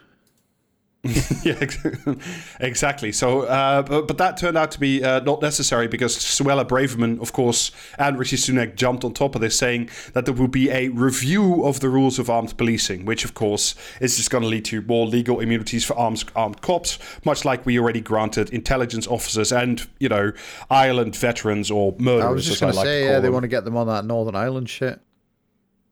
yeah, 1.45 1.57
ex- 1.61 1.79
exactly. 2.61 3.11
So, 3.11 3.43
uh, 3.43 3.81
but, 3.83 4.07
but 4.07 4.19
that 4.19 4.37
turned 4.37 4.59
out 4.59 4.71
to 4.73 4.81
be 4.81 5.03
uh, 5.03 5.21
not 5.21 5.41
necessary 5.41 5.89
because 5.89 6.17
Suella 6.17 6.67
Braverman, 6.67 7.21
of 7.23 7.33
course, 7.33 7.71
and 7.99 8.19
Rishi 8.19 8.37
Sunak 8.37 8.75
jumped 8.75 9.03
on 9.03 9.15
top 9.15 9.35
of 9.35 9.41
this, 9.41 9.57
saying 9.57 9.89
that 10.13 10.27
there 10.27 10.35
will 10.35 10.49
be 10.49 10.69
a 10.69 10.89
review 10.89 11.65
of 11.65 11.81
the 11.81 11.89
rules 11.89 12.19
of 12.19 12.29
armed 12.29 12.57
policing, 12.59 13.07
which, 13.07 13.25
of 13.25 13.33
course, 13.33 13.75
is 14.01 14.19
just 14.19 14.31
going 14.31 14.43
to 14.43 14.49
lead 14.49 14.67
to 14.67 14.83
more 14.83 15.07
legal 15.07 15.41
immunities 15.41 15.87
for 15.87 15.97
armed, 15.97 16.25
armed 16.37 16.61
cops, 16.61 16.99
much 17.25 17.47
like 17.47 17.65
we 17.65 17.79
already 17.79 18.03
granted 18.03 18.51
intelligence 18.51 19.07
officers 19.07 19.53
and, 19.53 19.89
you 20.01 20.09
know, 20.09 20.33
Ireland 20.69 21.17
veterans 21.17 21.71
or 21.71 21.95
murderers, 21.99 22.25
I 22.25 22.31
was 22.31 22.47
just 22.47 22.61
gonna 22.61 22.75
like 22.75 22.85
say 22.85 23.05
yeah, 23.05 23.13
call 23.13 23.23
they 23.23 23.31
want 23.31 23.45
to 23.45 23.49
get 23.49 23.65
them 23.65 23.77
on 23.77 23.87
that 23.87 24.05
Northern 24.05 24.37
Ireland 24.37 24.69
shit. 24.69 25.01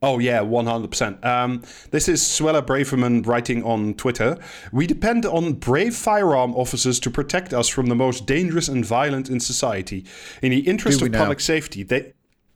Oh 0.00 0.18
yeah, 0.20 0.40
one 0.42 0.66
hundred 0.66 0.90
percent. 0.90 1.24
Um, 1.24 1.62
this 1.90 2.08
is 2.08 2.22
Suella 2.22 2.64
Braverman 2.64 3.26
writing 3.26 3.64
on 3.64 3.94
Twitter. 3.94 4.38
We 4.72 4.86
depend 4.86 5.26
on 5.26 5.54
brave 5.54 5.96
firearm 5.96 6.54
officers 6.54 7.00
to 7.00 7.10
protect 7.10 7.52
us 7.52 7.68
from 7.68 7.86
the 7.86 7.96
most 7.96 8.24
dangerous 8.26 8.68
and 8.68 8.84
violent 8.84 9.28
in 9.28 9.40
society. 9.40 10.04
In 10.40 10.50
the 10.50 10.60
interest 10.60 11.02
of 11.02 11.10
now? 11.10 11.18
public 11.18 11.40
safety, 11.40 11.82
they. 11.82 12.12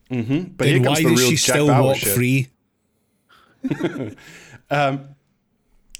hmm 0.09 0.43
But 0.55 0.67
here 0.67 0.77
comes 0.77 0.87
why 0.87 1.03
the 1.03 1.09
does 1.09 1.19
real 1.19 1.29
she 1.31 1.35
Jack 1.35 1.55
still 1.55 1.67
Bauer 1.67 1.83
walk 1.83 1.97
shit. 1.97 2.15
free? 2.15 2.47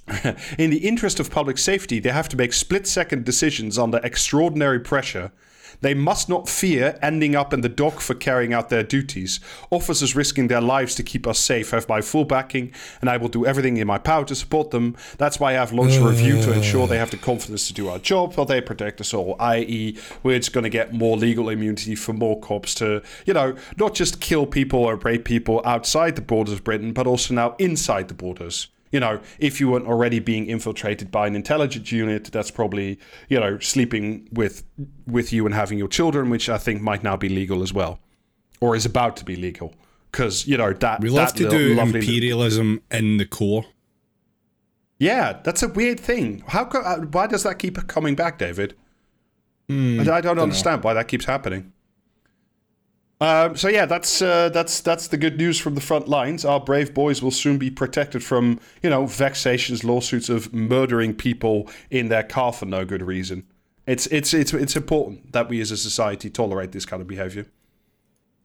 In 0.57 0.69
the 0.69 0.79
interest 0.85 1.19
of 1.19 1.31
public 1.31 1.57
safety, 1.57 1.99
they 1.99 2.09
have 2.09 2.27
to 2.29 2.37
make 2.37 2.53
split 2.53 2.87
second 2.87 3.25
decisions 3.25 3.77
under 3.77 3.99
extraordinary 4.03 4.79
pressure. 4.79 5.31
They 5.83 5.93
must 5.93 6.29
not 6.29 6.47
fear 6.47 6.97
ending 7.01 7.35
up 7.35 7.53
in 7.53 7.59
the 7.59 7.67
dock 7.67 7.99
for 7.99 8.13
carrying 8.13 8.53
out 8.53 8.69
their 8.69 8.83
duties. 8.83 9.41
Officers 9.69 10.15
risking 10.15 10.47
their 10.47 10.61
lives 10.61 10.95
to 10.95 11.03
keep 11.03 11.27
us 11.27 11.39
safe 11.39 11.71
have 11.71 11.89
my 11.89 11.99
full 11.99 12.23
backing, 12.23 12.71
and 13.01 13.09
I 13.09 13.17
will 13.17 13.27
do 13.27 13.45
everything 13.45 13.75
in 13.75 13.85
my 13.85 13.97
power 13.97 14.23
to 14.25 14.33
support 14.33 14.71
them. 14.71 14.95
That's 15.17 15.41
why 15.41 15.51
I 15.51 15.53
have 15.55 15.73
launched 15.73 15.97
a 15.97 16.07
review 16.07 16.41
to 16.43 16.53
ensure 16.53 16.87
they 16.87 16.97
have 16.97 17.11
the 17.11 17.17
confidence 17.17 17.67
to 17.67 17.73
do 17.73 17.89
our 17.89 17.99
job 17.99 18.35
while 18.35 18.45
they 18.45 18.61
protect 18.61 19.01
us 19.01 19.13
all, 19.13 19.35
i.e., 19.41 19.97
we're 20.23 20.39
just 20.39 20.53
going 20.53 20.63
to 20.63 20.69
get 20.69 20.93
more 20.93 21.17
legal 21.17 21.49
immunity 21.49 21.95
for 21.95 22.13
more 22.13 22.39
cops 22.39 22.73
to, 22.75 23.01
you 23.25 23.33
know, 23.33 23.53
not 23.75 23.93
just 23.93 24.21
kill 24.21 24.45
people 24.45 24.79
or 24.79 24.95
rape 24.95 25.25
people 25.25 25.61
outside 25.65 26.15
the 26.15 26.21
borders 26.21 26.53
of 26.53 26.63
Britain, 26.63 26.93
but 26.93 27.07
also 27.07 27.33
now 27.33 27.55
inside 27.59 28.07
the 28.07 28.13
borders. 28.13 28.69
You 28.93 28.99
know, 28.99 29.19
if 29.39 29.59
you 29.59 29.69
weren't 29.69 29.87
already 29.87 30.19
being 30.19 30.45
infiltrated 30.45 31.11
by 31.11 31.25
an 31.27 31.35
intelligence 31.35 31.91
unit, 31.91 32.25
that's 32.31 32.51
probably, 32.51 32.99
you 33.27 33.39
know, 33.39 33.57
sleeping 33.59 34.29
with 34.31 34.63
with 35.07 35.33
you 35.33 35.45
and 35.45 35.53
having 35.53 35.79
your 35.79 35.87
children, 35.89 36.29
which 36.29 36.47
I 36.47 36.59
think 36.59 36.81
might 36.81 37.03
now 37.03 37.17
be 37.17 37.27
legal 37.27 37.63
as 37.63 37.73
well, 37.73 37.99
or 38.61 38.75
is 38.75 38.85
about 38.85 39.17
to 39.17 39.25
be 39.25 39.35
legal, 39.35 39.73
because 40.11 40.47
you 40.47 40.57
know 40.57 40.71
that 40.73 41.01
We 41.01 41.09
love 41.09 41.33
that 41.35 41.43
to 41.43 41.49
do 41.49 41.79
imperialism 41.79 42.83
in 42.91 43.17
the 43.17 43.25
core. 43.25 43.65
Yeah, 44.99 45.39
that's 45.43 45.63
a 45.63 45.67
weird 45.67 45.99
thing. 45.99 46.43
How? 46.47 46.65
Co- 46.65 46.81
uh, 46.81 46.99
why 46.99 47.25
does 47.27 47.43
that 47.43 47.57
keep 47.57 47.75
coming 47.87 48.15
back, 48.15 48.37
David? 48.37 48.75
I, 49.69 50.17
I 50.17 50.21
don't 50.21 50.37
understand 50.37 50.83
why 50.83 50.93
that 50.93 51.07
keeps 51.07 51.25
happening. 51.25 51.73
Um, 53.23 53.55
so 53.55 53.69
yeah, 53.69 53.85
that's 53.85 54.21
uh, 54.21 54.49
that's 54.49 54.81
that's 54.81 55.07
the 55.07 55.15
good 55.15 55.37
news 55.37 55.57
from 55.57 55.75
the 55.75 55.81
front 55.81 56.09
lines. 56.09 56.43
Our 56.43 56.59
brave 56.59 56.93
boys 56.93 57.21
will 57.21 57.31
soon 57.31 57.57
be 57.57 57.71
protected 57.71 58.21
from 58.21 58.59
you 58.81 58.89
know 58.89 59.05
vexatious 59.05 59.85
lawsuits 59.85 60.27
of 60.27 60.53
murdering 60.53 61.15
people 61.15 61.69
in 61.89 62.09
their 62.09 62.23
car 62.23 62.51
for 62.51 62.65
no 62.65 62.83
good 62.83 63.01
reason. 63.01 63.47
It's 63.87 64.07
it's 64.07 64.33
it's 64.33 64.53
it's 64.53 64.75
important 64.75 65.31
that 65.31 65.47
we 65.47 65.61
as 65.61 65.71
a 65.71 65.77
society 65.77 66.29
tolerate 66.29 66.73
this 66.73 66.85
kind 66.85 67.01
of 67.01 67.07
behavior. 67.07 67.45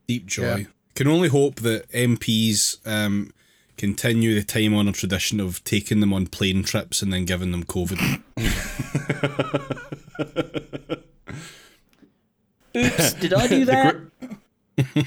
Deep 0.07 0.26
joy. 0.26 0.55
Yeah. 0.55 0.66
Can 0.95 1.09
only 1.09 1.29
hope 1.29 1.57
that 1.57 1.91
MPs 1.91 2.79
um, 2.87 3.33
continue 3.76 4.37
the 4.37 4.45
time 4.45 4.76
honoured 4.76 4.95
tradition 4.95 5.41
of 5.41 5.64
taking 5.64 5.99
them 5.99 6.12
on 6.12 6.29
plane 6.29 6.62
trips 6.62 7.03
and 7.03 7.12
then 7.12 7.24
giving 7.24 7.51
them 7.51 7.64
COVID. 7.64 8.22
Oops, 12.76 13.12
did 13.14 13.35
I 13.35 13.49
do 13.49 13.64
that? 13.64 13.97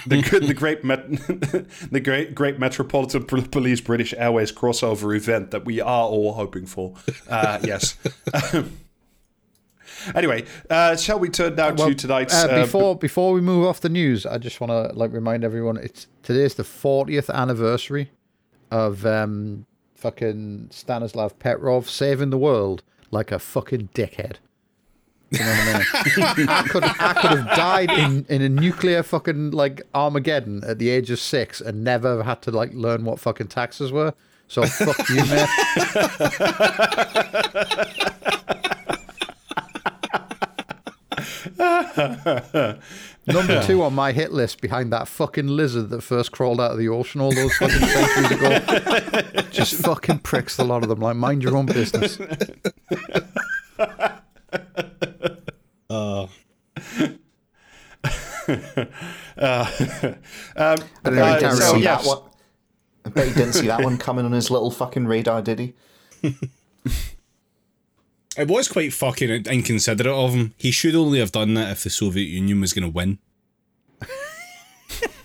The 0.06 0.44
the 0.46 0.54
great, 0.54 0.84
met, 0.84 1.10
the 1.92 2.00
great, 2.00 2.36
great 2.36 2.60
Metropolitan 2.60 3.24
Police 3.24 3.82
British 3.82 4.14
Airways 4.18 4.52
crossover 4.52 5.16
event 5.16 5.52
that 5.52 5.66
we 5.66 5.80
are 5.80 6.08
all 6.08 6.34
hoping 6.34 6.66
for. 6.66 6.94
Uh, 7.30 7.60
yes. 7.64 7.98
anyway, 10.16 10.44
uh, 10.70 10.96
shall 10.96 11.20
we 11.20 11.30
turn 11.30 11.56
now 11.56 11.74
Well, 11.74 11.90
to 11.90 11.96
tonight's? 11.96 12.34
uh, 12.34 12.48
uh, 12.48 12.62
before 12.66 12.96
before 12.98 13.34
we 13.34 13.42
move 13.42 13.66
off 13.66 13.80
the 13.82 13.90
news, 13.90 14.26
I 14.26 14.38
just 14.38 14.60
want 14.60 14.72
to 14.72 14.98
like 14.98 15.14
remind 15.14 15.44
everyone 15.44 15.78
it's 15.78 16.08
today's 16.24 16.56
the 16.56 16.64
40th 16.64 17.30
anniversary 17.34 18.12
of 18.70 19.06
um 19.06 19.66
fucking 19.96 20.68
Stanislav 20.72 21.38
Petrov 21.40 21.90
saving 21.90 22.30
the 22.30 22.38
world 22.38 22.84
like 23.12 23.32
a 23.32 23.40
fucking 23.40 23.90
dickhead. 23.94 24.38
You 25.32 25.40
know 25.40 25.46
what 25.46 25.60
I 25.60 26.34
mean? 26.38 26.50
I 26.50 26.64
could 26.64 26.84
I 26.84 27.14
could 27.14 27.32
have 27.32 27.56
died 27.56 27.90
in, 27.92 28.26
in 28.28 28.42
a 28.42 28.50
nuclear 28.50 29.02
fucking 29.02 29.52
like 29.52 29.82
Armageddon 29.96 30.64
at 30.66 30.78
the 30.78 30.90
age 30.90 31.10
of 31.10 31.20
six 31.20 31.62
and 31.62 31.84
never 31.86 32.24
had 32.24 32.42
to 32.44 32.52
like 32.52 32.74
learn 32.74 33.06
what 33.06 33.20
fucking 33.20 33.48
taxes 33.48 33.94
were. 33.94 34.14
So 34.50 34.64
fuck 34.66 34.98
you, 35.10 35.24
mate. 35.26 35.50
Number 43.28 43.62
two 43.64 43.84
on 43.84 43.94
my 43.94 44.12
hit 44.12 44.34
list 44.34 44.62
behind 44.62 44.92
that 44.92 45.08
fucking 45.08 45.48
lizard 45.48 45.90
that 45.92 46.02
first 46.02 46.32
crawled 46.32 46.60
out 46.60 46.72
of 46.72 46.78
the 46.78 46.90
ocean 46.90 47.22
all 47.22 47.34
those 47.34 47.56
fucking 47.56 47.80
centuries 47.80 48.32
ago. 48.32 49.42
Just 49.52 49.76
fucking 49.76 50.20
pricks, 50.20 50.58
a 50.58 50.64
lot 50.64 50.84
of 50.84 50.90
them. 50.90 51.00
Like, 51.00 51.16
mind 51.16 51.44
your 51.44 51.56
own 51.56 51.68
business. 51.68 52.18
Um, 60.80 60.88
bet 61.04 61.14
he 61.14 61.20
uh, 61.20 61.40
didn't 61.40 61.56
so, 61.58 61.74
see 61.74 61.84
yes. 61.84 62.04
that 62.04 62.08
one. 62.08 62.30
I 63.06 63.10
bet 63.10 63.28
he 63.28 63.34
didn't 63.34 63.54
see 63.54 63.68
that 63.68 63.84
one 63.84 63.98
coming 63.98 64.26
on 64.26 64.32
his 64.32 64.52
little 64.52 64.72
fucking 64.72 65.08
radar, 65.08 65.42
did 65.42 65.60
he? 65.60 65.74
it 68.38 68.48
was 68.48 68.68
quite 68.68 68.94
fucking 68.94 69.46
inconsiderate 69.46 70.14
of 70.14 70.34
him. 70.34 70.54
He 70.58 70.72
should 70.72 70.96
only 70.96 71.20
have 71.20 71.32
done 71.32 71.54
that 71.56 71.72
if 71.72 71.84
the 71.84 71.90
Soviet 71.90 72.26
Union 72.26 72.62
was 72.62 72.74
going 72.74 72.92
to 72.92 72.96
win. 72.96 73.18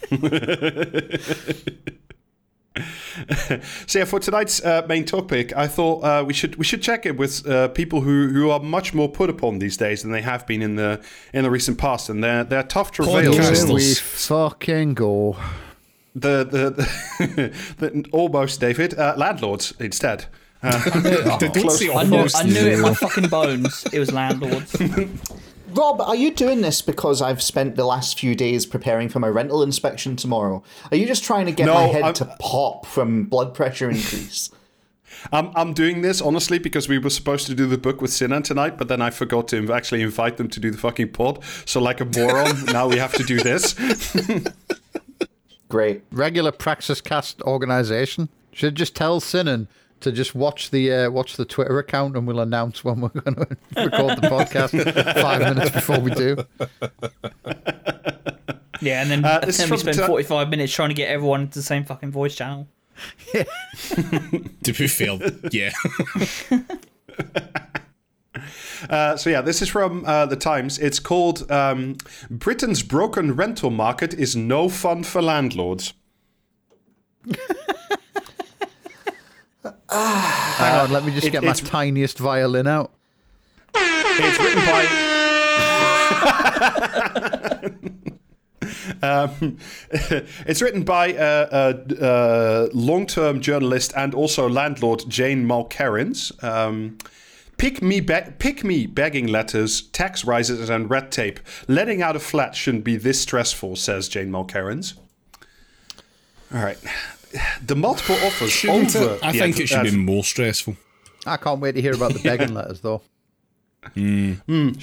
So 3.86 3.98
yeah, 3.98 4.04
for 4.04 4.20
tonight's 4.20 4.62
uh, 4.64 4.82
main 4.88 5.04
topic, 5.04 5.56
I 5.56 5.66
thought 5.66 6.02
uh, 6.04 6.24
we 6.24 6.32
should 6.34 6.56
we 6.56 6.64
should 6.64 6.82
check 6.82 7.06
it 7.06 7.16
with 7.16 7.46
uh, 7.46 7.68
people 7.68 8.00
who, 8.02 8.28
who 8.28 8.50
are 8.50 8.60
much 8.60 8.92
more 8.94 9.08
put 9.08 9.30
upon 9.30 9.58
these 9.58 9.76
days 9.76 10.02
than 10.02 10.12
they 10.12 10.22
have 10.22 10.46
been 10.46 10.62
in 10.62 10.76
the 10.76 11.00
in 11.32 11.42
the 11.42 11.50
recent 11.50 11.78
past, 11.78 12.08
and 12.10 12.22
they're 12.22 12.44
they're 12.44 12.62
tough 12.62 12.90
travails. 12.90 13.36
Podcasters. 13.36 13.66
Here 13.66 13.74
we 13.74 13.94
fucking 13.94 14.94
go. 14.94 15.36
The 16.14 16.44
the, 16.44 16.70
the, 16.70 17.52
the 17.90 18.08
almost 18.12 18.60
David 18.60 18.98
uh, 18.98 19.14
landlords 19.16 19.72
instead. 19.80 20.26
Uh, 20.62 21.38
Don't 21.38 21.54
close- 21.54 21.82
I 21.88 22.02
knew. 22.04 22.26
I 22.34 22.42
knew 22.44 22.66
it 22.66 22.72
in 22.74 22.80
my 22.80 22.94
fucking 22.94 23.28
bones. 23.28 23.84
It 23.92 23.98
was 23.98 24.12
landlords. 24.12 24.74
Rob, 25.76 26.00
are 26.00 26.16
you 26.16 26.30
doing 26.32 26.62
this 26.62 26.80
because 26.80 27.20
I've 27.20 27.42
spent 27.42 27.76
the 27.76 27.84
last 27.84 28.18
few 28.18 28.34
days 28.34 28.64
preparing 28.64 29.08
for 29.08 29.18
my 29.18 29.28
rental 29.28 29.62
inspection 29.62 30.16
tomorrow? 30.16 30.62
Are 30.90 30.96
you 30.96 31.06
just 31.06 31.22
trying 31.22 31.46
to 31.46 31.52
get 31.52 31.66
No, 31.66 31.74
my 31.74 31.82
head 31.86 32.02
I'm- 32.02 32.14
to 32.14 32.24
pop 32.40 32.86
from 32.86 33.24
blood 33.24 33.54
pressure 33.54 33.90
increase? 33.90 34.50
I'm 35.32 35.50
I'm 35.56 35.72
doing 35.72 36.02
this 36.02 36.20
honestly 36.20 36.58
because 36.58 36.88
we 36.88 36.98
were 36.98 37.10
supposed 37.10 37.46
to 37.46 37.54
do 37.54 37.66
the 37.66 37.78
book 37.78 38.00
with 38.00 38.12
Sinan 38.12 38.42
tonight, 38.42 38.76
but 38.78 38.88
then 38.88 39.00
I 39.02 39.10
forgot 39.10 39.48
to 39.48 39.56
inv- 39.60 39.74
actually 39.74 40.02
invite 40.02 40.36
them 40.36 40.48
to 40.48 40.60
do 40.60 40.70
the 40.70 40.78
fucking 40.78 41.10
pod. 41.12 41.42
So 41.64 41.80
like 41.80 42.00
a 42.00 42.04
moron, 42.04 42.64
now 42.72 42.86
we 42.88 42.98
have 42.98 43.12
to 43.14 43.22
do 43.24 43.38
this. 43.40 43.74
Great. 45.68 46.02
Regular 46.12 46.52
Praxis 46.52 47.00
Cast 47.00 47.40
organization 47.42 48.28
should 48.52 48.74
just 48.74 48.94
tell 48.94 49.20
Sinan 49.20 49.68
to 50.01 50.12
just 50.12 50.34
watch 50.34 50.70
the 50.70 50.92
uh, 50.92 51.11
watch 51.11 51.36
the 51.36 51.44
Twitter 51.44 51.78
account, 51.78 52.16
and 52.16 52.26
we'll 52.26 52.40
announce 52.40 52.84
when 52.84 53.01
we're 53.01 53.09
going 53.09 53.34
to 53.34 53.57
record 53.76 54.18
the 54.20 54.28
podcast 54.28 54.72
five 55.22 55.40
minutes 55.40 55.70
before 55.70 56.01
we 56.01 56.11
do. 56.12 56.36
Yeah, 58.82 59.01
and 59.03 59.11
then, 59.11 59.24
Uh, 59.24 59.40
and 59.42 59.51
then 59.53 59.64
we 59.66 59.76
from 59.78 59.78
spend 59.78 59.99
t- 59.99 60.07
45 60.07 60.51
minutes 60.51 60.72
trying 60.72 60.90
to 60.90 60.94
get 60.94 61.09
everyone 61.09 61.40
into 61.42 61.59
the 61.59 61.62
same 61.62 61.84
fucking 61.84 62.11
voice 62.11 62.34
channel. 62.34 62.68
Yeah. 63.34 63.44
To 64.64 64.72
be 64.72 64.86
fair, 64.88 65.18
yeah. 65.53 65.70
Uh, 68.90 69.16
so 69.16 69.30
yeah, 69.30 69.40
this 69.40 69.62
is 69.62 69.68
from 69.68 70.05
uh, 70.05 70.26
the 70.26 70.36
Times. 70.36 70.78
It's 70.78 70.99
called 70.99 71.51
um, 71.51 71.97
"Britain's 72.30 72.82
Broken 72.82 73.34
Rental 73.34 73.70
Market 73.70 74.12
is 74.14 74.36
No 74.36 74.68
Fun 74.68 75.03
for 75.05 75.22
Landlords." 75.22 75.94
Hang 79.91 80.80
on, 80.80 80.91
let 80.93 81.05
me 81.05 81.12
just 81.12 81.26
it- 81.26 81.30
get 81.30 81.45
my 81.45 81.53
tiniest 81.53 82.18
violin 82.18 82.66
out. 82.66 82.93
It's 83.74 84.41
written 84.41 84.64
by. 84.64 84.87
um, 89.03 89.59
it's 89.91 90.62
written 90.62 90.82
by 90.84 91.14
uh, 91.14 91.74
uh, 91.91 91.95
uh, 92.03 92.68
long-term 92.72 93.41
journalist 93.41 93.93
and 93.97 94.14
also 94.14 94.49
landlord 94.49 95.03
Jane 95.09 95.47
Mulkerrins. 95.47 96.43
Um, 96.43 96.99
pick 97.59 97.82
me, 97.82 98.01
be- 98.01 98.32
pick 98.39 98.64
me 98.64 98.87
begging 98.87 99.26
letters, 99.26 99.82
tax 99.82 100.24
rises, 100.24 100.68
and 100.68 100.91
red 100.91 101.12
tape. 101.12 101.41
Letting 101.68 102.03
out 102.03 102.16
a 102.16 102.20
flat 102.20 102.55
shouldn't 102.55 102.84
be 102.84 102.97
this 102.97 103.20
stressful, 103.20 103.76
says 103.76 104.09
Jane 104.09 104.30
Mulkerrins. 104.30 104.95
All 106.55 106.62
right. 106.62 106.78
The 107.66 107.76
multiple 107.76 108.16
offers 108.24 108.51
Shouldn't 108.51 108.95
over. 108.97 109.14
it? 109.14 109.24
I 109.24 109.32
the 109.32 109.39
think 109.39 109.55
adver- 109.55 109.62
it 109.62 109.66
should 109.68 109.82
be 109.82 109.89
adver- 109.89 109.99
more 109.99 110.24
stressful. 110.24 110.76
I 111.26 111.37
can't 111.37 111.61
wait 111.61 111.72
to 111.72 111.82
hear 111.82 111.95
about 111.95 112.12
the 112.14 112.20
begging 112.20 112.55
letters, 112.55 112.80
though. 112.80 113.03
Sure, 113.97 114.34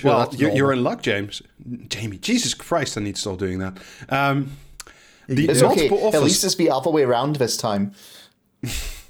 well, 0.06 0.30
you're, 0.34 0.52
you're 0.52 0.72
in 0.72 0.82
luck, 0.82 1.02
James. 1.02 1.42
Jamie, 1.90 2.18
Jesus 2.18 2.54
Christ, 2.54 2.98
I 2.98 3.02
need 3.02 3.16
to 3.16 3.22
stop 3.22 3.38
doing 3.38 3.60
that. 3.60 3.78
Um, 4.08 4.52
the 5.28 5.50
It's 5.50 5.62
okay. 5.62 5.90
multiple 5.90 6.16
At 6.16 6.24
least 6.24 6.44
it's 6.46 6.56
the 6.56 6.70
other 6.70 6.90
way 6.90 7.04
around 7.04 7.36
this 7.36 7.58
time. 7.58 7.92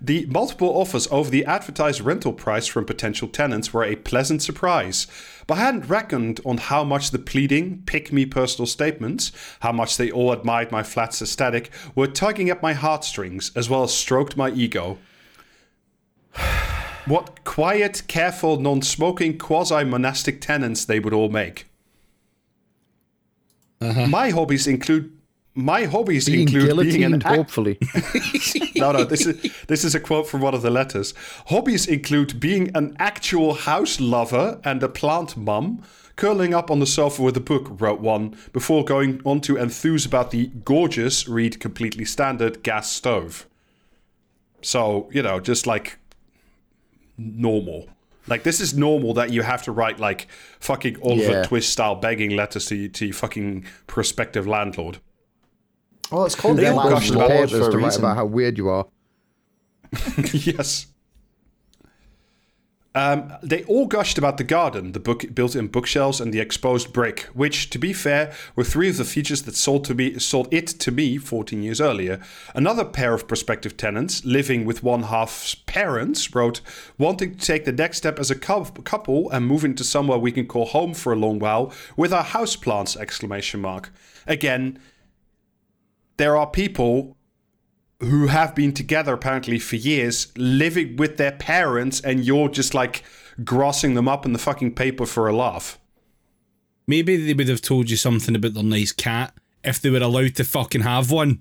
the 0.00 0.24
multiple 0.26 0.68
offers 0.68 1.06
over 1.10 1.28
the 1.28 1.44
advertised 1.44 2.00
rental 2.00 2.32
price 2.32 2.66
from 2.66 2.86
potential 2.86 3.28
tenants 3.28 3.72
were 3.72 3.84
a 3.84 3.96
pleasant 3.96 4.42
surprise. 4.42 5.06
But 5.46 5.58
I 5.58 5.62
hadn't 5.62 5.88
reckoned 5.88 6.40
on 6.46 6.56
how 6.56 6.84
much 6.84 7.10
the 7.10 7.18
pleading, 7.18 7.82
pick 7.84 8.12
me 8.12 8.24
personal 8.24 8.66
statements, 8.66 9.30
how 9.60 9.72
much 9.72 9.96
they 9.96 10.10
all 10.10 10.32
admired 10.32 10.72
my 10.72 10.82
flat's 10.82 11.20
aesthetic, 11.20 11.70
were 11.94 12.06
tugging 12.06 12.48
at 12.48 12.62
my 12.62 12.72
heartstrings 12.72 13.52
as 13.54 13.68
well 13.68 13.82
as 13.82 13.92
stroked 13.94 14.36
my 14.36 14.50
ego. 14.50 14.98
What 17.06 17.44
quiet, 17.44 18.02
careful, 18.08 18.60
non 18.60 18.82
smoking, 18.82 19.38
quasi 19.38 19.84
monastic 19.84 20.40
tenants 20.40 20.84
they 20.84 21.00
would 21.00 21.14
all 21.14 21.30
make. 21.30 21.66
Uh-huh. 23.80 24.06
My 24.06 24.30
hobbies 24.30 24.66
include. 24.66 25.16
My 25.54 25.84
hobbies 25.84 26.26
Being 26.26 26.42
include 26.42 26.78
being 26.80 27.02
an 27.04 27.14
act- 27.14 27.24
hopefully. 27.24 27.76
no, 28.76 28.92
no. 28.92 29.04
This 29.04 29.26
is 29.26 29.52
this 29.66 29.84
is 29.84 29.94
a 29.96 30.00
quote 30.00 30.28
from 30.28 30.40
one 30.40 30.54
of 30.54 30.62
the 30.62 30.70
letters. 30.70 31.12
Hobbies 31.46 31.86
include 31.86 32.38
being 32.38 32.70
an 32.76 32.96
actual 32.98 33.54
house 33.54 33.98
lover 34.00 34.60
and 34.64 34.82
a 34.82 34.88
plant 34.88 35.36
mum. 35.36 35.82
Curling 36.16 36.52
up 36.54 36.70
on 36.70 36.80
the 36.80 36.86
sofa 36.86 37.22
with 37.22 37.36
a 37.36 37.40
book, 37.40 37.66
wrote 37.80 38.00
one, 38.00 38.36
before 38.52 38.84
going 38.84 39.22
on 39.24 39.40
to 39.40 39.56
enthuse 39.56 40.04
about 40.04 40.30
the 40.32 40.48
gorgeous, 40.64 41.26
read 41.26 41.58
completely 41.60 42.04
standard, 42.04 42.62
gas 42.62 42.90
stove. 42.90 43.46
So 44.62 45.08
you 45.12 45.22
know, 45.22 45.40
just 45.40 45.66
like 45.66 45.98
normal. 47.18 47.88
Like 48.28 48.44
this 48.44 48.60
is 48.60 48.74
normal 48.76 49.14
that 49.14 49.30
you 49.30 49.42
have 49.42 49.62
to 49.64 49.72
write 49.72 49.98
like 49.98 50.28
fucking 50.60 50.98
Oliver 51.02 51.32
Yeah. 51.32 51.42
Twist 51.44 51.70
style 51.70 51.96
begging 51.96 52.36
letters 52.36 52.66
to 52.66 52.88
to 52.88 53.06
your 53.06 53.14
fucking 53.14 53.64
prospective 53.88 54.46
landlord. 54.46 54.98
Well, 56.10 56.24
it's 56.26 56.34
called 56.34 56.56
They 56.58 56.64
the 56.64 56.72
all 56.74 56.88
gushed 56.90 56.94
gushed 56.94 57.10
about 57.12 57.28
landlord 57.28 57.48
papers 57.50 57.66
for 57.66 57.70
to 57.72 57.78
write 57.78 57.84
reason. 57.86 58.04
about 58.04 58.16
how 58.16 58.24
weird 58.24 58.58
you 58.58 58.68
are. 58.68 58.86
yes. 60.32 60.86
Um, 62.92 63.32
they 63.40 63.62
all 63.64 63.86
gushed 63.86 64.18
about 64.18 64.36
the 64.36 64.42
garden, 64.42 64.90
the 64.92 64.98
book 64.98 65.24
built-in 65.32 65.68
bookshelves, 65.68 66.20
and 66.20 66.34
the 66.34 66.40
exposed 66.40 66.92
brick, 66.92 67.20
which, 67.34 67.70
to 67.70 67.78
be 67.78 67.92
fair, 67.92 68.32
were 68.56 68.64
three 68.64 68.88
of 68.88 68.96
the 68.96 69.04
features 69.04 69.42
that 69.42 69.54
sold 69.54 69.84
to 69.84 69.94
me 69.94 70.18
sold 70.18 70.48
it 70.52 70.66
to 70.66 70.90
me 70.90 71.16
14 71.16 71.62
years 71.62 71.80
earlier. 71.80 72.20
Another 72.52 72.84
pair 72.84 73.14
of 73.14 73.28
prospective 73.28 73.76
tenants, 73.76 74.24
living 74.24 74.64
with 74.64 74.82
one 74.82 75.04
half's 75.04 75.54
parents, 75.54 76.34
wrote, 76.34 76.60
"Wanting 76.98 77.36
to 77.36 77.46
take 77.46 77.64
the 77.64 77.70
next 77.70 77.98
step 77.98 78.18
as 78.18 78.28
a 78.28 78.34
couple 78.34 79.30
and 79.30 79.46
move 79.46 79.64
into 79.64 79.84
somewhere 79.84 80.18
we 80.18 80.32
can 80.32 80.46
call 80.48 80.66
home 80.66 80.92
for 80.92 81.12
a 81.12 81.16
long 81.16 81.38
while 81.38 81.72
with 81.96 82.12
our 82.12 82.24
houseplants!" 82.24 82.96
Exclamation 82.96 83.60
mark. 83.60 83.92
Again, 84.26 84.80
there 86.20 86.36
are 86.36 86.46
people 86.46 87.16
who 88.00 88.26
have 88.26 88.54
been 88.54 88.74
together 88.74 89.14
apparently 89.14 89.58
for 89.58 89.76
years, 89.76 90.30
living 90.36 90.96
with 90.96 91.16
their 91.16 91.32
parents, 91.32 91.98
and 91.98 92.26
you're 92.26 92.50
just 92.50 92.74
like 92.74 93.02
grossing 93.40 93.94
them 93.94 94.06
up 94.06 94.26
in 94.26 94.34
the 94.34 94.38
fucking 94.38 94.74
paper 94.74 95.06
for 95.06 95.28
a 95.28 95.34
laugh. 95.34 95.78
Maybe 96.86 97.16
they 97.16 97.32
would 97.32 97.48
have 97.48 97.62
told 97.62 97.88
you 97.88 97.96
something 97.96 98.36
about 98.36 98.52
their 98.52 98.62
nice 98.62 98.92
cat 98.92 99.32
if 99.64 99.80
they 99.80 99.88
were 99.88 99.98
allowed 99.98 100.34
to 100.36 100.44
fucking 100.44 100.82
have 100.82 101.10
one. 101.10 101.40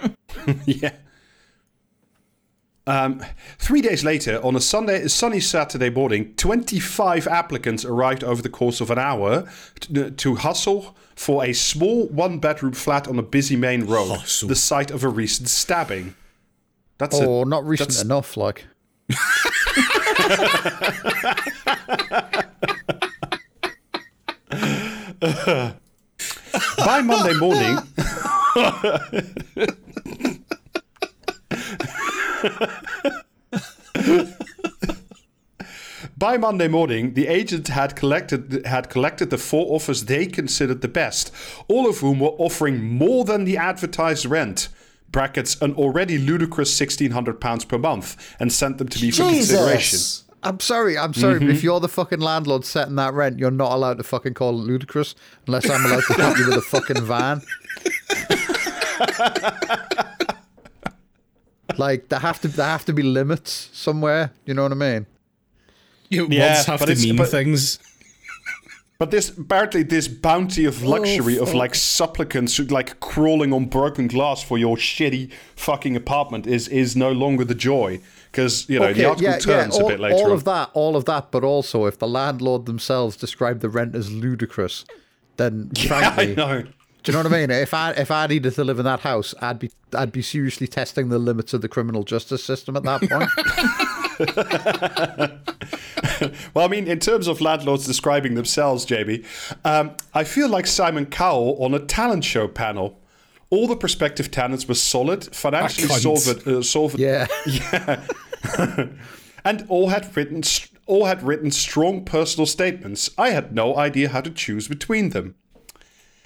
yeah. 0.66 0.94
Um, 2.86 3.22
three 3.58 3.80
days 3.80 4.02
later, 4.02 4.40
on 4.44 4.56
a 4.56 4.60
Sunday, 4.60 5.06
sunny 5.06 5.38
Saturday 5.38 5.88
morning, 5.90 6.34
25 6.34 7.28
applicants 7.28 7.84
arrived 7.84 8.24
over 8.24 8.42
the 8.42 8.48
course 8.48 8.80
of 8.80 8.90
an 8.90 8.98
hour 8.98 9.48
to, 9.80 10.10
to 10.10 10.34
hustle 10.34 10.96
for 11.14 11.44
a 11.44 11.52
small 11.52 12.08
one 12.08 12.38
bedroom 12.40 12.72
flat 12.72 13.06
on 13.06 13.18
a 13.18 13.22
busy 13.22 13.54
main 13.54 13.84
road, 13.86 14.08
Hustle. 14.18 14.48
the 14.48 14.56
site 14.56 14.90
of 14.90 15.04
a 15.04 15.08
recent 15.08 15.48
stabbing. 15.48 16.16
That's 16.98 17.18
a- 17.20 17.24
Oh, 17.26 17.44
not 17.44 17.64
recent 17.64 17.90
that's- 17.90 18.04
enough. 18.04 18.36
Like, 18.36 18.64
by 26.78 27.00
Monday 27.02 27.34
morning. 27.38 27.78
By 36.18 36.36
Monday 36.36 36.68
morning, 36.68 37.14
the 37.14 37.26
agent 37.28 37.68
had 37.68 37.94
collected 37.96 38.64
had 38.66 38.88
collected 38.90 39.30
the 39.30 39.38
four 39.38 39.74
offers 39.74 40.04
they 40.04 40.26
considered 40.26 40.80
the 40.80 40.88
best, 40.88 41.32
all 41.68 41.88
of 41.88 41.98
whom 41.98 42.20
were 42.20 42.34
offering 42.38 42.82
more 42.82 43.24
than 43.24 43.44
the 43.44 43.56
advertised 43.56 44.26
rent. 44.26 44.68
Brackets 45.10 45.60
an 45.60 45.74
already 45.74 46.18
ludicrous 46.18 46.72
sixteen 46.74 47.10
hundred 47.12 47.40
pounds 47.40 47.64
per 47.64 47.78
month, 47.78 48.16
and 48.40 48.52
sent 48.52 48.78
them 48.78 48.88
to 48.88 49.02
me 49.02 49.10
for 49.10 49.22
consideration. 49.24 49.98
I'm 50.44 50.58
sorry, 50.60 50.98
I'm 50.98 51.14
sorry, 51.14 51.34
Mm-hmm. 51.36 51.46
but 51.46 51.54
if 51.54 51.62
you're 51.62 51.78
the 51.80 51.88
fucking 51.88 52.18
landlord 52.20 52.64
setting 52.64 52.96
that 52.96 53.14
rent, 53.14 53.38
you're 53.38 53.50
not 53.52 53.70
allowed 53.72 53.98
to 53.98 54.02
fucking 54.04 54.34
call 54.34 54.50
it 54.58 54.62
ludicrous 54.64 55.14
unless 55.46 55.70
I'm 55.70 55.84
allowed 55.86 56.02
to 56.02 56.14
hit 56.14 56.38
you 56.38 56.46
with 56.48 56.56
a 56.56 56.62
fucking 56.62 57.02
van. 57.04 57.42
like 61.78 62.08
there 62.08 62.18
have 62.20 62.40
to 62.42 62.48
there 62.48 62.66
have 62.66 62.84
to 62.86 62.92
be 62.92 63.02
limits 63.02 63.70
somewhere. 63.72 64.32
You 64.44 64.54
know 64.54 64.62
what 64.64 64.72
I 64.72 64.76
mean? 64.76 65.06
You 66.08 66.28
Yeah, 66.30 66.54
words 66.54 66.66
have 66.66 66.80
to 66.80 66.84
it's- 66.84 67.02
mean 67.04 67.16
but- 67.16 67.28
things. 67.28 67.78
But 68.98 69.10
this 69.10 69.30
apparently 69.36 69.82
this 69.82 70.06
bounty 70.06 70.64
of 70.64 70.84
luxury 70.84 71.36
of 71.36 71.52
oh, 71.52 71.58
like 71.58 71.74
supplicants 71.74 72.56
who 72.56 72.62
like 72.66 73.00
crawling 73.00 73.52
on 73.52 73.64
broken 73.64 74.06
glass 74.06 74.44
for 74.44 74.58
your 74.58 74.76
shitty 74.76 75.28
fucking 75.56 75.96
apartment 75.96 76.46
is 76.46 76.68
is 76.68 76.94
no 76.94 77.10
longer 77.10 77.44
the 77.44 77.56
joy 77.56 78.00
because 78.30 78.68
you 78.68 78.78
know 78.78 78.92
the 78.92 79.04
article 79.06 79.32
turns 79.40 79.74
all, 79.76 79.86
a 79.86 79.88
bit 79.88 79.98
later. 79.98 80.14
all 80.14 80.26
on. 80.26 80.30
of 80.32 80.44
that, 80.44 80.70
all 80.72 80.94
of 80.94 81.04
that, 81.06 81.32
but 81.32 81.42
also 81.42 81.86
if 81.86 81.98
the 81.98 82.06
landlord 82.06 82.66
themselves 82.66 83.16
describe 83.16 83.58
the 83.58 83.68
rent 83.68 83.96
as 83.96 84.12
ludicrous, 84.12 84.84
then 85.36 85.72
yeah, 85.76 85.82
I 85.98 86.14
frankly, 86.14 86.34
know. 86.36 86.62
Do 87.02 87.10
you 87.10 87.18
know 87.18 87.24
what 87.24 87.32
I 87.32 87.40
mean? 87.40 87.50
If 87.50 87.74
I 87.74 87.90
if 87.92 88.10
I 88.10 88.26
needed 88.26 88.54
to 88.54 88.64
live 88.64 88.78
in 88.78 88.84
that 88.84 89.00
house, 89.00 89.34
I'd 89.40 89.58
be 89.58 89.70
I'd 89.92 90.12
be 90.12 90.22
seriously 90.22 90.66
testing 90.66 91.08
the 91.08 91.18
limits 91.18 91.52
of 91.52 91.60
the 91.60 91.68
criminal 91.68 92.04
justice 92.04 92.44
system 92.44 92.76
at 92.76 92.84
that 92.84 93.00
point. 93.08 93.28
Well, 96.54 96.64
I 96.64 96.68
mean, 96.68 96.86
in 96.86 97.00
terms 97.00 97.26
of 97.26 97.40
landlords 97.40 97.86
describing 97.86 98.34
themselves, 98.34 98.86
JB, 98.86 99.24
um, 99.64 99.92
I 100.14 100.24
feel 100.24 100.48
like 100.48 100.66
Simon 100.66 101.06
Cowell 101.06 101.56
on 101.62 101.74
a 101.74 101.78
talent 101.78 102.24
show 102.24 102.48
panel. 102.48 102.98
All 103.50 103.66
the 103.66 103.76
prospective 103.76 104.30
tenants 104.30 104.66
were 104.66 104.74
solid, 104.74 105.24
financially 105.34 105.88
solvent, 105.88 106.46
uh, 106.46 106.62
solvent, 106.62 107.00
yeah. 107.00 107.26
and 109.44 109.66
all 109.68 109.88
had 109.88 110.16
written 110.16 110.42
all 110.86 111.04
had 111.04 111.22
written 111.22 111.50
strong 111.50 112.04
personal 112.04 112.46
statements. 112.46 113.10
I 113.18 113.30
had 113.30 113.54
no 113.54 113.76
idea 113.76 114.08
how 114.08 114.22
to 114.22 114.30
choose 114.30 114.68
between 114.68 115.10
them. 115.10 115.34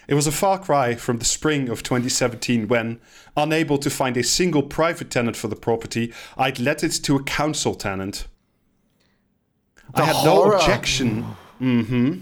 It 0.08 0.14
was 0.14 0.26
a 0.26 0.32
far 0.32 0.58
cry 0.58 0.94
from 0.94 1.18
the 1.18 1.24
spring 1.24 1.68
of 1.68 1.82
2017 1.82 2.68
when, 2.68 3.00
unable 3.36 3.78
to 3.78 3.90
find 3.90 4.16
a 4.16 4.22
single 4.22 4.62
private 4.62 5.10
tenant 5.10 5.36
for 5.36 5.48
the 5.48 5.56
property, 5.56 6.12
I'd 6.36 6.60
let 6.60 6.84
it 6.84 6.92
to 7.04 7.16
a 7.16 7.22
council 7.22 7.74
tenant. 7.74 8.26
I 9.94 10.04
had 10.04 10.16
horror. 10.16 10.52
no 10.52 10.58
objection. 10.58 11.24
Mm-hmm. 11.60 12.20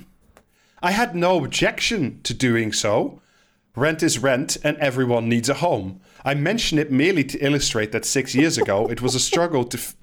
I 0.83 0.91
had 0.91 1.15
no 1.15 1.45
objection 1.45 2.21
to 2.23 2.35
doing 2.35 2.73
so. 2.73 3.21
Rent 3.77 4.03
is 4.03 4.19
rent, 4.19 4.57
and 4.63 4.77
everyone 4.79 5.29
needs 5.29 5.49
a 5.49 5.55
home. 5.55 6.01
I 6.25 6.35
mention 6.35 6.79
it 6.79 6.93
merely 6.93 7.25
to 7.25 7.39
illustrate 7.39 7.93
that 7.93 8.05
six 8.05 8.35
years 8.35 8.57
ago 8.57 8.87
it 8.89 9.03
was 9.03 9.15
a 9.15 9.21
struggle 9.21 9.65
to 9.65 9.79
f- 9.79 9.97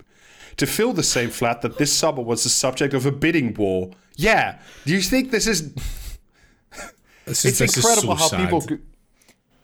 to 0.58 0.68
fill 0.68 0.92
the 0.92 1.04
same 1.04 1.30
flat 1.30 1.62
that 1.62 1.78
this 1.78 1.94
summer 1.94 2.22
was 2.22 2.44
the 2.44 2.50
subject 2.50 2.94
of 2.94 3.06
a 3.06 3.12
bidding 3.12 3.54
war. 3.54 3.92
Yeah, 4.18 4.60
do 4.86 4.94
you 4.94 5.02
think 5.02 5.32
this 5.32 5.48
is? 5.48 5.74
This 7.32 7.46
is, 7.46 7.62
It's 7.62 7.76
this 7.76 7.78
incredible 7.86 8.14
is 8.14 8.20
so 8.20 8.24
how 8.24 8.28
sad. 8.28 8.42
people. 8.46 8.62
could- 8.62 8.82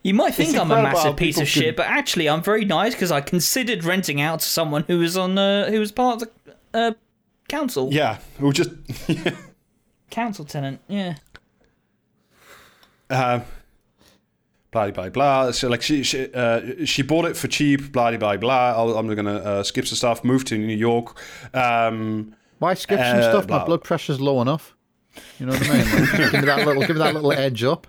You 0.03 0.13
might 0.13 0.34
think 0.36 0.55
I'm 0.57 0.72
a 0.72 0.82
massive 0.82 1.15
piece 1.18 1.38
of 1.39 1.47
shit, 1.47 1.65
could- 1.65 1.76
but 1.76 1.88
actually 1.88 2.30
I'm 2.30 2.41
very 2.41 2.63
nice 2.65 2.93
because 2.93 3.11
I 3.11 3.20
considered 3.22 3.84
renting 3.84 4.22
out 4.22 4.39
to 4.39 4.45
someone 4.47 4.84
who 4.88 4.99
was 4.99 5.18
on 5.18 5.38
uh, 5.38 5.70
who 5.70 5.80
was 5.80 5.91
part 5.91 6.22
of 6.22 6.30
the 6.45 6.55
uh, 6.80 6.91
council 7.49 7.89
Yeah, 7.91 8.18
who 8.39 8.53
just. 8.53 8.70
council 10.09 10.45
tenant. 10.45 10.80
Yeah. 10.88 11.15
uh, 13.09 13.39
blah 14.72 14.91
blah 14.91 15.09
blah. 15.09 15.51
So 15.51 15.68
like 15.68 15.82
she 15.82 16.03
she, 16.03 16.32
uh, 16.34 16.86
she 16.86 17.01
bought 17.01 17.26
it 17.26 17.36
for 17.38 17.47
cheap. 17.47 17.91
Blah 17.91 18.15
blah 18.18 18.38
blah. 18.38 18.74
I'll, 18.78 18.97
I'm 18.97 19.13
gonna 19.13 19.36
uh, 19.38 19.63
skip 19.63 19.86
some 19.88 19.97
stuff. 19.97 20.24
Move 20.24 20.45
to 20.45 20.57
New 20.57 20.76
York. 20.76 21.18
Um, 21.53 22.34
Why 22.59 22.74
skip 22.76 22.99
some 22.99 23.20
Uh, 23.20 23.22
stuff? 23.32 23.49
My 23.49 23.65
blood 23.65 23.84
pressure's 23.84 24.20
low 24.22 24.41
enough. 24.41 24.76
You 25.39 25.45
know 25.45 25.53
what 25.53 25.70
I 25.70 25.74
mean? 25.74 25.91
Like, 25.91 26.32
give 26.32 26.34
me 26.34 26.39
that 26.41 26.65
little, 26.65 26.82
give 26.84 26.95
me 26.95 27.03
that 27.03 27.13
little 27.13 27.32
edge 27.32 27.63
up. 27.63 27.88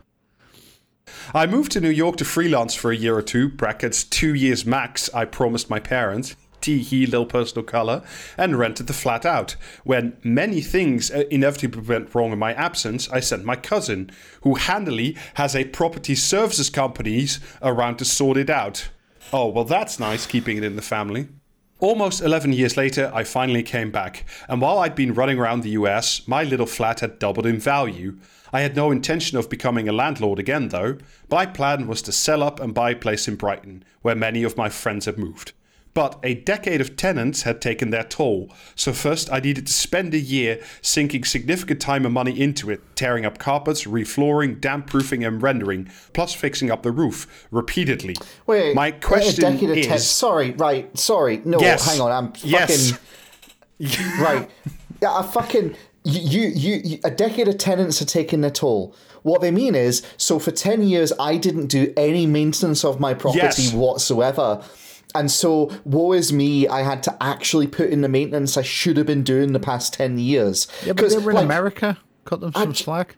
I 1.34 1.46
moved 1.46 1.72
to 1.72 1.80
New 1.80 1.90
York 1.90 2.16
to 2.16 2.24
freelance 2.24 2.74
for 2.74 2.90
a 2.90 2.96
year 2.96 3.16
or 3.16 3.22
two. 3.22 3.48
Brackets 3.48 4.04
two 4.04 4.34
years 4.34 4.64
max. 4.64 5.12
I 5.14 5.24
promised 5.24 5.70
my 5.70 5.80
parents. 5.80 6.36
Tee 6.60 6.78
hee, 6.82 7.06
little 7.06 7.24
personal 7.24 7.64
color, 7.64 8.02
and 8.36 8.58
rented 8.58 8.88
the 8.88 8.92
flat 8.92 9.24
out. 9.24 9.54
When 9.84 10.16
many 10.24 10.60
things 10.60 11.08
uh, 11.08 11.22
inevitably 11.30 11.82
went 11.82 12.12
wrong 12.14 12.32
in 12.32 12.38
my 12.38 12.52
absence, 12.54 13.08
I 13.10 13.20
sent 13.20 13.44
my 13.44 13.54
cousin, 13.54 14.10
who 14.42 14.56
handily 14.56 15.16
has 15.34 15.54
a 15.54 15.66
property 15.66 16.16
services 16.16 16.68
companies 16.68 17.38
around 17.62 17.98
to 17.98 18.04
sort 18.04 18.36
it 18.36 18.50
out. 18.50 18.88
Oh, 19.32 19.46
well, 19.46 19.64
that's 19.64 20.00
nice, 20.00 20.26
keeping 20.26 20.56
it 20.56 20.64
in 20.64 20.74
the 20.74 20.82
family. 20.82 21.28
Almost 21.80 22.22
11 22.22 22.54
years 22.54 22.76
later, 22.76 23.08
I 23.14 23.22
finally 23.22 23.62
came 23.62 23.92
back, 23.92 24.24
and 24.48 24.60
while 24.60 24.80
I'd 24.80 24.96
been 24.96 25.14
running 25.14 25.38
around 25.38 25.60
the 25.60 25.70
US, 25.70 26.26
my 26.26 26.42
little 26.42 26.66
flat 26.66 26.98
had 26.98 27.20
doubled 27.20 27.46
in 27.46 27.60
value. 27.60 28.18
I 28.52 28.62
had 28.62 28.74
no 28.74 28.90
intention 28.90 29.38
of 29.38 29.48
becoming 29.48 29.88
a 29.88 29.92
landlord 29.92 30.40
again, 30.40 30.70
though. 30.70 30.98
My 31.30 31.46
plan 31.46 31.86
was 31.86 32.02
to 32.02 32.10
sell 32.10 32.42
up 32.42 32.58
and 32.58 32.74
buy 32.74 32.90
a 32.90 32.96
place 32.96 33.28
in 33.28 33.36
Brighton, 33.36 33.84
where 34.02 34.16
many 34.16 34.42
of 34.42 34.56
my 34.56 34.68
friends 34.68 35.04
had 35.04 35.18
moved. 35.18 35.52
But 35.98 36.20
a 36.22 36.34
decade 36.34 36.80
of 36.80 36.94
tenants 36.94 37.42
had 37.42 37.60
taken 37.60 37.90
their 37.90 38.04
toll, 38.04 38.52
so 38.76 38.92
first 38.92 39.32
I 39.32 39.40
needed 39.40 39.66
to 39.66 39.72
spend 39.72 40.14
a 40.14 40.18
year 40.20 40.60
sinking 40.80 41.24
significant 41.24 41.80
time 41.80 42.04
and 42.04 42.14
money 42.14 42.40
into 42.40 42.70
it, 42.70 42.80
tearing 42.94 43.26
up 43.26 43.38
carpets, 43.38 43.82
reflooring, 43.82 44.60
damp 44.60 44.86
proofing, 44.86 45.24
and 45.24 45.42
rendering, 45.42 45.90
plus 46.12 46.32
fixing 46.34 46.70
up 46.70 46.84
the 46.84 46.92
roof 46.92 47.48
repeatedly. 47.50 48.14
Wait, 48.46 48.76
my 48.76 48.92
question 48.92 49.44
a 49.44 49.50
decade 49.50 49.70
of 49.70 49.76
is. 49.76 49.86
te- 49.88 49.98
sorry, 49.98 50.52
right, 50.52 50.96
sorry. 50.96 51.42
No, 51.44 51.58
Yes. 51.58 51.84
hang 51.90 52.00
on. 52.00 52.12
I'm 52.12 52.32
fucking 52.32 52.48
Yes. 52.48 52.98
right. 54.20 54.48
Yeah, 55.02 55.14
I 55.14 55.22
fucking 55.26 55.74
you, 56.04 56.42
you, 56.48 56.80
you. 56.84 56.98
A 57.02 57.10
decade 57.10 57.48
of 57.48 57.58
tenants 57.58 58.00
are 58.00 58.04
taking 58.06 58.40
their 58.42 58.52
toll. 58.52 58.94
What 59.22 59.40
they 59.40 59.50
mean 59.50 59.74
is, 59.74 60.04
so 60.16 60.38
for 60.38 60.52
ten 60.52 60.82
years, 60.82 61.12
I 61.18 61.36
didn't 61.38 61.66
do 61.66 61.92
any 61.96 62.24
maintenance 62.24 62.84
of 62.84 63.00
my 63.00 63.14
property 63.14 63.42
Yes. 63.62 63.72
whatsoever. 63.72 64.62
And 65.14 65.30
so, 65.30 65.70
woe 65.84 66.12
is 66.12 66.32
me, 66.32 66.68
I 66.68 66.82
had 66.82 67.02
to 67.04 67.16
actually 67.22 67.66
put 67.66 67.88
in 67.90 68.02
the 68.02 68.08
maintenance 68.08 68.56
I 68.58 68.62
should 68.62 68.96
have 68.98 69.06
been 69.06 69.22
doing 69.22 69.52
the 69.52 69.60
past 69.60 69.94
10 69.94 70.18
years. 70.18 70.68
Yeah, 70.84 70.92
but 70.92 71.08
they 71.10 71.18
were 71.18 71.30
in 71.30 71.36
like, 71.36 71.44
America. 71.46 71.98
Cut 72.24 72.40
them 72.40 72.52
some 72.52 72.72
j- 72.74 72.84
slack. 72.84 73.16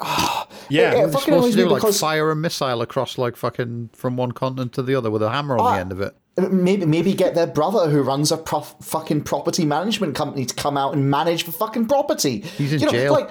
Yeah. 0.00 0.44
Yeah, 0.68 0.90
They're 1.06 1.12
supposed 1.12 1.52
to 1.52 1.56
do 1.56 1.68
like 1.68 1.80
because- 1.82 2.00
fire 2.00 2.30
a 2.30 2.36
missile 2.36 2.82
across 2.82 3.18
like 3.18 3.36
fucking 3.36 3.90
from 3.92 4.16
one 4.16 4.32
continent 4.32 4.72
to 4.74 4.82
the 4.82 4.94
other 4.94 5.10
with 5.10 5.22
a 5.22 5.30
hammer 5.30 5.58
on 5.58 5.66
Ah. 5.66 5.74
the 5.74 5.80
end 5.80 5.92
of 5.92 6.00
it. 6.00 6.14
Maybe 6.50 6.84
maybe 6.84 7.14
get 7.14 7.34
their 7.34 7.46
brother 7.46 7.88
who 7.88 8.02
runs 8.02 8.30
a 8.30 8.36
prof- 8.36 8.74
fucking 8.82 9.22
property 9.22 9.64
management 9.64 10.14
company 10.14 10.44
to 10.44 10.54
come 10.54 10.76
out 10.76 10.92
and 10.92 11.10
manage 11.10 11.44
the 11.44 11.52
fucking 11.52 11.86
property. 11.86 12.40
He's 12.40 12.74
in 12.74 12.80
you 12.80 12.86
know, 12.86 12.92
jail. 12.92 13.12
Like, 13.14 13.30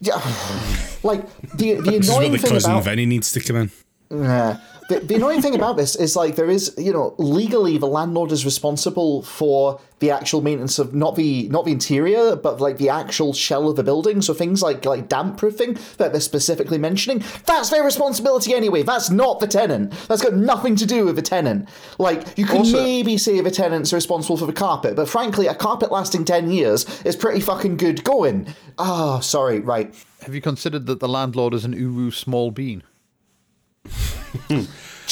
yeah, 0.00 0.14
like 1.02 1.26
the 1.54 1.74
the 1.74 1.90
This 1.90 1.94
is 2.04 2.08
where 2.08 2.16
annoying 2.18 2.32
the 2.32 2.38
thing 2.38 2.50
cousin 2.52 2.70
about 2.72 2.84
Vinny 2.84 3.04
needs 3.04 3.32
to 3.32 3.40
come 3.40 3.56
in. 3.56 3.70
Yeah. 4.10 4.56
The, 4.88 5.00
the 5.00 5.16
annoying 5.16 5.42
thing 5.42 5.54
about 5.54 5.76
this 5.76 5.96
is 5.96 6.16
like 6.16 6.36
there 6.36 6.48
is 6.48 6.74
you 6.78 6.92
know 6.94 7.14
legally 7.18 7.76
the 7.76 7.86
landlord 7.86 8.32
is 8.32 8.46
responsible 8.46 9.22
for 9.22 9.80
the 9.98 10.10
actual 10.10 10.40
maintenance 10.40 10.78
of 10.78 10.94
not 10.94 11.14
the 11.14 11.46
not 11.50 11.66
the 11.66 11.72
interior 11.72 12.36
but 12.36 12.58
like 12.60 12.78
the 12.78 12.88
actual 12.88 13.34
shell 13.34 13.68
of 13.68 13.76
the 13.76 13.82
building. 13.82 14.22
So 14.22 14.32
things 14.32 14.62
like 14.62 14.86
like 14.86 15.08
damp 15.08 15.36
proofing 15.36 15.76
that 15.98 16.12
they're 16.12 16.22
specifically 16.22 16.78
mentioning 16.78 17.22
that's 17.44 17.68
their 17.68 17.84
responsibility 17.84 18.54
anyway. 18.54 18.82
That's 18.82 19.10
not 19.10 19.40
the 19.40 19.46
tenant. 19.46 19.92
That's 20.08 20.22
got 20.22 20.34
nothing 20.34 20.74
to 20.76 20.86
do 20.86 21.04
with 21.04 21.16
the 21.16 21.22
tenant. 21.22 21.68
Like 21.98 22.38
you 22.38 22.46
can 22.46 22.58
Also- 22.58 22.82
maybe 22.82 23.18
say 23.18 23.40
the 23.42 23.50
tenant's 23.50 23.92
responsible 23.92 24.38
for 24.38 24.46
the 24.46 24.54
carpet 24.54 24.96
but 24.96 25.06
frankly 25.08 25.48
a 25.48 25.54
carpet 25.54 25.92
lasting 25.92 26.24
10 26.24 26.50
years 26.50 26.86
is 27.02 27.14
pretty 27.14 27.40
fucking 27.40 27.76
good 27.76 28.04
going. 28.04 28.46
Ah 28.78 29.20
sorry 29.20 29.60
right. 29.60 29.94
Have 30.22 30.34
you 30.34 30.40
considered 30.40 30.86
that 30.86 31.00
the 31.00 31.08
landlord 31.08 31.52
is 31.52 31.66
an 31.66 31.74
Uru 31.74 32.10
small 32.10 32.50
bean? 32.50 32.84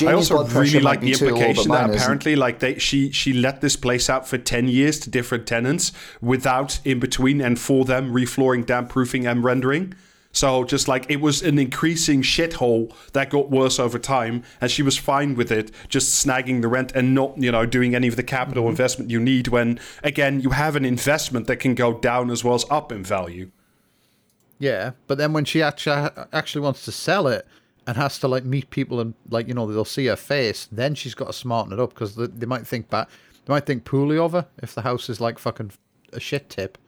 I 0.04 0.12
also 0.12 0.44
really 0.48 0.80
like 0.80 1.00
the 1.00 1.12
too 1.12 1.26
implication 1.26 1.64
that 1.64 1.68
mine 1.68 1.90
isn't. 1.90 2.02
apparently, 2.02 2.36
like 2.36 2.58
they, 2.58 2.78
she 2.78 3.10
she 3.12 3.32
let 3.32 3.60
this 3.60 3.76
place 3.76 4.10
out 4.10 4.28
for 4.28 4.38
ten 4.38 4.68
years 4.68 4.98
to 5.00 5.10
different 5.10 5.46
tenants 5.46 5.92
without 6.20 6.80
in 6.84 7.00
between 7.00 7.40
and 7.40 7.58
for 7.58 7.84
them 7.84 8.12
reflooring, 8.12 8.66
damp 8.66 8.90
proofing, 8.90 9.26
and 9.26 9.42
rendering. 9.42 9.94
So 10.32 10.64
just 10.64 10.86
like 10.86 11.06
it 11.08 11.22
was 11.22 11.42
an 11.42 11.58
increasing 11.58 12.20
shithole 12.20 12.92
that 13.14 13.30
got 13.30 13.50
worse 13.50 13.78
over 13.78 13.98
time, 13.98 14.42
and 14.60 14.70
she 14.70 14.82
was 14.82 14.98
fine 14.98 15.34
with 15.34 15.50
it, 15.50 15.70
just 15.88 16.26
snagging 16.26 16.60
the 16.60 16.68
rent 16.68 16.92
and 16.94 17.14
not 17.14 17.38
you 17.38 17.50
know 17.50 17.64
doing 17.64 17.94
any 17.94 18.06
of 18.06 18.16
the 18.16 18.22
capital 18.22 18.64
Mm-hmm. 18.64 18.70
investment 18.70 19.10
you 19.10 19.18
need. 19.18 19.48
When 19.48 19.80
again 20.04 20.40
you 20.42 20.50
have 20.50 20.76
an 20.76 20.84
investment 20.84 21.46
that 21.46 21.56
can 21.56 21.74
go 21.74 21.94
down 21.98 22.30
as 22.30 22.44
well 22.44 22.54
as 22.54 22.66
up 22.70 22.92
in 22.92 23.02
value. 23.02 23.50
Yeah, 24.58 24.92
but 25.06 25.16
then 25.16 25.32
when 25.32 25.46
she 25.46 25.62
actually 25.62 26.10
actually 26.34 26.60
wants 26.62 26.84
to 26.84 26.92
sell 26.92 27.26
it 27.28 27.46
and 27.86 27.96
has 27.96 28.18
to 28.18 28.28
like 28.28 28.44
meet 28.44 28.70
people 28.70 29.00
and 29.00 29.14
like 29.30 29.48
you 29.48 29.54
know 29.54 29.66
they'll 29.70 29.84
see 29.84 30.06
her 30.06 30.16
face, 30.16 30.68
then 30.72 30.94
she's 30.94 31.14
got 31.14 31.26
to 31.26 31.32
smarten 31.32 31.72
it 31.72 31.80
up 31.80 31.90
because 31.90 32.16
they, 32.16 32.26
they 32.26 32.46
might 32.46 32.66
think 32.66 32.90
back, 32.90 33.08
they 33.44 33.52
might 33.52 33.66
think 33.66 33.84
poorly 33.84 34.18
of 34.18 34.32
her 34.32 34.46
if 34.62 34.74
the 34.74 34.82
house 34.82 35.08
is 35.08 35.20
like 35.20 35.38
fucking 35.38 35.72
a 36.12 36.20
shit 36.20 36.48
tip. 36.50 36.78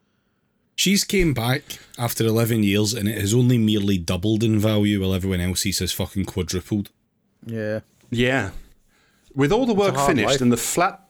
She's 0.75 1.03
came 1.03 1.35
back 1.35 1.63
after 1.99 2.25
11 2.25 2.63
years 2.63 2.95
and 2.95 3.09
it 3.09 3.19
has 3.19 3.35
only 3.35 3.59
merely 3.59 3.99
doubled 3.99 4.45
in 4.45 4.61
value 4.61 5.01
while 5.01 5.13
everyone 5.13 5.41
else's 5.41 5.81
has 5.81 5.91
fucking 5.93 6.27
quadrupled. 6.27 6.91
Yeah, 7.45 7.81
Yeah. 8.11 8.51
With 9.35 9.53
all 9.53 9.67
the 9.67 9.75
work 9.75 9.97
finished 9.97 10.29
life. 10.29 10.41
and 10.41 10.51
the 10.53 10.57
flat 10.57 11.01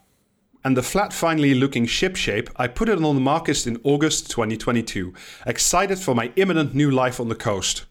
and 0.64 0.76
the 0.76 0.82
flat 0.82 1.12
finally 1.12 1.55
looking 1.55 1.86
ship 1.86 2.16
shape, 2.16 2.51
I 2.57 2.66
put 2.66 2.89
it 2.89 3.03
on 3.03 3.14
the 3.14 3.20
market 3.20 3.66
in 3.66 3.80
August 3.84 4.30
2022, 4.30 5.14
excited 5.47 5.99
for 5.99 6.14
my 6.14 6.32
imminent 6.36 6.74
new 6.74 6.91
life 6.91 7.20
on 7.20 7.28
the 7.28 7.34
coast. 7.34 7.84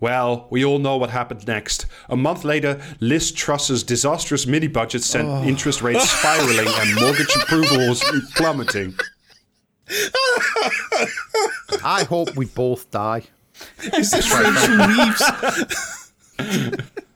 Well, 0.00 0.46
we 0.50 0.64
all 0.64 0.78
know 0.78 0.96
what 0.96 1.10
happened 1.10 1.46
next. 1.46 1.86
A 2.08 2.16
month 2.16 2.44
later, 2.44 2.80
Liz 3.00 3.32
Truss's 3.32 3.82
disastrous 3.82 4.46
mini 4.46 4.68
budget 4.68 5.02
sent 5.02 5.28
oh. 5.28 5.42
interest 5.42 5.82
rates 5.82 6.08
spiraling 6.08 6.68
and 6.68 6.94
mortgage 7.00 7.34
approvals 7.36 8.02
plummeting. 8.36 8.94
I 11.82 12.04
hope 12.08 12.36
we 12.36 12.46
both 12.46 12.90
die. 12.90 13.24
Is 13.96 14.10
this 14.10 14.32
Rachel 14.32 14.76
Reeves? 16.38 16.92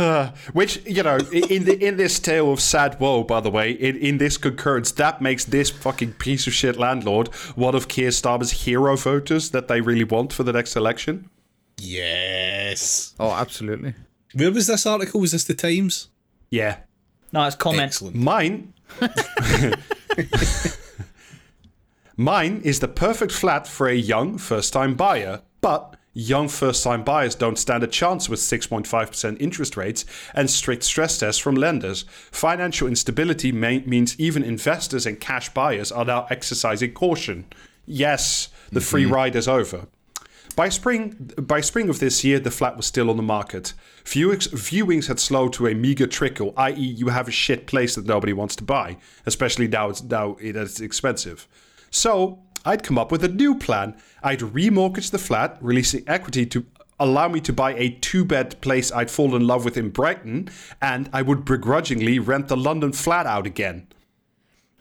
Which 0.52 0.84
you 0.86 1.02
know, 1.02 1.18
in 1.32 1.64
the 1.64 1.76
in 1.86 1.96
this 1.96 2.18
tale 2.18 2.52
of 2.52 2.60
sad 2.60 2.98
woe, 3.00 3.22
by 3.22 3.40
the 3.40 3.50
way, 3.50 3.72
in, 3.72 3.96
in 3.96 4.18
this 4.18 4.36
concurrence, 4.38 4.90
that 4.92 5.20
makes 5.20 5.44
this 5.44 5.68
fucking 5.70 6.14
piece 6.14 6.46
of 6.46 6.52
shit 6.54 6.76
landlord 6.78 7.28
one 7.54 7.74
of 7.74 7.88
Keir 7.88 8.08
Starmer's 8.10 8.50
hero 8.64 8.96
voters 8.96 9.50
that 9.50 9.68
they 9.68 9.80
really 9.80 10.04
want 10.04 10.32
for 10.32 10.42
the 10.42 10.52
next 10.52 10.74
election. 10.76 11.28
Yes. 11.78 13.14
Oh, 13.20 13.30
absolutely. 13.30 13.94
Where 14.34 14.52
was 14.52 14.66
this 14.68 14.86
article? 14.86 15.20
Was 15.20 15.32
this 15.32 15.44
the 15.44 15.54
Times? 15.54 16.08
Yeah, 16.50 16.78
No, 17.32 17.44
it's 17.46 17.56
comment. 17.56 17.82
Excellent. 17.82 18.16
mine. 18.16 18.72
Mine 22.16 22.60
is 22.64 22.80
the 22.80 22.88
perfect 22.88 23.32
flat 23.32 23.66
for 23.66 23.88
a 23.88 23.94
young 23.94 24.36
first-time 24.36 24.94
buyer, 24.94 25.40
but 25.62 25.96
young 26.12 26.48
first-time 26.48 27.04
buyers 27.04 27.34
don't 27.34 27.58
stand 27.58 27.82
a 27.82 27.86
chance 27.86 28.28
with 28.28 28.40
6.5% 28.40 29.40
interest 29.40 29.76
rates 29.76 30.04
and 30.34 30.50
strict 30.50 30.82
stress 30.82 31.18
tests 31.18 31.40
from 31.40 31.54
lenders. 31.54 32.04
Financial 32.30 32.88
instability 32.88 33.52
may- 33.52 33.80
means 33.80 34.18
even 34.18 34.42
investors 34.42 35.06
and 35.06 35.20
cash 35.20 35.48
buyers 35.50 35.92
are 35.92 36.04
now 36.04 36.26
exercising 36.30 36.92
caution. 36.92 37.46
Yes, 37.86 38.48
the 38.72 38.80
free 38.80 39.04
mm-hmm. 39.04 39.14
ride 39.14 39.36
is 39.36 39.48
over. 39.48 39.86
By 40.56 40.68
spring, 40.68 41.32
by 41.38 41.60
spring 41.60 41.88
of 41.88 42.00
this 42.00 42.24
year, 42.24 42.40
the 42.40 42.50
flat 42.50 42.76
was 42.76 42.86
still 42.86 43.08
on 43.08 43.16
the 43.16 43.22
market. 43.22 43.72
Viewings, 44.04 44.48
viewings 44.48 45.06
had 45.06 45.20
slowed 45.20 45.52
to 45.54 45.68
a 45.68 45.74
meager 45.74 46.06
trickle, 46.06 46.52
i.e., 46.56 46.74
you 46.74 47.08
have 47.08 47.28
a 47.28 47.32
shit 47.32 47.66
place 47.66 47.94
that 47.94 48.06
nobody 48.06 48.32
wants 48.32 48.56
to 48.56 48.64
buy, 48.64 48.96
especially 49.26 49.68
now 49.68 49.88
it's 49.88 50.02
now 50.02 50.36
it 50.40 50.56
is 50.56 50.80
expensive. 50.80 51.46
So 51.90 52.40
I'd 52.64 52.82
come 52.82 52.98
up 52.98 53.10
with 53.10 53.24
a 53.24 53.28
new 53.28 53.58
plan. 53.58 53.96
I'd 54.22 54.40
remortgage 54.40 55.10
the 55.10 55.18
flat, 55.18 55.56
releasing 55.60 56.04
equity 56.06 56.46
to 56.46 56.66
allow 56.98 57.28
me 57.28 57.40
to 57.40 57.52
buy 57.52 57.74
a 57.74 57.90
two-bed 57.90 58.60
place 58.60 58.92
I'd 58.92 59.10
fallen 59.10 59.40
in 59.40 59.46
love 59.46 59.64
with 59.64 59.76
in 59.76 59.88
Brighton, 59.88 60.50
and 60.80 61.08
I 61.12 61.22
would 61.22 61.44
begrudgingly 61.44 62.18
rent 62.18 62.48
the 62.48 62.56
London 62.56 62.92
flat 62.92 63.26
out 63.26 63.46
again. 63.46 63.88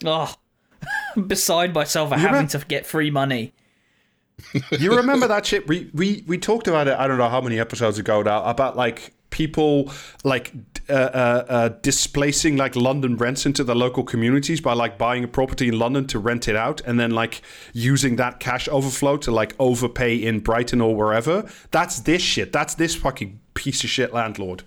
Oh, 0.05 0.33
beside 1.27 1.73
myself 1.73 2.11
at 2.11 2.19
having 2.19 2.47
to 2.47 2.59
get 2.67 2.85
free 2.85 3.09
money. 3.09 3.53
you 4.71 4.95
remember 4.95 5.27
that 5.27 5.45
shit? 5.45 5.67
We, 5.67 5.89
we 5.93 6.23
we 6.27 6.37
talked 6.37 6.67
about 6.67 6.87
it. 6.87 6.97
I 6.97 7.07
don't 7.07 7.17
know 7.17 7.27
how 7.27 7.41
many 7.41 7.59
episodes 7.59 7.97
ago 7.97 8.21
now 8.21 8.43
about 8.45 8.77
like 8.77 9.13
people 9.31 9.91
like 10.23 10.68
uh, 10.89 10.93
uh, 10.93 11.45
uh, 11.47 11.69
displacing 11.81 12.57
like 12.57 12.75
London 12.75 13.17
rents 13.17 13.45
into 13.45 13.63
the 13.63 13.75
local 13.75 14.03
communities 14.03 14.61
by 14.61 14.73
like 14.73 14.97
buying 14.97 15.23
a 15.23 15.27
property 15.27 15.67
in 15.67 15.79
London 15.79 16.07
to 16.07 16.19
rent 16.19 16.47
it 16.47 16.55
out 16.55 16.81
and 16.81 16.99
then 16.99 17.11
like 17.11 17.41
using 17.73 18.15
that 18.15 18.39
cash 18.39 18.67
overflow 18.69 19.17
to 19.17 19.31
like 19.31 19.55
overpay 19.59 20.15
in 20.15 20.39
Brighton 20.39 20.81
or 20.81 20.95
wherever. 20.95 21.49
That's 21.71 21.99
this 22.01 22.21
shit. 22.21 22.51
That's 22.51 22.75
this 22.75 22.95
fucking 22.95 23.39
piece 23.53 23.83
of 23.83 23.89
shit 23.89 24.13
landlord 24.13 24.63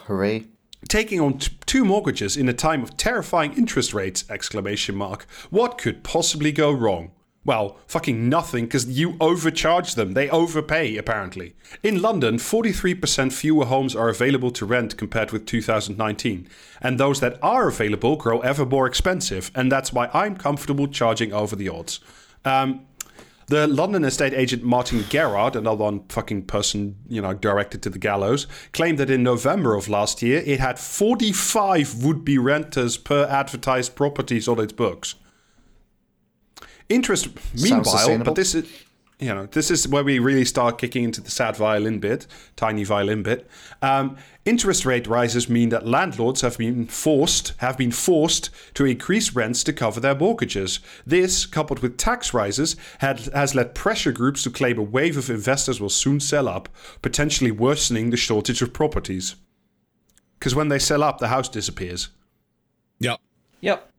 hooray 0.00 0.44
taking 0.88 1.20
on 1.20 1.38
t- 1.38 1.56
two 1.64 1.84
mortgages 1.84 2.36
in 2.36 2.48
a 2.48 2.52
time 2.52 2.82
of 2.82 2.96
terrifying 2.96 3.52
interest 3.54 3.94
rates 3.94 4.24
exclamation 4.28 4.94
mark 4.94 5.26
what 5.50 5.78
could 5.78 6.04
possibly 6.04 6.52
go 6.52 6.70
wrong 6.70 7.10
well 7.46 7.78
fucking 7.86 8.28
nothing 8.28 8.64
because 8.66 8.86
you 8.86 9.16
overcharge 9.20 9.94
them. 9.94 10.12
They 10.12 10.28
overpay 10.28 10.96
apparently. 10.96 11.54
In 11.82 12.02
london 12.02 12.36
43% 12.36 13.32
fewer 13.32 13.64
homes 13.64 13.96
are 13.96 14.08
available 14.08 14.50
to 14.50 14.66
rent 14.66 14.96
compared 14.96 15.30
with 15.30 15.46
2019 15.46 16.48
and 16.82 17.00
those 17.00 17.20
that 17.20 17.38
are 17.42 17.68
available 17.68 18.16
grow 18.16 18.40
ever 18.40 18.66
more 18.66 18.86
expensive 18.86 19.50
and 19.54 19.72
that's 19.72 19.92
why 19.92 20.10
i'm 20.12 20.36
comfortable 20.36 20.88
charging 20.88 21.32
over 21.32 21.56
the 21.56 21.68
odds. 21.68 22.00
Um, 22.44 22.86
the 23.48 23.68
London 23.68 24.04
estate 24.04 24.32
agent 24.34 24.64
Martyn 24.64 25.04
Gerrard, 25.08 25.54
another 25.54 25.84
one 25.84 26.02
fucking 26.08 26.46
person, 26.46 26.96
you 27.08 27.22
know, 27.22 27.32
directed 27.32 27.80
to 27.82 27.90
the 27.90 27.98
gallows, 27.98 28.48
claimed 28.72 28.98
that 28.98 29.08
in 29.08 29.22
November 29.22 29.76
of 29.76 29.88
last 29.88 30.20
year 30.20 30.42
it 30.44 30.58
had 30.58 30.80
45 30.80 32.02
would-be 32.02 32.38
renters 32.38 32.96
per 32.96 33.24
advertised 33.26 33.94
properties 33.94 34.48
on 34.48 34.58
its 34.58 34.72
books. 34.72 35.14
Interest, 36.88 37.28
meanwhile, 37.60 38.18
but 38.18 38.36
this 38.36 38.54
is, 38.54 38.70
you 39.18 39.28
know, 39.34 39.46
this 39.46 39.70
is 39.70 39.88
where 39.88 40.04
we 40.04 40.18
really 40.18 40.44
start 40.44 40.78
kicking 40.78 41.04
into 41.04 41.20
the 41.20 41.30
sad 41.30 41.56
violin 41.56 41.98
bit, 41.98 42.26
tiny 42.54 42.84
violin 42.84 43.22
bit. 43.22 43.48
Um, 43.80 44.16
interest 44.44 44.84
rate 44.84 45.06
rises 45.06 45.48
mean 45.48 45.70
that 45.70 45.86
landlords 45.86 46.42
have 46.42 46.58
been 46.58 46.86
forced 46.86 47.54
have 47.58 47.78
been 47.78 47.90
forced 47.90 48.50
to 48.74 48.84
increase 48.84 49.34
rents 49.34 49.64
to 49.64 49.72
cover 49.72 50.00
their 50.00 50.14
mortgages. 50.14 50.80
This, 51.06 51.46
coupled 51.46 51.80
with 51.80 51.96
tax 51.96 52.34
rises, 52.34 52.76
had, 52.98 53.20
has 53.34 53.54
led 53.54 53.74
pressure 53.74 54.12
groups 54.12 54.42
to 54.42 54.50
claim 54.50 54.78
a 54.78 54.82
wave 54.82 55.16
of 55.16 55.30
investors 55.30 55.80
will 55.80 55.88
soon 55.88 56.20
sell 56.20 56.46
up, 56.46 56.68
potentially 57.00 57.50
worsening 57.50 58.10
the 58.10 58.16
shortage 58.16 58.60
of 58.60 58.74
properties. 58.74 59.34
Because 60.38 60.54
when 60.54 60.68
they 60.68 60.78
sell 60.78 61.02
up, 61.02 61.18
the 61.18 61.28
house 61.28 61.48
disappears. 61.48 62.10
Yep. 63.00 63.18
Yep. 63.60 63.90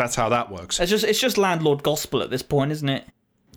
That's 0.00 0.14
how 0.16 0.28
that 0.30 0.50
works. 0.50 0.80
It's 0.80 0.90
just 0.90 1.04
it's 1.04 1.20
just 1.20 1.36
landlord 1.38 1.82
gospel 1.82 2.22
at 2.22 2.30
this 2.30 2.42
point, 2.42 2.72
isn't 2.72 2.88
it? 2.88 3.04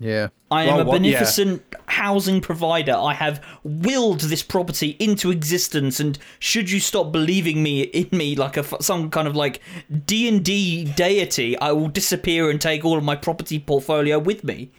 Yeah. 0.00 0.28
I 0.50 0.64
am 0.64 0.68
Well, 0.68 0.80
a 0.80 0.84
what- 0.84 1.00
yeah. 1.04 1.12
beneficent 1.18 1.62
housing 1.86 2.40
provider. 2.40 2.94
I 2.94 3.14
have 3.14 3.40
willed 3.62 4.20
this 4.22 4.42
property 4.42 4.96
into 4.98 5.30
existence, 5.30 6.00
and 6.00 6.18
should 6.40 6.68
you 6.70 6.80
stop 6.80 7.12
believing 7.12 7.62
me 7.62 7.82
in 7.82 8.08
me 8.16 8.34
like 8.34 8.56
a 8.56 8.60
f- 8.60 8.74
some 8.82 9.08
kind 9.10 9.28
of 9.28 9.36
like 9.36 9.60
D 10.04 10.26
and 10.28 10.44
D 10.44 10.84
deity, 10.84 11.56
I 11.60 11.72
will 11.72 11.88
disappear 11.88 12.50
and 12.50 12.60
take 12.60 12.84
all 12.84 12.98
of 12.98 13.04
my 13.04 13.14
property 13.16 13.58
portfolio 13.60 14.18
with 14.18 14.42
me. 14.44 14.72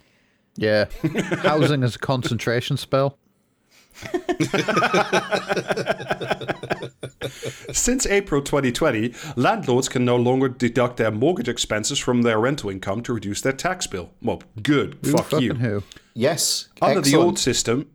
Yeah. 0.56 0.84
Housing 1.42 1.82
is 1.82 1.96
a 1.96 1.98
concentration 1.98 2.76
spell. 2.76 3.18
Since 7.72 8.06
April 8.06 8.42
2020, 8.42 9.14
landlords 9.36 9.88
can 9.88 10.04
no 10.04 10.16
longer 10.16 10.48
deduct 10.48 10.96
their 10.96 11.10
mortgage 11.10 11.48
expenses 11.48 11.98
from 11.98 12.22
their 12.22 12.38
rental 12.38 12.70
income 12.70 13.02
to 13.02 13.12
reduce 13.12 13.40
their 13.40 13.52
tax 13.52 13.86
bill. 13.86 14.10
Well, 14.22 14.42
good. 14.62 14.98
Who 15.02 15.12
Fuck 15.12 15.40
you. 15.40 15.54
who? 15.54 15.82
Yes. 16.14 16.68
Under 16.80 17.00
the 17.00 17.16
old 17.16 17.38
system, 17.38 17.90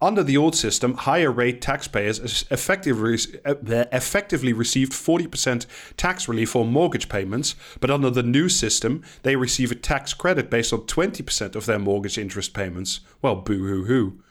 under 0.00 0.22
the 0.22 0.36
old 0.36 0.54
system, 0.54 0.94
higher 0.94 1.32
rate 1.32 1.60
taxpayers 1.60 2.46
effectively 2.50 3.18
uh, 3.44 3.54
effectively 3.92 4.52
received 4.52 4.92
40% 4.92 5.66
tax 5.96 6.28
relief 6.28 6.54
on 6.54 6.72
mortgage 6.72 7.08
payments, 7.08 7.56
but 7.80 7.90
under 7.90 8.08
the 8.08 8.22
new 8.22 8.48
system, 8.48 9.02
they 9.22 9.34
receive 9.34 9.72
a 9.72 9.74
tax 9.74 10.14
credit 10.14 10.50
based 10.50 10.72
on 10.72 10.80
20% 10.82 11.56
of 11.56 11.66
their 11.66 11.80
mortgage 11.80 12.16
interest 12.16 12.54
payments. 12.54 13.00
Well, 13.22 13.36
boo 13.36 13.66
hoo 13.66 13.84
hoo. 13.84 14.22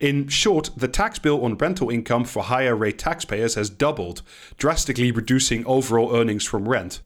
In 0.00 0.28
short, 0.28 0.70
the 0.76 0.86
tax 0.86 1.18
bill 1.18 1.44
on 1.44 1.56
rental 1.56 1.90
income 1.90 2.24
for 2.24 2.44
higher 2.44 2.76
rate 2.76 2.98
taxpayers 2.98 3.56
has 3.56 3.68
doubled, 3.68 4.22
drastically 4.56 5.10
reducing 5.10 5.66
overall 5.66 6.14
earnings 6.14 6.44
from 6.44 6.68
rent. 6.68 7.00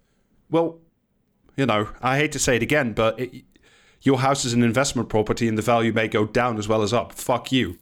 Well, 0.51 0.79
you 1.57 1.65
know, 1.65 1.89
I 2.03 2.19
hate 2.19 2.33
to 2.33 2.39
say 2.39 2.57
it 2.57 2.63
again, 2.63 2.93
but 2.93 3.19
it, 3.19 3.45
your 4.03 4.19
house 4.19 4.45
is 4.45 4.53
an 4.53 4.63
investment 4.63 5.09
property 5.09 5.49
and 5.49 5.57
the 5.57 5.63
value 5.63 5.93
may 5.93 6.09
go 6.09 6.27
down 6.27 6.59
as 6.59 6.69
well 6.69 6.83
as 6.83 6.93
up. 6.93 7.13
Fuck 7.13 7.51
you. 7.51 7.79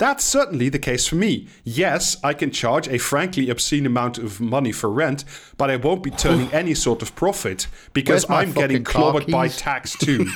That's 0.00 0.24
certainly 0.24 0.70
the 0.70 0.78
case 0.78 1.06
for 1.06 1.16
me. 1.16 1.46
Yes, 1.62 2.16
I 2.24 2.32
can 2.32 2.50
charge 2.50 2.88
a 2.88 2.96
frankly 2.96 3.50
obscene 3.50 3.84
amount 3.84 4.16
of 4.16 4.40
money 4.40 4.72
for 4.72 4.88
rent, 4.88 5.26
but 5.58 5.68
I 5.68 5.76
won't 5.76 6.02
be 6.02 6.10
turning 6.10 6.50
any 6.54 6.72
sort 6.72 7.02
of 7.02 7.14
profit 7.14 7.66
because 7.92 8.24
I'm 8.30 8.52
getting 8.52 8.82
clobbered 8.82 9.30
by 9.30 9.48
tax 9.48 9.98
too. 9.98 10.26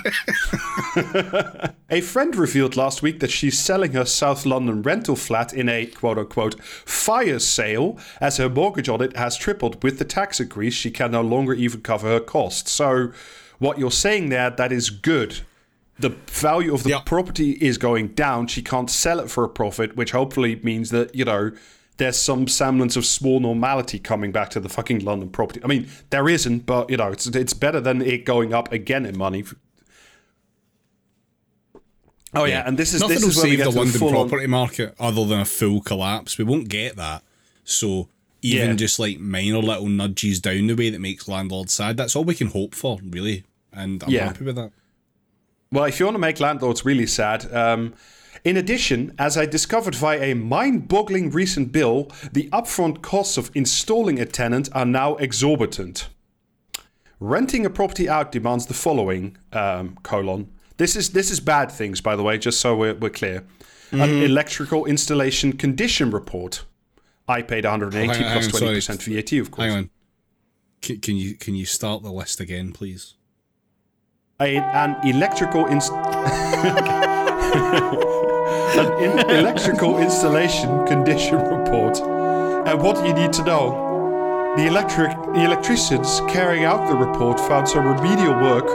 a 1.88 2.02
friend 2.02 2.36
revealed 2.36 2.76
last 2.76 3.00
week 3.00 3.20
that 3.20 3.30
she's 3.30 3.58
selling 3.58 3.94
her 3.94 4.04
South 4.04 4.44
London 4.44 4.82
rental 4.82 5.16
flat 5.16 5.54
in 5.54 5.70
a 5.70 5.86
quote 5.86 6.18
unquote 6.18 6.62
fire 6.62 7.38
sale 7.38 7.98
as 8.20 8.36
her 8.36 8.50
mortgage 8.50 8.90
on 8.90 9.00
it 9.00 9.16
has 9.16 9.34
tripled 9.34 9.82
with 9.82 9.98
the 9.98 10.04
tax 10.04 10.40
increase 10.40 10.74
she 10.74 10.90
can 10.90 11.12
no 11.12 11.22
longer 11.22 11.54
even 11.54 11.80
cover 11.80 12.08
her 12.08 12.20
costs. 12.20 12.70
So 12.70 13.12
what 13.58 13.78
you're 13.78 13.90
saying 13.90 14.28
there 14.28 14.50
that 14.50 14.72
is 14.72 14.90
good. 14.90 15.40
The 15.98 16.10
value 16.26 16.74
of 16.74 16.82
the 16.82 16.90
Yeah. 16.90 17.00
property 17.00 17.52
is 17.60 17.78
going 17.78 18.08
down. 18.08 18.48
She 18.48 18.62
can't 18.62 18.90
sell 18.90 19.20
it 19.20 19.30
for 19.30 19.44
a 19.44 19.48
profit, 19.48 19.96
which 19.96 20.10
hopefully 20.10 20.58
means 20.62 20.90
that, 20.90 21.14
you 21.14 21.24
know, 21.24 21.52
there's 21.98 22.16
some 22.16 22.48
semblance 22.48 22.96
of 22.96 23.06
small 23.06 23.38
normality 23.38 24.00
coming 24.00 24.32
back 24.32 24.50
to 24.50 24.60
the 24.60 24.68
fucking 24.68 25.04
London 25.04 25.28
property. 25.30 25.60
I 25.62 25.68
mean, 25.68 25.86
there 26.10 26.28
isn't, 26.28 26.66
but 26.66 26.90
you 26.90 26.96
know, 26.96 27.12
it's 27.12 27.26
it's 27.28 27.52
better 27.54 27.80
than 27.80 28.02
it 28.02 28.24
going 28.24 28.52
up 28.52 28.72
again 28.72 29.06
in 29.06 29.16
money. 29.16 29.44
Oh 32.36 32.44
yeah, 32.44 32.64
and 32.66 32.76
this 32.76 32.92
is 32.94 33.00
nothing 33.00 33.14
this 33.16 33.22
will 33.22 33.30
is 33.30 33.36
where 33.36 33.44
we 33.44 33.50
save 33.50 33.58
get 33.58 33.64
the 33.66 33.70
to 33.70 33.74
the 33.74 33.80
London 33.80 33.98
full 34.00 34.08
on- 34.08 34.28
property 34.28 34.46
market 34.48 34.94
other 34.98 35.24
than 35.24 35.38
a 35.40 35.44
full 35.44 35.80
collapse. 35.80 36.36
We 36.36 36.42
won't 36.44 36.68
get 36.68 36.96
that. 36.96 37.22
So 37.62 38.08
even 38.42 38.70
Yeah. 38.70 38.74
just 38.74 38.98
like 38.98 39.20
minor 39.20 39.58
little 39.60 39.86
nudges 39.86 40.40
down 40.40 40.66
the 40.66 40.74
way 40.74 40.90
that 40.90 41.00
makes 41.00 41.28
landlords 41.28 41.72
sad. 41.72 41.96
That's 41.96 42.16
all 42.16 42.24
we 42.24 42.34
can 42.34 42.48
hope 42.48 42.74
for, 42.74 42.98
really. 43.08 43.44
And 43.72 44.02
I'm 44.02 44.10
Yeah. 44.10 44.24
happy 44.26 44.44
with 44.44 44.56
that. 44.56 44.72
Well, 45.74 45.86
if 45.86 45.98
you 45.98 46.06
want 46.06 46.14
to 46.14 46.20
make 46.20 46.38
landlords 46.38 46.84
really 46.84 47.08
sad, 47.08 47.52
um, 47.52 47.94
in 48.44 48.56
addition, 48.56 49.12
as 49.18 49.36
I 49.36 49.44
discovered 49.44 49.96
via 49.96 50.30
a 50.30 50.34
mind 50.34 50.86
boggling 50.86 51.30
recent 51.30 51.72
bill, 51.72 52.12
the 52.32 52.48
upfront 52.50 53.02
costs 53.02 53.36
of 53.36 53.50
installing 53.56 54.20
a 54.20 54.24
tenant 54.24 54.68
are 54.72 54.84
now 54.84 55.16
exorbitant. 55.16 56.10
Renting 57.18 57.66
a 57.66 57.70
property 57.70 58.08
out 58.08 58.30
demands 58.30 58.66
the 58.66 58.74
following 58.74 59.36
um, 59.52 59.98
colon. 60.04 60.52
This 60.76 60.94
is 60.94 61.10
this 61.10 61.32
is 61.32 61.40
bad 61.40 61.72
things, 61.72 62.00
by 62.00 62.14
the 62.14 62.22
way, 62.22 62.38
just 62.38 62.60
so 62.60 62.76
we're, 62.76 62.94
we're 62.94 63.10
clear. 63.10 63.44
An 63.90 64.22
electrical 64.22 64.84
installation 64.84 65.54
condition 65.54 66.12
report. 66.12 66.64
I 67.26 67.42
paid 67.42 67.64
180 67.64 68.06
Hang 68.06 68.32
plus 68.32 68.60
hang 68.60 68.68
on, 68.68 68.74
20% 68.76 69.02
sorry. 69.02 69.16
VAT, 69.16 69.32
of 69.40 69.50
course. 69.50 69.66
Hang 69.66 69.76
on. 69.76 69.90
Can, 70.82 71.00
can 71.00 71.16
you 71.16 71.34
can 71.34 71.56
you 71.56 71.64
start 71.64 72.04
the 72.04 72.12
list 72.12 72.38
again, 72.38 72.72
please? 72.72 73.14
A, 74.40 74.56
an 74.58 74.96
electrical 75.04 75.66
inst- 75.66 75.92
an 78.76 78.92
in- 79.02 79.30
electrical 79.30 79.98
installation 79.98 80.86
condition 80.86 81.36
report. 81.36 82.00
And 82.66 82.82
what 82.82 82.96
do 82.96 83.06
you 83.06 83.14
need 83.14 83.32
to 83.34 83.44
know? 83.44 84.54
The 84.56 84.66
electric 84.66 85.10
the 85.34 85.44
electricians 85.44 86.20
carrying 86.28 86.64
out 86.64 86.88
the 86.88 86.94
report 86.94 87.38
found 87.40 87.68
some 87.68 87.86
remedial 87.86 88.34
work 88.40 88.66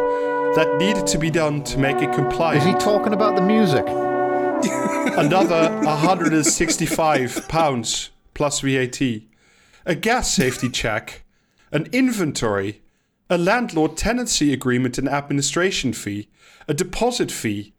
that 0.56 0.78
needed 0.78 1.08
to 1.08 1.18
be 1.18 1.30
done 1.30 1.64
to 1.66 1.78
make 1.78 2.02
it 2.02 2.14
compliant. 2.14 2.66
Is 2.66 2.66
he 2.66 2.74
talking 2.80 3.14
about 3.14 3.36
the 3.36 3.42
music? 3.42 3.86
Another 5.18 5.70
165 5.86 7.48
pounds 7.48 8.10
plus 8.34 8.60
VAT. 8.62 9.02
A 9.86 9.96
gas 9.96 10.32
safety 10.34 10.70
check, 10.70 11.24
an 11.72 11.88
inventory, 11.92 12.82
a 13.30 13.38
landlord 13.38 13.96
tenancy 13.98 14.52
agreement 14.54 14.98
and 14.98 15.08
administration 15.08 15.94
fee, 15.94 16.28
a 16.68 16.74
deposit 16.74 17.32
fee. 17.32 17.74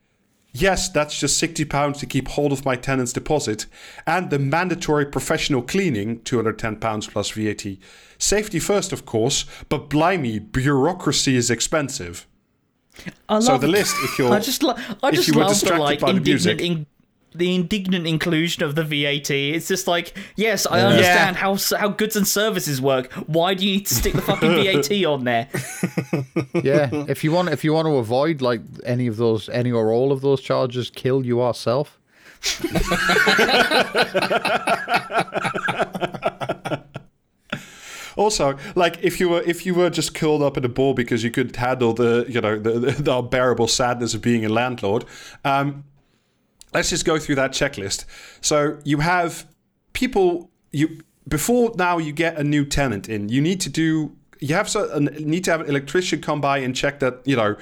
Yes, 0.52 0.88
that's 0.88 1.18
just 1.18 1.38
60 1.38 1.64
pounds 1.66 1.98
to 2.00 2.06
keep 2.06 2.26
hold 2.28 2.50
of 2.52 2.64
my 2.64 2.74
tenant's 2.74 3.12
deposit, 3.12 3.66
and 4.06 4.30
the 4.30 4.38
mandatory 4.38 5.06
professional 5.06 5.62
cleaning, 5.62 6.20
210 6.22 6.76
pounds 6.76 7.06
plus 7.06 7.30
VAT. 7.30 7.64
Safety 8.18 8.58
first, 8.58 8.92
of 8.92 9.06
course, 9.06 9.44
but 9.68 9.88
blimey, 9.88 10.40
bureaucracy 10.40 11.36
is 11.36 11.50
expensive. 11.50 12.26
I 13.28 13.34
love 13.34 13.44
So 13.44 13.58
the 13.58 13.68
list, 13.68 13.94
if 14.02 14.18
you're 14.18 14.32
I 14.32 14.40
just, 14.40 14.62
lo- 14.64 14.74
I 15.02 15.08
if 15.10 15.14
just 15.14 15.28
you 15.28 15.34
were 15.34 15.42
love 15.42 15.50
the 15.50 15.54
distracted 15.54 15.82
like 15.84 16.00
by 16.00 16.12
the 16.12 16.20
music. 16.20 16.60
in, 16.60 16.86
the 17.34 17.54
indignant 17.54 18.06
inclusion 18.06 18.62
of 18.62 18.74
the 18.74 18.84
VAT. 18.84 19.30
It's 19.30 19.68
just 19.68 19.86
like, 19.86 20.16
yes, 20.36 20.66
I 20.66 20.78
Yeah. 20.78 20.86
understand 20.88 21.36
how 21.36 21.56
how 21.78 21.88
goods 21.88 22.16
and 22.16 22.26
services 22.26 22.80
work. 22.80 23.12
Why 23.26 23.54
do 23.54 23.66
you 23.66 23.72
need 23.76 23.86
to 23.86 23.94
stick 23.94 24.14
the 24.14 24.22
fucking 24.22 24.50
VAT 24.50 25.04
on 25.06 25.24
there? 25.24 25.48
Yeah. 26.54 26.88
if 27.08 27.22
you 27.24 27.32
want 27.32 27.48
if 27.50 27.64
you 27.64 27.72
want 27.72 27.86
to 27.86 27.96
avoid 27.96 28.42
like 28.42 28.60
any 28.84 29.06
of 29.06 29.16
those 29.16 29.48
any 29.48 29.70
or 29.72 29.92
all 29.92 30.12
of 30.12 30.20
those 30.22 30.40
charges, 30.40 30.90
kill 30.90 31.24
you 31.24 31.38
yourself. 31.40 31.98
Also, 38.16 38.58
like 38.74 38.98
if 39.02 39.20
you 39.20 39.28
were 39.28 39.40
if 39.42 39.64
you 39.64 39.74
were 39.74 39.88
just 39.88 40.14
curled 40.14 40.42
up 40.42 40.56
in 40.58 40.64
a 40.64 40.68
ball 40.68 40.94
because 40.94 41.22
you 41.24 41.30
couldn't 41.30 41.56
handle 41.56 41.94
the 41.94 42.26
you 42.28 42.40
know 42.40 42.58
the, 42.58 42.72
the, 42.78 42.90
the 42.90 43.16
unbearable 43.18 43.68
sadness 43.68 44.14
of 44.14 44.20
being 44.20 44.44
a 44.44 44.48
landlord, 44.48 45.04
um, 45.44 45.84
let's 46.74 46.90
just 46.90 47.04
go 47.04 47.18
through 47.18 47.36
that 47.36 47.52
checklist. 47.52 48.04
So 48.40 48.78
you 48.84 48.98
have 48.98 49.46
people 49.92 50.50
you 50.72 51.00
before 51.28 51.72
now 51.76 51.98
you 51.98 52.12
get 52.12 52.36
a 52.38 52.44
new 52.44 52.64
tenant 52.64 53.08
in. 53.08 53.28
You 53.28 53.40
need 53.40 53.60
to 53.62 53.68
do 53.68 54.16
you 54.40 54.54
have 54.54 54.68
so, 54.68 54.98
need 54.98 55.44
to 55.44 55.50
have 55.50 55.60
an 55.60 55.68
electrician 55.68 56.20
come 56.20 56.40
by 56.40 56.58
and 56.58 56.74
check 56.74 57.00
that 57.00 57.20
you 57.24 57.36
know 57.36 57.56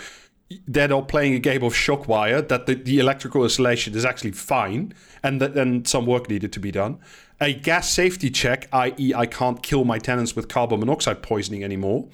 they're 0.67 0.89
not 0.89 1.09
playing 1.09 1.35
a 1.35 1.39
game 1.39 1.63
of 1.63 1.75
shock 1.75 2.09
wire, 2.09 2.41
that 2.41 2.67
the, 2.67 2.75
the 2.75 2.99
electrical 2.99 3.43
installation 3.43 3.95
is 3.95 4.05
actually 4.05 4.31
fine, 4.31 4.95
and 5.23 5.41
that 5.41 5.55
then 5.55 5.85
some 5.85 6.07
work 6.07 6.31
needed 6.31 6.53
to 6.55 6.61
be 6.61 6.71
done. 6.71 6.99
A 7.41 7.53
gas 7.53 7.91
safety 7.91 8.31
check, 8.31 8.67
i.e., 8.73 9.13
I 9.15 9.27
can't 9.27 9.63
kill 9.63 9.85
my 9.85 9.99
tenants 9.99 10.35
with 10.35 10.49
carbon 10.49 10.81
monoxide 10.81 11.23
poisoning 11.23 11.63
anymore. 11.63 12.09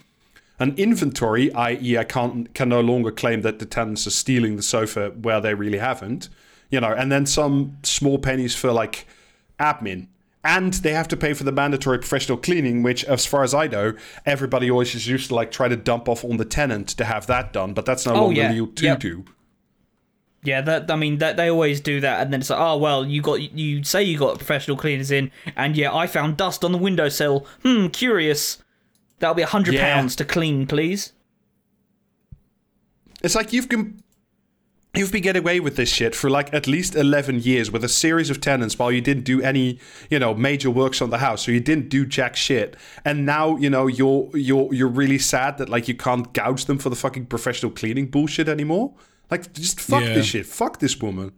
An 0.59 0.75
inventory, 0.77 1.53
i.e., 1.53 1.97
I 1.97 2.05
can't 2.05 2.53
can 2.55 2.69
no 2.69 2.81
longer 2.81 3.11
claim 3.11 3.43
that 3.43 3.59
the 3.59 3.67
tenants 3.67 4.07
are 4.07 4.11
stealing 4.11 4.57
the 4.57 4.63
sofa 4.63 5.11
where 5.11 5.41
they 5.41 5.55
really 5.55 5.79
haven't. 5.79 6.29
You 6.75 6.81
know, 6.81 6.93
and 6.93 7.13
then 7.13 7.25
some 7.25 7.77
small 7.85 8.19
pennies 8.19 8.57
for 8.57 8.73
like 8.73 9.07
admin. 9.61 10.09
And 10.43 10.75
they 10.75 10.93
have 10.93 11.07
to 11.09 11.17
pay 11.17 11.33
for 11.33 11.45
the 11.45 11.53
mandatory 11.53 11.99
professional 11.99 12.37
cleaning, 12.37 12.83
which, 12.83 13.05
as 13.05 13.25
far 13.25 13.45
as 13.45 13.55
I 13.55 13.69
know, 13.69 13.95
everybody 14.27 14.69
always 14.71 14.91
just 14.91 15.07
used 15.07 15.29
to 15.29 15.37
like 15.37 15.53
try 15.53 15.69
to 15.69 15.77
dump 15.77 16.09
off 16.09 16.25
on 16.25 16.37
the 16.37 16.45
tenant 16.45 16.89
to 16.99 17.05
have 17.05 17.27
that 17.29 17.53
done, 17.53 17.75
but 17.75 17.87
that's 17.87 18.05
no 18.07 18.13
Oh, 18.15 18.25
longer 18.25 18.41
yeah. 18.43 18.51
legal 18.51 18.67
to 18.67 18.85
Yep. 18.85 18.99
do. 19.01 19.25
Yeah, 20.43 20.61
that 20.63 20.91
I 20.91 20.97
mean 20.97 21.19
that 21.19 21.37
they 21.37 21.49
always 21.49 21.81
do 21.81 22.01
that, 22.01 22.21
and 22.23 22.33
then 22.33 22.41
it's 22.41 22.51
like, 22.51 22.59
oh 22.61 22.77
well, 22.77 23.07
you 23.07 23.23
got 23.23 23.41
you 23.57 23.85
say 23.85 24.03
you 24.03 24.19
got 24.19 24.37
professional 24.37 24.77
cleaners 24.77 25.11
in, 25.13 25.31
and 25.57 25.77
yeah, 25.77 25.95
I 25.95 26.07
found 26.09 26.37
dust 26.37 26.65
on 26.65 26.73
the 26.73 26.79
windowsill. 26.79 27.47
Hmm, 27.63 27.87
curious. 27.87 28.59
That'll 29.21 29.35
be 29.37 29.43
a 29.43 29.47
hundred 29.47 29.75
Yeah. 29.77 29.95
pounds 29.95 30.17
to 30.17 30.25
clean, 30.25 30.67
please. 30.67 31.13
It's 33.23 33.35
like 33.35 33.53
you've 33.55 33.69
you've 34.97 35.11
been 35.13 35.23
getting 35.23 35.43
away 35.43 35.61
with 35.61 35.77
this 35.77 35.89
shit 35.89 36.15
for 36.15 36.31
like 36.31 36.53
at 36.55 36.67
least 36.67 36.95
11 36.95 37.41
years 37.41 37.71
with 37.71 37.83
a 37.85 37.89
series 37.89 38.31
of 38.31 38.41
tenants 38.41 38.79
while 38.79 38.93
you 38.93 39.01
didn't 39.01 39.25
do 39.25 39.43
any 39.43 39.79
you 40.11 40.19
know 40.19 40.35
major 40.35 40.71
works 40.71 41.03
on 41.03 41.11
the 41.11 41.19
house 41.19 41.45
so 41.45 41.53
you 41.53 41.61
didn't 41.61 41.89
do 41.89 42.05
jack 42.07 42.37
shit 42.37 42.77
and 43.05 43.27
now 43.27 43.57
you 43.57 43.69
know 43.71 43.87
you're 43.87 44.29
you're 44.37 44.73
you're 44.73 44.89
really 44.89 45.19
sad 45.19 45.59
that 45.59 45.69
like 45.69 45.89
you 45.89 45.95
can't 45.95 46.33
gouge 46.33 46.67
them 46.67 46.79
for 46.79 46.91
the 46.91 46.97
fucking 46.97 47.27
professional 47.27 47.73
cleaning 47.73 48.07
bullshit 48.07 48.49
anymore 48.49 48.93
Like, 49.31 49.53
just 49.55 49.81
fuck 49.81 50.03
Yeah. 50.03 50.15
this 50.15 50.27
shit. 50.27 50.45
Fuck 50.47 50.81
this 50.81 51.01
woman. 51.01 51.33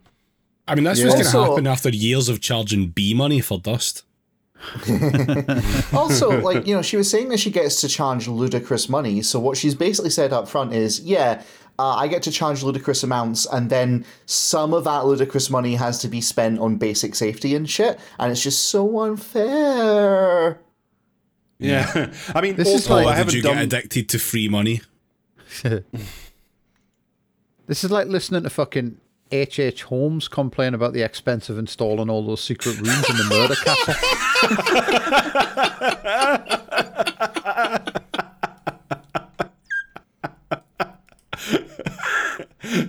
I 0.69 0.75
mean, 0.75 0.83
that's 0.85 0.99
Yeah. 0.99 1.07
what's 1.07 1.15
going 1.23 1.31
to 1.33 1.39
Also- 1.39 1.51
happen 1.53 1.67
after 1.69 1.89
years 1.91 2.29
of 2.29 2.41
charging 2.41 2.89
B 2.89 3.15
money 3.15 3.41
for 3.41 3.61
dust. 3.61 4.03
Also, 5.93 6.41
like, 6.41 6.67
you 6.67 6.75
know, 6.75 6.83
she 6.83 6.97
was 6.97 7.09
saying 7.11 7.29
that 7.29 7.39
she 7.41 7.51
gets 7.51 7.81
to 7.83 7.89
charge 7.89 8.29
ludicrous 8.29 8.89
money. 8.89 9.23
So 9.23 9.39
what 9.39 9.57
she's 9.57 9.75
basically 9.75 10.11
said 10.11 10.33
up 10.33 10.49
front 10.49 10.73
is, 10.73 11.01
yeah, 11.01 11.43
uh, 11.79 11.95
I 11.97 12.09
get 12.09 12.23
to 12.25 12.31
charge 12.31 12.63
ludicrous 12.63 13.03
amounts, 13.03 13.47
and 13.47 13.69
then 13.71 14.05
some 14.27 14.73
of 14.75 14.85
that 14.85 15.05
ludicrous 15.07 15.51
money 15.51 15.75
has 15.75 15.99
to 16.01 16.09
be 16.09 16.21
spent 16.21 16.59
on 16.59 16.77
basic 16.77 17.15
safety 17.15 17.55
and 17.55 17.69
shit. 17.69 17.99
And 18.19 18.33
it's 18.33 18.43
just 18.43 18.65
so 18.69 19.01
unfair. 19.01 20.59
Yeah. 21.59 22.13
I 22.35 22.41
mean, 22.41 22.57
This 22.57 22.69
is 22.69 22.75
also, 22.89 22.95
like- 22.97 23.07
I 23.07 23.11
Did 23.11 23.17
haven't 23.19 23.35
you 23.35 23.43
done. 23.43 23.55
get 23.57 23.65
addicted 23.65 24.09
to 24.11 24.19
free 24.19 24.49
money? 24.49 24.81
This 27.69 27.83
is 27.83 27.91
like 27.91 28.07
listening 28.07 28.45
to 28.45 28.51
fucking 28.51 28.99
H.H. 29.33 29.59
H. 29.59 29.83
Holmes 29.83 30.29
complain 30.29 30.73
about 30.73 30.93
the 30.93 31.03
expense 31.03 31.49
of 31.51 31.59
installing 31.59 32.09
all 32.09 32.25
those 32.25 32.41
secret 32.41 32.77
rooms 32.77 33.11
in 33.11 33.17
the 33.17 33.25
murder 33.29 33.57
castle. 33.57 33.95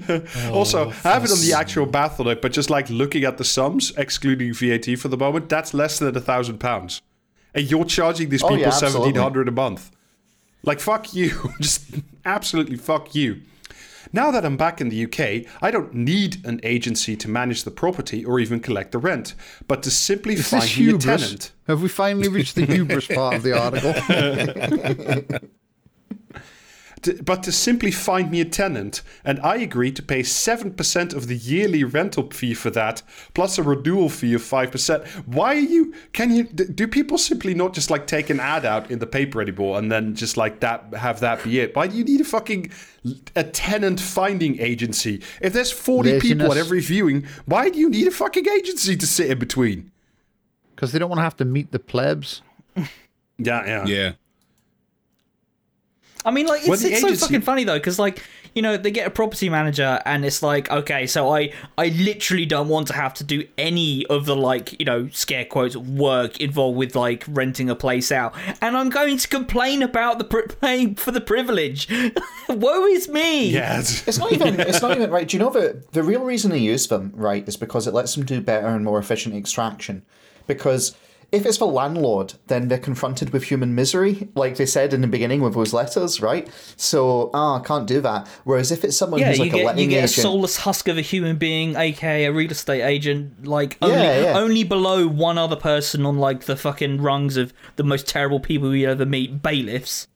Oh, 0.38 0.54
also, 0.54 0.90
I 0.90 1.14
haven't 1.14 1.30
done 1.30 1.42
the 1.42 1.54
actual 1.54 1.86
math 1.86 2.20
on 2.20 2.28
it, 2.28 2.42
but 2.42 2.52
just 2.52 2.70
like 2.70 2.90
looking 2.90 3.24
at 3.24 3.38
the 3.38 3.44
sums, 3.44 3.92
excluding 3.98 4.54
VAT 4.54 4.98
for 4.98 5.08
the 5.08 5.18
moment, 5.18 5.50
that's 5.50 5.74
less 5.74 6.00
than 6.00 6.16
a 6.16 6.22
thousand 6.22 6.60
pounds. 6.60 7.02
And 7.54 7.70
you're 7.70 7.86
charging 7.86 8.30
these 8.30 8.44
Oh, 8.44 8.50
people 8.50 8.62
yeah, 8.62 8.70
seventeen 8.70 9.16
hundred 9.16 9.48
a 9.48 9.52
month. 9.52 9.92
Like 10.64 10.80
fuck 10.80 11.14
you. 11.14 11.52
just 11.62 11.86
absolutely 12.26 12.78
fuck 12.78 13.16
you. 13.16 13.42
Now 14.14 14.32
that 14.32 14.46
I'm 14.46 14.58
back 14.58 14.80
in 14.80 14.90
the 14.90 15.06
UK, 15.06 15.52
I 15.62 15.72
don't 15.72 15.94
need 15.94 16.46
an 16.46 16.60
agency 16.64 17.16
to 17.18 17.30
manage 17.30 17.64
the 17.64 17.72
property 17.72 18.24
or 18.24 18.40
even 18.40 18.60
collect 18.60 18.92
the 18.92 19.00
rent, 19.00 19.36
but 19.68 19.84
to 19.84 19.92
simply 19.92 20.36
Is 20.36 20.48
find 20.50 20.64
a 20.64 20.98
tenant. 20.98 21.52
Have 21.68 21.82
we 21.82 21.90
finally 21.90 22.30
reached 22.30 22.56
the 22.56 22.66
hubris 22.66 23.08
part 23.08 23.36
of 23.36 23.44
the 23.44 23.58
article? 23.58 25.40
to, 27.04 27.22
but 27.24 27.44
to 27.44 27.52
simply 27.52 27.92
find 27.92 28.32
me 28.32 28.42
a 28.42 28.46
tenant, 28.46 29.02
and 29.24 29.40
I 29.42 29.58
agreed 29.58 29.96
to 29.98 30.02
pay 30.02 30.22
7% 30.22 31.14
of 31.14 31.28
the 31.28 31.36
yearly 31.36 31.84
rental 31.84 32.30
fee 32.32 32.54
for 32.54 32.70
that, 32.72 33.02
plus 33.34 33.58
a 33.58 33.64
renewal 33.64 34.10
fee 34.10 34.34
of 34.34 34.42
5%. 34.42 35.06
Why 35.26 35.56
are 35.56 35.60
you, 35.60 35.94
can 36.14 36.34
you, 36.34 36.44
do 36.44 36.88
people 36.88 37.18
simply 37.18 37.54
not 37.54 37.74
just 37.74 37.90
like 37.90 38.08
take 38.08 38.30
an 38.30 38.40
ad 38.40 38.66
out 38.66 38.90
in 38.90 39.00
the 39.00 39.08
paper 39.08 39.42
anymore 39.42 39.78
and 39.78 39.92
then 39.92 40.16
just 40.16 40.38
like 40.38 40.60
that, 40.62 40.94
have 40.94 41.20
that 41.20 41.44
be 41.44 41.60
it? 41.60 41.76
Why 41.76 41.88
do 41.88 41.98
you 41.98 42.04
need 42.04 42.22
a 42.22 42.26
fucking, 42.26 42.72
a 43.36 43.44
tenant 43.44 44.00
finding 44.00 44.60
agency? 44.60 45.22
If 45.42 45.54
there's 45.54 45.72
40 45.72 46.20
people 46.20 46.46
at 46.46 46.50
Laziness. 46.50 46.66
every 46.66 46.80
viewing, 46.82 47.26
why 47.46 47.70
do 47.70 47.80
you 47.80 47.90
need 47.90 48.08
a 48.08 48.12
fucking 48.12 48.48
agency 48.48 48.96
to 48.98 49.08
sit 49.08 49.30
in 49.30 49.40
between? 49.40 49.92
Because 50.76 50.92
they 50.92 51.00
don't 51.00 51.10
want 51.10 51.20
to 51.20 51.24
have 51.24 51.38
to 51.38 51.46
meet 51.46 51.72
the 51.72 51.80
plebs. 51.80 52.42
Yeah, 52.76 53.66
yeah. 53.66 53.86
Yeah. 53.86 54.12
I 56.26 56.32
mean, 56.32 56.46
like, 56.48 56.64
Well, 56.64 56.74
it's, 56.74 56.84
the 56.84 56.92
it's 56.92 57.02
so 57.02 57.16
fucking 57.16 57.42
funny 57.42 57.64
though, 57.64 57.78
because 57.78 58.00
like, 58.00 58.24
you 58.56 58.62
know, 58.64 58.76
they 58.76 58.90
get 58.90 59.06
a 59.06 59.12
property 59.12 59.50
manager, 59.50 60.02
and 60.06 60.26
it's 60.26 60.42
like, 60.42 60.70
okay, 60.72 61.06
so 61.06 61.30
I, 61.34 61.54
I 61.78 61.90
literally 61.90 62.46
don't 62.48 62.70
want 62.70 62.88
to 62.88 62.94
have 62.94 63.14
to 63.16 63.24
do 63.24 63.48
any 63.58 64.04
of 64.08 64.26
the 64.26 64.36
like, 64.36 64.80
you 64.80 64.86
know, 64.86 65.10
scare 65.10 65.46
quotes 65.46 65.78
work 65.78 66.40
involved 66.42 66.76
with 66.78 66.96
like 66.96 67.24
renting 67.28 67.70
a 67.70 67.76
place 67.76 68.12
out, 68.12 68.34
and 68.62 68.76
I'm 68.76 68.90
going 68.90 69.18
to 69.20 69.28
complain 69.28 69.84
about 69.84 70.18
the 70.18 70.24
pri- 70.24 70.48
paying 70.62 70.96
for 70.96 71.12
the 71.12 71.22
privilege. 71.22 71.88
Woe 72.50 72.86
is 72.88 73.08
me. 73.08 73.50
Yeah, 73.52 73.80
it's- 73.80 74.08
It's 74.08 74.18
not 74.18 74.32
even. 74.34 74.60
It's 74.60 74.82
not 74.82 74.96
even 74.96 75.12
right. 75.12 75.28
Do 75.28 75.38
you 75.38 75.44
know 75.44 75.52
the 75.52 75.84
the 75.92 76.02
real 76.04 76.24
reason 76.24 76.50
they 76.50 76.58
use 76.58 76.88
them 76.88 77.12
right 77.16 77.48
is 77.48 77.58
because 77.58 77.86
it 77.88 77.94
lets 77.94 78.16
them 78.16 78.26
do 78.26 78.42
better 78.42 78.68
and 78.68 78.84
more 78.84 78.98
efficient 78.98 79.36
extraction. 79.36 80.04
Because 80.48 80.96
if 81.32 81.46
it's 81.46 81.58
the 81.58 81.66
landlord, 81.68 82.34
then 82.48 82.70
they're 82.70 82.78
confronted 82.78 83.32
with 83.32 83.44
human 83.44 83.76
misery, 83.76 84.30
like 84.36 84.56
they 84.56 84.66
said 84.66 84.94
in 84.94 85.02
the 85.02 85.08
beginning 85.08 85.42
with 85.42 85.56
those 85.56 85.74
letters, 85.74 86.22
right? 86.22 86.48
So 86.78 87.30
ah, 87.34 87.60
I 87.60 87.64
can't 87.64 87.86
do 87.88 88.00
that. 88.02 88.28
Whereas 88.46 88.72
if 88.72 88.84
it's 88.84 88.96
someone 88.96 89.20
Yeah, 89.20 89.30
who's 89.30 89.40
like 89.40 89.52
a 89.52 89.58
get 89.58 89.66
letting 89.66 89.84
you 89.92 89.98
get 89.98 90.06
a 90.06 90.08
soulless 90.08 90.58
husk 90.58 90.88
of 90.88 90.98
a 90.98 91.02
human 91.02 91.38
being, 91.38 91.76
aka 91.76 92.26
a 92.26 92.32
real 92.32 92.52
estate 92.52 92.82
agent, 92.82 93.46
like 93.46 93.78
only 93.82 93.98
Yeah, 93.98 94.22
yeah. 94.22 94.38
only 94.40 94.64
below 94.64 95.08
one 95.08 95.38
other 95.38 95.58
person 95.58 96.06
on 96.06 96.18
like 96.18 96.46
the 96.46 96.56
fucking 96.56 97.02
rungs 97.02 97.36
of 97.36 97.54
the 97.76 97.84
most 97.84 98.08
terrible 98.08 98.40
people 98.40 98.74
you 98.76 98.90
ever 98.90 99.06
meet, 99.06 99.42
bailiffs. 99.42 100.08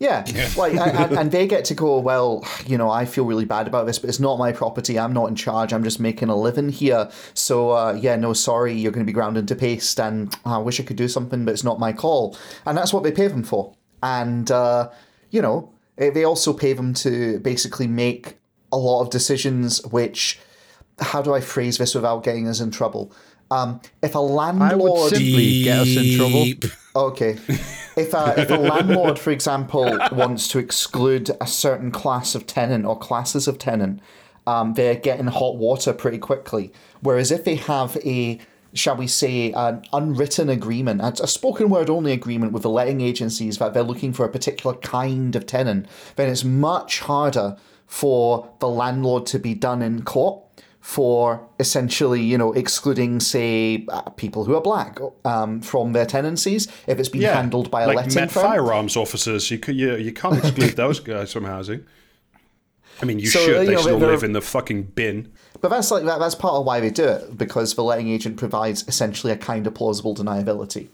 Yeah, 0.00 0.24
like, 0.56 0.74
and, 0.76 1.18
and- 1.18 1.32
they 1.32 1.46
get 1.48 1.64
to 1.66 1.74
go. 1.74 1.98
Well, 1.98 2.46
you 2.66 2.78
know, 2.78 2.88
I 2.88 3.04
feel 3.04 3.24
really 3.24 3.44
bad 3.44 3.66
about 3.66 3.86
this, 3.86 3.98
but 3.98 4.08
it's 4.08 4.20
not 4.20 4.38
my 4.38 4.52
property. 4.52 4.98
I'm 4.98 5.12
not 5.12 5.26
in 5.28 5.34
charge. 5.34 5.72
I'm 5.72 5.82
just 5.82 5.98
making 5.98 6.28
a 6.28 6.36
living 6.36 6.68
here. 6.68 7.10
So, 7.34 7.72
uh, 7.72 7.98
yeah, 8.00 8.14
no, 8.16 8.32
sorry, 8.32 8.74
you're 8.74 8.92
going 8.92 9.04
to 9.04 9.10
be 9.10 9.12
ground 9.12 9.36
into 9.36 9.56
paste, 9.56 9.98
and 9.98 10.34
I 10.44 10.58
wish 10.58 10.78
I 10.78 10.84
could 10.84 10.96
do 10.96 11.08
something, 11.08 11.44
but 11.44 11.50
it's 11.52 11.64
not 11.64 11.80
my 11.80 11.92
call. 11.92 12.36
And 12.64 12.78
that's 12.78 12.92
what 12.92 13.02
they 13.02 13.10
pay 13.10 13.26
them 13.26 13.42
for. 13.42 13.74
And 14.02 14.48
uh, 14.50 14.90
you 15.30 15.42
know, 15.42 15.72
eh, 15.98 16.10
they 16.10 16.22
also 16.24 16.52
pay 16.52 16.72
them 16.74 16.94
to 16.94 17.40
basically 17.40 17.88
make 17.88 18.36
a 18.70 18.76
lot 18.76 19.02
of 19.02 19.10
decisions. 19.10 19.84
Which, 19.86 20.38
how 21.00 21.22
do 21.22 21.34
I 21.34 21.40
phrase 21.40 21.78
this 21.78 21.96
without 21.96 22.22
getting 22.22 22.46
us 22.46 22.60
in 22.60 22.70
trouble? 22.70 23.12
Um, 23.50 23.80
if 24.02 24.14
a 24.14 24.18
landlord, 24.18 24.72
I 24.72 24.76
would 24.76 25.10
simply 25.10 25.62
get 25.62 25.78
us 25.78 25.96
in 25.96 26.16
trouble. 26.16 26.46
Okay. 26.94 27.38
If 27.96 28.14
a, 28.14 28.34
if 28.38 28.50
a 28.50 28.56
landlord, 28.56 29.18
for 29.18 29.30
example, 29.30 29.98
wants 30.12 30.48
to 30.48 30.58
exclude 30.58 31.30
a 31.40 31.46
certain 31.46 31.90
class 31.90 32.34
of 32.34 32.46
tenant 32.46 32.84
or 32.84 32.98
classes 32.98 33.48
of 33.48 33.58
tenant, 33.58 34.00
um, 34.46 34.74
they're 34.74 34.94
getting 34.94 35.26
hot 35.26 35.56
water 35.56 35.92
pretty 35.92 36.18
quickly. 36.18 36.72
Whereas 37.00 37.30
if 37.30 37.44
they 37.44 37.56
have 37.56 37.96
a, 38.04 38.38
shall 38.72 38.96
we 38.96 39.06
say, 39.06 39.52
an 39.52 39.84
unwritten 39.92 40.48
agreement, 40.48 41.00
a, 41.00 41.24
a 41.24 41.26
spoken 41.26 41.70
word 41.70 41.90
only 41.90 42.12
agreement 42.12 42.52
with 42.52 42.62
the 42.62 42.70
letting 42.70 43.00
agencies 43.00 43.58
that 43.58 43.74
they're 43.74 43.82
looking 43.82 44.12
for 44.12 44.24
a 44.24 44.28
particular 44.28 44.76
kind 44.76 45.34
of 45.36 45.46
tenant, 45.46 45.86
then 46.16 46.28
it's 46.28 46.44
much 46.44 47.00
harder 47.00 47.56
for 47.86 48.50
the 48.60 48.68
landlord 48.68 49.26
to 49.26 49.38
be 49.38 49.54
done 49.54 49.82
in 49.82 50.02
court 50.02 50.42
for 50.88 51.46
essentially, 51.60 52.22
you 52.22 52.38
know, 52.38 52.54
excluding, 52.54 53.20
say, 53.20 53.84
uh, 53.90 54.00
people 54.08 54.46
who 54.46 54.56
are 54.56 54.60
black 54.62 54.98
um, 55.26 55.60
from 55.60 55.92
their 55.92 56.06
tenancies 56.06 56.66
if 56.86 56.98
it's 56.98 57.10
been 57.10 57.20
yeah. 57.20 57.34
handled 57.34 57.70
by 57.70 57.82
a 57.82 57.88
like 57.88 57.96
letting 57.96 58.26
firm. 58.26 58.42
firearms 58.42 58.96
officers. 58.96 59.50
You, 59.50 59.58
could, 59.58 59.76
you, 59.76 59.96
you 59.96 60.14
can't 60.14 60.38
exclude 60.38 60.76
those 60.76 60.98
guys 60.98 61.30
from 61.30 61.44
housing. 61.44 61.84
I 63.02 63.04
mean, 63.04 63.18
you 63.18 63.26
So, 63.26 63.38
should. 63.38 63.60
you 63.60 63.66
They 63.66 63.74
know, 63.74 63.82
still 63.82 63.98
live 63.98 64.22
in 64.22 64.32
the 64.32 64.40
fucking 64.40 64.84
bin. 64.84 65.30
But 65.60 65.68
that's 65.68 65.90
like 65.90 66.04
that, 66.04 66.20
that's 66.20 66.34
part 66.34 66.54
of 66.54 66.64
why 66.64 66.80
they 66.80 66.88
do 66.88 67.04
it 67.04 67.36
because 67.36 67.74
the 67.74 67.84
letting 67.84 68.08
agent 68.08 68.38
provides 68.38 68.88
essentially 68.88 69.30
a 69.30 69.36
kind 69.36 69.66
of 69.66 69.74
plausible 69.74 70.14
deniability. 70.14 70.88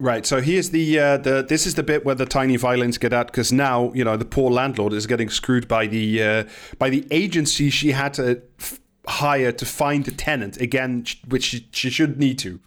Right. 0.00 0.24
So 0.24 0.40
here's 0.40 0.70
the 0.70 0.98
uh, 0.98 1.16
the 1.18 1.44
this 1.46 1.66
is 1.66 1.74
the 1.74 1.82
bit 1.82 2.06
where 2.06 2.14
the 2.14 2.24
tiny 2.24 2.56
violins 2.56 2.96
get 2.96 3.12
out 3.12 3.26
because 3.26 3.52
now 3.52 3.92
you 3.92 4.02
know 4.02 4.16
the 4.16 4.24
poor 4.24 4.50
landlord 4.50 4.94
is 4.94 5.06
getting 5.06 5.28
screwed 5.28 5.68
by 5.68 5.86
the 5.86 6.22
uh, 6.22 6.44
by 6.78 6.88
the 6.88 7.06
agency 7.10 7.68
she 7.68 7.92
had 7.92 8.14
to 8.14 8.40
f- 8.58 8.80
hire 9.06 9.52
to 9.52 9.66
find 9.66 10.08
a 10.08 10.10
tenant 10.10 10.58
again, 10.58 11.04
which 11.28 11.44
she, 11.44 11.68
she 11.72 11.90
should 11.90 12.18
need 12.18 12.38
to. 12.38 12.60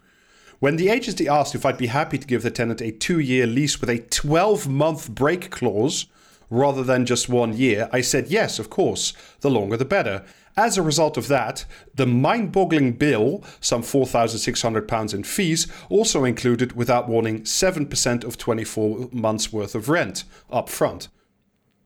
When 0.60 0.76
the 0.76 0.88
agency 0.88 1.26
asked 1.26 1.56
if 1.56 1.66
I'd 1.66 1.76
be 1.76 1.88
happy 1.88 2.18
to 2.18 2.26
give 2.26 2.44
the 2.44 2.52
tenant 2.52 2.80
a 2.80 2.92
two-year 2.92 3.48
lease 3.48 3.80
with 3.80 3.90
a 3.90 3.98
12-month 3.98 5.10
break 5.10 5.50
clause 5.50 6.06
rather 6.50 6.84
than 6.84 7.04
just 7.04 7.28
one 7.28 7.56
year, 7.56 7.88
I 7.92 8.00
said 8.00 8.28
yes, 8.28 8.60
of 8.60 8.70
course. 8.70 9.12
The 9.40 9.50
longer 9.50 9.76
the 9.76 9.84
better. 9.84 10.24
As 10.56 10.78
a 10.78 10.82
result 10.82 11.16
of 11.16 11.28
that, 11.28 11.64
the 11.94 12.06
mind 12.06 12.52
boggling 12.52 12.92
bill, 12.92 13.42
some 13.60 13.82
£4,600 13.82 15.14
in 15.14 15.24
fees, 15.24 15.66
also 15.88 16.24
included, 16.24 16.72
without 16.72 17.08
warning, 17.08 17.42
7% 17.42 18.24
of 18.24 18.38
24 18.38 19.08
months' 19.10 19.52
worth 19.52 19.74
of 19.74 19.88
rent 19.88 20.24
up 20.50 20.68
front. 20.68 21.08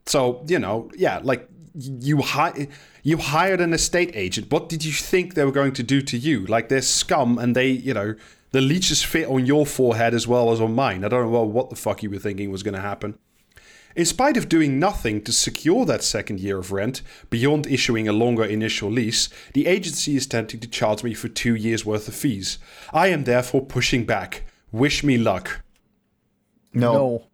So, 0.04 0.44
you 0.46 0.58
know, 0.58 0.90
yeah, 0.96 1.20
like 1.22 1.48
you 1.74 2.18
hi- 2.22 2.68
you 3.02 3.16
hired 3.16 3.60
an 3.60 3.72
estate 3.72 4.10
agent. 4.14 4.50
What 4.50 4.68
did 4.68 4.84
you 4.84 4.92
think 4.92 5.34
they 5.34 5.44
were 5.44 5.52
going 5.52 5.72
to 5.74 5.82
do 5.82 6.02
to 6.02 6.18
you? 6.18 6.44
Like 6.46 6.68
they're 6.68 6.82
scum 6.82 7.38
and 7.38 7.54
they, 7.54 7.68
you 7.68 7.94
know, 7.94 8.14
the 8.50 8.60
leeches 8.60 9.02
fit 9.02 9.28
on 9.28 9.46
your 9.46 9.66
forehead 9.66 10.14
as 10.14 10.26
well 10.26 10.50
as 10.50 10.60
on 10.60 10.74
mine. 10.74 11.04
I 11.04 11.08
don't 11.08 11.30
know 11.30 11.42
what 11.42 11.70
the 11.70 11.76
fuck 11.76 12.02
you 12.02 12.10
were 12.10 12.18
thinking 12.18 12.50
was 12.50 12.62
going 12.62 12.74
to 12.74 12.80
happen. 12.80 13.18
In 13.98 14.06
spite 14.06 14.36
of 14.36 14.48
doing 14.48 14.78
nothing 14.78 15.22
to 15.22 15.32
secure 15.32 15.84
that 15.84 16.04
second 16.04 16.38
year 16.38 16.56
of 16.56 16.70
rent, 16.70 17.02
beyond 17.30 17.66
issuing 17.66 18.06
a 18.06 18.12
longer 18.12 18.44
initial 18.44 18.88
lease, 18.88 19.28
the 19.54 19.66
agency 19.66 20.14
is 20.14 20.26
attempting 20.26 20.60
to 20.60 20.68
charge 20.68 21.02
me 21.02 21.14
for 21.14 21.26
two 21.26 21.56
years' 21.56 21.84
worth 21.84 22.06
of 22.06 22.14
fees. 22.14 22.58
I 22.92 23.08
am 23.08 23.24
therefore 23.24 23.66
pushing 23.66 24.04
back. 24.04 24.44
Wish 24.70 25.02
me 25.02 25.18
luck. 25.18 25.62
No. 26.72 26.92
No. 26.92 27.24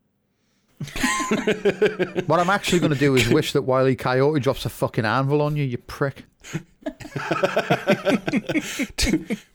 what 2.24 2.40
I'm 2.40 2.48
actually 2.48 2.78
going 2.78 2.94
to 2.94 2.98
do 2.98 3.14
is 3.14 3.28
wish 3.28 3.52
that 3.52 3.60
Wiley 3.62 3.94
Coyote 3.94 4.40
drops 4.40 4.64
a 4.64 4.70
fucking 4.70 5.04
anvil 5.04 5.42
on 5.42 5.56
you, 5.56 5.64
you 5.64 5.76
prick. 5.76 6.24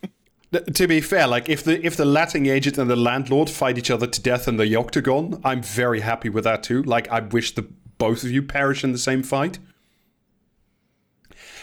to 0.51 0.87
be 0.87 0.99
fair, 0.99 1.27
like 1.27 1.47
if 1.47 1.63
the 1.63 1.85
if 1.85 1.95
the 1.95 2.05
letting 2.05 2.47
agent 2.47 2.77
and 2.77 2.89
the 2.89 2.95
landlord 2.95 3.49
fight 3.49 3.77
each 3.77 3.91
other 3.91 4.07
to 4.07 4.21
death 4.21 4.47
in 4.47 4.57
the 4.57 4.75
octagon, 4.75 5.39
I'm 5.43 5.61
very 5.61 5.99
happy 5.99 6.29
with 6.29 6.43
that 6.45 6.63
too. 6.63 6.81
Like 6.83 7.07
I 7.09 7.19
wish 7.19 7.53
the 7.53 7.67
both 7.97 8.23
of 8.23 8.31
you 8.31 8.41
perish 8.41 8.83
in 8.83 8.91
the 8.91 8.97
same 8.97 9.21
fight. 9.21 9.59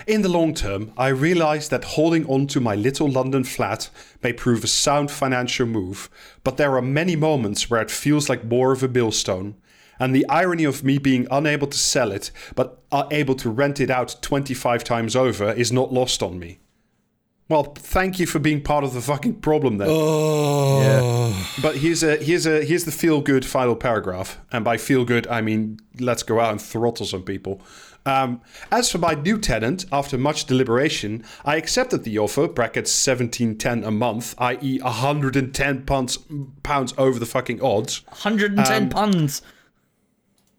In 0.07 0.23
the 0.23 0.29
long 0.29 0.55
term, 0.55 0.93
I 0.97 1.09
realize 1.09 1.69
that 1.71 1.83
holding 1.83 2.27
on 2.27 2.47
to 2.49 2.61
my 2.61 2.75
little 2.77 3.09
London 3.09 3.43
flat 3.43 3.91
may 4.23 4.33
prove 4.33 4.63
a 4.63 4.69
sound 4.69 5.11
financial 5.11 5.67
move, 5.67 6.09
but 6.45 6.59
there 6.59 6.77
are 6.77 6.83
many 6.83 7.17
moments 7.17 7.69
where 7.69 7.81
it 7.81 7.91
feels 7.91 8.29
like 8.29 8.45
more 8.45 8.73
of 8.73 8.83
a 8.83 8.89
millstone. 8.89 9.57
And 9.99 10.15
the 10.15 10.29
irony 10.29 10.65
of 10.65 10.85
me 10.85 10.99
being 10.99 11.27
unable 11.31 11.67
to 11.67 11.79
sell 11.79 12.13
it, 12.13 12.31
but 12.55 12.83
are 12.93 13.09
able 13.11 13.35
to 13.37 13.51
rent 13.51 13.81
it 13.81 13.91
out 13.91 14.17
25 14.21 14.85
times 14.85 15.17
over, 15.17 15.53
is 15.53 15.73
not 15.73 15.93
lost 15.93 16.23
on 16.23 16.39
me. 16.39 16.59
Well, 17.49 17.63
thank 17.77 18.19
you 18.19 18.27
for 18.27 18.41
being 18.41 18.61
part 18.61 18.83
of 18.83 18.93
the 18.93 19.01
fucking 19.01 19.37
problem 19.41 19.79
then. 19.79 19.89
Oh, 19.91 21.53
But 21.63 21.77
here's 21.77 22.03
a 22.03 22.17
here's 22.17 22.45
a 22.47 22.65
here's 22.65 22.85
the 22.85 22.91
feel 22.93 23.21
good 23.21 23.45
final 23.45 23.77
paragraph, 23.77 24.39
and 24.51 24.65
by 24.65 24.77
feel 24.79 25.05
good 25.05 25.27
I 25.29 25.41
mean 25.43 25.79
let's 26.01 26.23
go 26.25 26.41
out 26.41 26.51
and 26.53 26.61
throttle 26.61 27.07
some 27.07 27.23
people. 27.23 27.61
Um, 28.05 28.41
as 28.71 28.91
for 28.91 28.99
my 28.99 29.15
new 29.15 29.37
tenant, 29.39 29.85
after 29.91 30.17
much 30.17 30.45
deliberation, 30.45 31.25
I 31.45 31.57
accepted 31.57 32.05
the 32.05 32.19
offer 32.19 32.47
(brackets 32.49 32.91
seventeen 32.93 33.57
ten 33.59 33.83
a 33.85 33.91
month, 33.91 34.35
i.e., 34.39 34.79
hundred 34.79 35.35
and 35.37 35.53
ten 35.55 35.85
pounds 35.85 36.19
pounds 36.63 36.95
over 36.99 37.19
the 37.19 37.27
fucking 37.27 37.61
odds) 37.63 38.03
110 38.09 38.83
Um, 38.85 38.89
puns. 38.89 39.43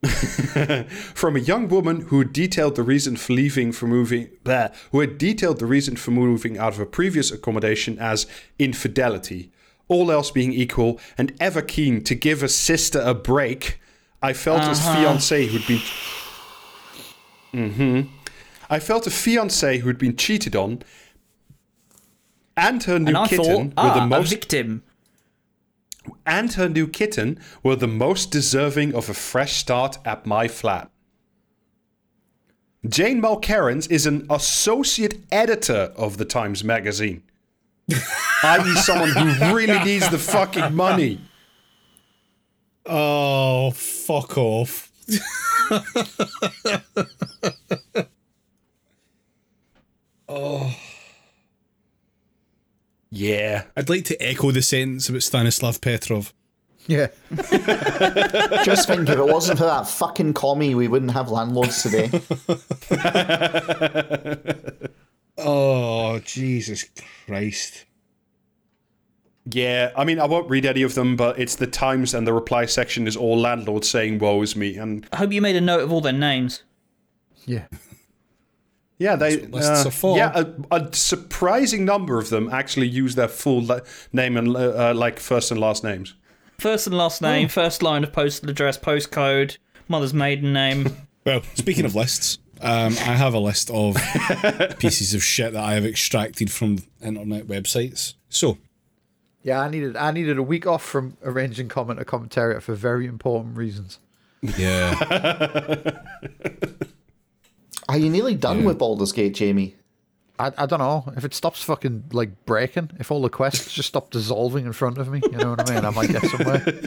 from 1.16 1.36
a 1.36 1.39
young 1.39 1.68
woman 1.68 2.02
who 2.02 2.24
detailed 2.24 2.76
the 2.76 2.84
reason 2.84 3.16
for 3.16 3.34
leaving 3.34 3.72
for 3.72 3.88
moving 3.88 4.30
bleh, 4.43 4.74
who 4.91 5.00
had 5.00 5.18
detailed 5.18 5.60
the 5.60 5.66
reason 5.66 5.95
for 5.95 6.12
moving 6.12 6.58
out 6.58 6.74
of 6.74 6.80
a 6.80 6.86
previous 6.86 7.32
accommodation 7.32 7.98
as 7.98 8.28
infidelity 8.60 9.52
all 9.88 10.12
else 10.12 10.32
being 10.32 10.54
equal 10.54 11.00
and 11.18 11.34
ever 11.39 11.62
keen 11.62 12.04
to 12.04 12.14
give 12.14 12.43
a 12.43 12.50
sister 12.50 13.00
a 13.00 13.14
break 13.14 13.80
i 14.22 14.34
felt 14.34 14.62
as 14.64 14.80
fiance 14.86 15.45
who'd 15.48 15.66
been 15.66 15.82
hmm 17.52 18.02
i 18.70 18.80
felt 18.80 19.08
a 19.08 19.10
fiance 19.10 19.80
who'd 19.80 19.98
been 19.98 20.16
cheated 20.16 20.56
on 20.56 20.84
and 22.58 22.84
her 22.84 23.00
new 23.00 23.16
And 23.16 23.30
kitten 23.30 23.72
thought, 23.72 23.84
were 23.84 23.91
ah, 23.91 23.93
the 23.93 24.02
a 24.02 24.08
most 24.08 24.30
victim. 24.32 24.84
And 26.26 26.53
her 26.53 26.70
new 26.70 26.88
kitten 26.88 27.39
were 27.64 27.76
the 27.76 27.88
most 27.88 28.32
deserving 28.32 28.95
of 28.95 29.10
a 29.10 29.14
fresh 29.14 29.58
start 29.58 29.97
at 30.05 30.26
my 30.26 30.47
flat. 30.47 30.89
Jane 32.88 33.22
Mulkerrins 33.22 33.89
is 33.91 34.05
an 34.05 34.26
associate 34.30 35.20
editor 35.32 35.91
of 35.95 36.18
the 36.18 36.26
Times 36.26 36.64
Magazine, 36.64 37.24
i.e., 38.43 38.76
someone 38.76 39.10
who 39.10 39.55
really 39.55 39.80
needs 39.84 40.10
the 40.10 40.20
fucking 40.20 40.74
money. 40.74 41.20
oh, 42.86 43.72
fuck 43.72 44.38
off. 44.38 44.91
Oh. 50.30 50.76
Yeah. 53.18 53.63
I'd 53.76 53.89
like 53.89 54.05
to 54.05 54.22
echo 54.22 54.51
the 54.51 54.61
sentence 54.61 55.09
about 55.09 55.24
Stanislav 55.24 55.82
Petrov. 55.82 56.34
Yeah. 56.86 57.07
Just 58.63 58.88
think, 58.88 59.09
if 59.09 59.18
it 59.18 59.26
wasn't 59.26 59.57
for 59.57 59.65
that 59.65 59.88
fucking 59.88 60.36
commie, 60.36 60.76
we 60.76 60.88
wouldn't 60.88 61.11
have 61.11 61.30
landlords 61.30 61.82
today. 61.82 62.09
Oh, 65.39 66.18
Jesus 66.20 66.86
Christ. 67.28 67.86
Yeah, 69.45 69.91
I 69.95 70.03
mean, 70.03 70.20
I 70.20 70.26
won't 70.26 70.49
read 70.49 70.65
any 70.65 70.82
of 70.82 70.95
them, 70.95 71.15
but 71.15 71.38
it's 71.38 71.57
the 71.57 71.68
Times 71.68 72.15
and 72.15 72.26
the 72.26 72.34
reply 72.34 72.65
section 72.65 73.05
is 73.05 73.15
all 73.15 73.39
landlords 73.39 73.88
saying, 73.88 74.18
woe 74.18 74.41
is 74.41 74.55
me. 74.55 74.78
And 74.78 75.07
I 75.13 75.18
hope 75.18 75.32
you 75.32 75.41
made 75.41 75.55
a 75.55 75.61
note 75.61 75.82
of 75.82 75.91
all 75.91 76.01
their 76.01 76.11
names. 76.11 76.63
Yeah. 77.45 77.68
Yeah, 79.00 79.16
they. 79.16 79.38
what 79.38 79.52
lists 79.52 79.86
uh, 79.86 79.88
are 79.88 79.91
for. 79.91 80.18
Yeah, 80.18 80.32
a, 80.72 80.76
a 80.76 80.93
surprising 80.93 81.86
number 81.86 82.18
of 82.18 82.30
them 82.30 82.50
actually 82.50 82.88
use 82.88 83.16
their 83.16 83.28
full 83.28 83.66
le- 83.66 83.82
name 84.14 84.38
and 84.38 84.56
uh, 84.56 84.93
like 84.95 85.20
first 85.20 85.52
and 85.52 85.60
last 85.60 85.84
names. 85.84 86.14
First 86.60 86.88
and 86.88 86.98
last 86.98 87.22
name, 87.22 87.48
first 87.50 87.84
line 87.84 88.04
of 88.04 88.12
postal 88.12 88.50
address, 88.50 88.78
postcode, 88.78 89.58
mother's 89.88 90.14
maiden 90.14 90.54
name. 90.54 90.95
Well, 91.26 91.41
speaking 91.56 91.84
of 91.84 91.93
lists, 91.93 92.38
um, 92.62 92.93
I 92.93 93.14
have 93.14 93.34
a 93.34 93.39
list 93.39 93.70
of 93.70 93.98
pieces 94.80 95.14
of 95.14 95.22
shit 95.22 95.52
that 95.52 95.62
I 95.62 95.74
have 95.74 95.86
extracted 95.86 96.50
from 96.50 96.78
internet 97.02 97.48
websites. 97.48 98.14
So, 98.30 98.58
Yeah, 99.43 99.60
I 99.60 99.68
needed 99.70 99.98
I 99.98 100.12
needed 100.12 100.38
a 100.38 100.41
week 100.43 100.66
off 100.66 100.82
from 100.86 101.18
arranging 101.26 101.68
comment 101.68 102.00
or 102.00 102.06
commentary 102.06 102.58
for 102.62 102.76
very 102.76 103.08
important 103.08 103.58
reasons. 103.58 104.00
yeah. 104.41 104.93
Are 107.89 107.97
you 107.97 108.09
nearly 108.09 108.35
done 108.35 108.63
with 108.65 108.77
Baldur's 108.77 109.11
Gate, 109.11 109.33
Jamie? 109.33 109.75
I, 110.39 110.51
I 110.57 110.65
don't 110.65 110.79
know 110.79 111.11
if 111.15 111.25
it 111.25 111.33
stops 111.33 111.63
fucking 111.63 112.05
like 112.11 112.45
breaking. 112.45 112.91
If 112.99 113.11
all 113.11 113.21
the 113.21 113.29
quests 113.29 113.73
just 113.73 113.88
stop 113.89 114.11
dissolving 114.11 114.65
in 114.65 114.73
front 114.73 114.97
of 114.97 115.09
me, 115.09 115.21
you 115.23 115.38
know 115.38 115.51
what 115.51 115.69
I 115.69 115.73
mean? 115.73 115.85
I 115.85 115.89
might 115.89 116.09
get 116.09 116.23
somewhere. 116.25 116.63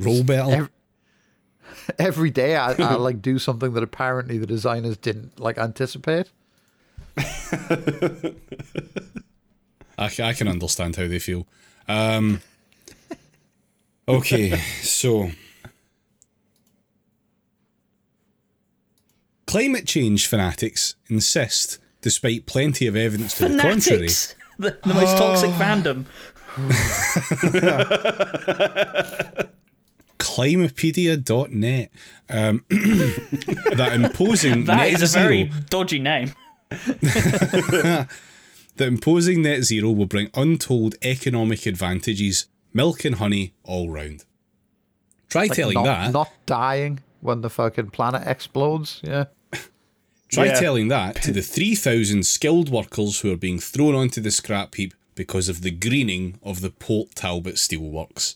Roll 0.00 0.22
battle. 0.22 0.52
Every, 0.52 0.68
every 1.98 2.30
day, 2.30 2.56
I, 2.56 2.72
I 2.72 2.94
like 2.96 3.22
do 3.22 3.38
something 3.38 3.72
that 3.72 3.82
apparently 3.82 4.38
the 4.38 4.46
designers 4.46 4.96
didn't 4.98 5.40
like 5.40 5.56
anticipate. 5.56 6.30
I, 7.16 8.34
I 9.98 10.32
can 10.34 10.48
understand 10.48 10.96
how 10.96 11.08
they 11.08 11.18
feel. 11.18 11.46
Um, 11.88 12.42
okay, 14.06 14.58
so 14.82 15.30
climate 19.46 19.86
change 19.86 20.26
fanatics 20.26 20.94
insist, 21.08 21.78
despite 22.00 22.46
plenty 22.46 22.86
of 22.86 22.96
evidence 22.96 23.34
to 23.38 23.48
the 23.48 23.58
contrary. 23.58 24.08
Fanatics! 24.08 24.34
The, 24.58 24.74
the 24.86 24.94
most 24.94 25.18
toxic 25.18 25.50
fandom. 25.50 26.06
Climapedia.net 30.18 31.90
um, 32.30 32.64
that 32.70 33.90
imposing 33.92 34.64
That 34.64 34.76
net 34.76 34.92
is 34.94 35.02
a 35.02 35.06
zero, 35.06 35.24
very 35.24 35.44
dodgy 35.68 35.98
name. 35.98 36.32
that 36.70 38.08
imposing 38.78 39.42
net 39.42 39.64
zero 39.64 39.90
will 39.90 40.06
bring 40.06 40.30
untold 40.34 40.94
economic 41.02 41.66
advantages, 41.66 42.46
milk 42.72 43.04
and 43.04 43.16
honey 43.16 43.52
all 43.62 43.90
round. 43.90 44.24
Try 45.28 45.42
Like 45.42 45.52
telling 45.52 45.74
not, 45.74 45.84
that. 45.84 46.12
not 46.12 46.32
dying 46.46 47.00
when 47.20 47.42
the 47.42 47.50
fucking 47.50 47.90
planet 47.90 48.26
explodes. 48.26 49.02
Yeah. 49.04 49.26
Try 50.28 50.46
Yeah. 50.46 50.60
telling 50.60 50.88
that 50.88 51.22
to 51.22 51.32
the 51.32 51.42
3,000 51.42 52.24
skilled 52.26 52.68
workers 52.68 53.20
who 53.20 53.32
are 53.32 53.36
being 53.36 53.58
thrown 53.60 53.94
onto 53.94 54.20
the 54.20 54.30
scrap 54.30 54.74
heap 54.74 54.92
because 55.14 55.48
of 55.48 55.62
the 55.62 55.70
greening 55.70 56.34
of 56.42 56.60
the 56.60 56.70
Port 56.70 57.14
Talbot 57.14 57.54
Steelworks. 57.56 58.34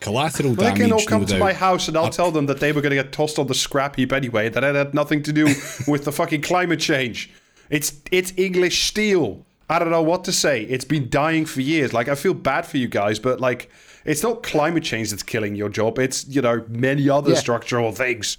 Collateral 0.00 0.54
Well, 0.54 0.74
they 0.74 0.80
can 0.80 0.92
all 0.92 1.04
come 1.04 1.20
no 1.22 1.26
to 1.28 1.32
doubt. 1.34 1.38
my 1.40 1.52
house 1.52 1.86
and 1.86 1.96
I'll 1.96 2.10
tell 2.10 2.32
them 2.32 2.46
that 2.46 2.58
they 2.58 2.72
were 2.72 2.80
going 2.80 2.90
to 2.90 2.96
get 2.96 3.12
tossed 3.12 3.38
on 3.38 3.46
the 3.46 3.54
scrap 3.54 3.94
heap 3.96 4.12
anyway. 4.12 4.48
That 4.48 4.64
it 4.64 4.74
had 4.74 4.94
nothing 4.94 5.22
to 5.22 5.32
do 5.32 5.44
with 5.86 6.04
the 6.04 6.10
fucking 6.12 6.42
climate 6.42 6.80
change. 6.80 7.30
It's 7.70 7.92
it's 8.10 8.32
English 8.36 8.84
steel. 8.84 9.46
I 9.70 9.78
don't 9.78 9.90
know 9.90 10.02
what 10.02 10.24
to 10.24 10.32
say. 10.32 10.62
It's 10.64 10.84
been 10.84 11.08
dying 11.08 11.46
for 11.46 11.60
years. 11.60 11.92
Like 11.92 12.08
I 12.08 12.16
feel 12.16 12.34
bad 12.34 12.66
for 12.66 12.78
you 12.78 12.88
guys, 12.88 13.20
but 13.20 13.40
like 13.40 13.70
it's 14.04 14.24
not 14.24 14.42
climate 14.42 14.82
change 14.82 15.10
that's 15.10 15.22
killing 15.22 15.54
your 15.54 15.68
job. 15.68 16.00
It's 16.00 16.26
you 16.26 16.42
know 16.42 16.64
many 16.68 17.08
other 17.08 17.30
Yeah. 17.30 17.36
structural 17.38 17.92
things. 17.92 18.38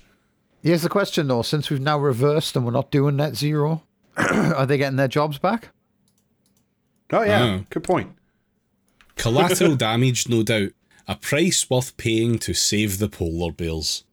Here's 0.64 0.82
the 0.82 0.90
question 0.90 1.28
though: 1.28 1.42
since 1.42 1.70
we've 1.70 1.82
now 1.82 2.00
reversed 2.00 2.56
and 2.56 2.66
we're 2.66 2.72
not 2.72 2.90
doing 2.90 3.18
net 3.18 3.36
zero, 3.36 3.84
are 4.18 4.66
they 4.66 4.78
getting 4.78 4.96
their 4.98 5.08
jobs 5.08 5.38
back? 5.38 5.70
Oh 7.12 7.22
yeah, 7.24 7.44
Oh. 7.44 7.66
good 7.70 7.84
point. 7.84 8.14
Collateral 9.16 9.76
damage, 9.78 10.28
no 10.30 10.42
doubt. 10.44 10.72
A 11.08 11.16
price 11.16 11.70
worth 11.70 11.96
paying 11.98 12.40
to 12.40 12.54
save 12.54 12.98
the 12.98 13.10
polar 13.10 13.52
bears. 13.52 14.06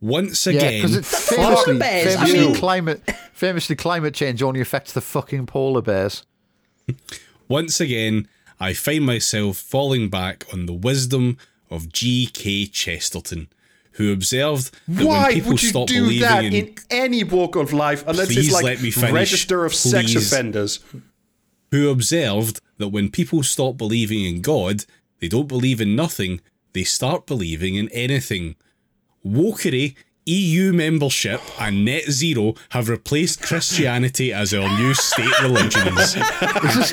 Once 0.00 0.46
again, 0.46 0.82
because 0.82 0.96
it's 0.96 1.28
famously, 1.34 1.78
bears, 1.78 2.16
I 2.16 2.26
mean- 2.32 2.54
climate, 2.64 3.02
famously 3.32 3.74
climate 3.74 4.14
change 4.14 4.42
only 4.42 4.60
affects 4.60 4.92
the 4.92 5.00
fucking 5.00 5.46
polar 5.46 5.82
bears. 5.82 6.24
once 7.48 7.80
again, 7.80 8.28
I 8.60 8.74
find 8.74 9.04
myself 9.04 9.56
falling 9.56 10.08
back 10.10 10.44
on 10.52 10.66
the 10.66 10.72
wisdom 10.74 11.36
of 11.70 11.90
G.K. 11.92 12.66
Chesterton, 12.66 13.48
who 13.94 14.12
observed 14.12 14.74
that 14.88 15.06
Why 15.06 15.22
when 15.24 15.32
people 15.34 15.50
would 15.52 15.62
you 15.62 15.68
stop 15.68 15.88
do 15.88 16.02
believing 16.02 16.20
that 16.28 16.44
in, 16.44 16.54
in 16.54 16.74
any 16.90 17.24
walk 17.24 17.56
of 17.56 17.72
life 17.72 18.04
unless 18.06 18.28
Please 18.28 18.46
it's 18.46 18.52
like 18.52 18.64
let 18.64 18.82
me 18.82 18.90
finish, 18.90 19.12
register 19.12 19.64
of 19.64 19.74
sex 19.74 20.14
offenders? 20.14 20.80
who 21.70 21.90
observed 21.90 22.60
that 22.78 22.88
when 22.88 23.10
people 23.10 23.42
stop 23.42 23.76
believing 23.76 24.24
in 24.24 24.40
God, 24.40 24.84
they 25.20 25.28
don't 25.28 25.48
believe 25.48 25.80
in 25.80 25.96
nothing, 25.96 26.40
they 26.72 26.84
start 26.84 27.26
believing 27.26 27.74
in 27.74 27.88
anything. 27.88 28.54
Wokery, 29.26 29.96
EU 30.26 30.72
membership, 30.72 31.40
and 31.60 31.84
net 31.84 32.04
zero 32.10 32.54
have 32.70 32.88
replaced 32.88 33.42
Christianity 33.42 34.32
as 34.32 34.54
our 34.54 34.68
new 34.78 34.94
state 34.94 35.40
religions. 35.42 36.16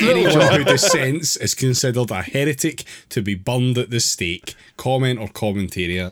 Anyone 0.01 0.53
who 0.53 0.63
dissents 0.63 1.37
is 1.37 1.53
considered 1.53 2.11
a 2.11 2.21
heretic 2.23 2.83
to 3.09 3.21
be 3.21 3.35
burned 3.35 3.77
at 3.77 3.89
the 3.89 3.99
stake. 3.99 4.55
Comment 4.77 5.19
or 5.19 5.27
commentariat. 5.27 6.11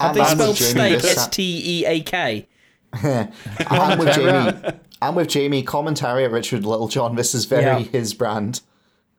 Have 0.00 0.14
they 0.14 0.20
That's 0.20 0.32
spelled 0.32 0.56
Jamie 0.56 0.98
steak 0.98 1.04
S 1.16 1.28
T 1.28 1.62
E 1.82 1.84
A 1.86 2.00
K? 2.00 2.48
I'm 2.92 3.98
with 3.98 4.14
Jamie. 4.14 4.72
I'm 5.02 5.14
with 5.14 5.28
Jamie. 5.28 5.62
Commentary 5.62 6.24
at 6.24 6.30
Richard 6.30 6.64
Littlejohn. 6.64 7.16
This 7.16 7.34
is 7.34 7.44
very 7.44 7.64
Yeah. 7.64 7.78
his 7.78 8.14
brand. 8.14 8.60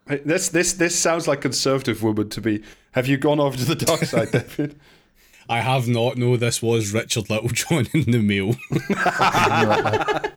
This 0.07 0.49
this 0.49 0.73
this 0.73 0.97
sounds 0.97 1.27
like 1.27 1.41
conservative 1.41 2.03
woman 2.03 2.29
to 2.29 2.41
me. 2.41 2.61
Have 2.93 3.07
you 3.07 3.17
gone 3.17 3.39
over 3.39 3.55
to 3.57 3.63
the 3.65 3.75
dark 3.75 4.01
side, 4.03 4.31
David? 4.33 4.79
I 5.47 5.59
have 5.61 5.87
not. 5.87 6.17
No, 6.17 6.35
this 6.37 6.61
was 6.61 6.91
Richard 6.93 7.29
Littlejohn 7.29 7.87
in 7.93 8.11
the 8.11 8.19
mail. 8.21 8.55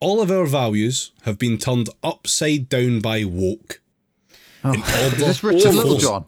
All 0.00 0.20
of 0.20 0.30
our 0.30 0.46
values 0.46 1.12
have 1.22 1.38
been 1.38 1.58
turned 1.58 1.88
upside 2.02 2.68
down 2.68 3.00
by 3.00 3.24
woke. 3.24 3.80
Oh. 4.64 4.72
In 4.72 4.80
order, 4.80 5.16
Is 5.16 5.18
this 5.18 5.44
Richard 5.44 5.74
Littlejohn? 5.74 6.24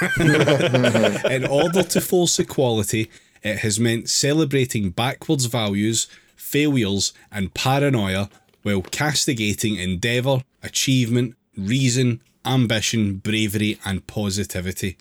in 1.30 1.46
order 1.46 1.82
to 1.82 2.00
force 2.00 2.38
equality, 2.38 3.10
it 3.42 3.58
has 3.58 3.78
meant 3.78 4.08
celebrating 4.08 4.90
backwards 4.90 5.46
values, 5.46 6.08
failures, 6.34 7.12
and 7.30 7.54
paranoia 7.54 8.28
while 8.62 8.82
castigating 8.82 9.76
endeavour, 9.76 10.42
achievement, 10.62 11.36
reason, 11.56 12.20
ambition, 12.44 13.16
bravery, 13.16 13.78
and 13.84 14.06
positivity. 14.06 14.96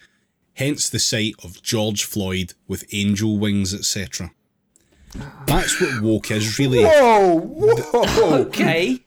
Hence 0.54 0.90
the 0.90 1.00
sight 1.00 1.36
of 1.44 1.62
George 1.62 2.04
Floyd 2.04 2.54
with 2.68 2.86
angel 2.94 3.38
wings, 3.38 3.74
etc. 3.74 4.32
That's 5.46 5.80
what 5.80 6.02
woke 6.02 6.32
is 6.32 6.60
really. 6.60 6.84
Whoa, 6.84 7.40
whoa! 7.40 8.34
Okay. 8.46 9.05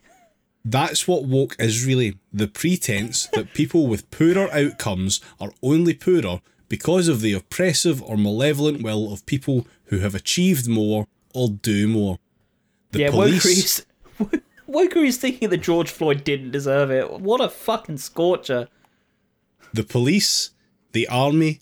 That's 0.70 1.08
what 1.08 1.24
woke 1.24 1.56
is 1.58 1.86
really 1.86 2.18
the 2.32 2.46
pretense 2.48 3.26
that 3.32 3.54
people 3.54 3.86
with 3.86 4.10
poorer 4.10 4.48
outcomes 4.52 5.20
are 5.40 5.52
only 5.62 5.94
poorer 5.94 6.40
because 6.68 7.08
of 7.08 7.20
the 7.22 7.32
oppressive 7.32 8.02
or 8.02 8.16
malevolent 8.18 8.82
will 8.82 9.10
of 9.12 9.24
people 9.24 9.66
who 9.86 10.00
have 10.00 10.14
achieved 10.14 10.68
more 10.68 11.06
or 11.34 11.48
do 11.48 11.88
more. 11.88 12.18
The 12.90 13.00
yeah, 13.00 13.10
police, 13.10 13.84
Wokery's 14.18 14.42
Wokery's 14.68 15.16
thinking 15.16 15.48
that 15.48 15.58
George 15.62 15.90
Floyd 15.90 16.22
didn't 16.24 16.50
deserve 16.50 16.90
it. 16.90 17.10
What 17.20 17.40
a 17.40 17.48
fucking 17.48 17.98
scorcher. 17.98 18.68
the 19.72 19.84
police, 19.84 20.50
the 20.92 21.08
army, 21.08 21.60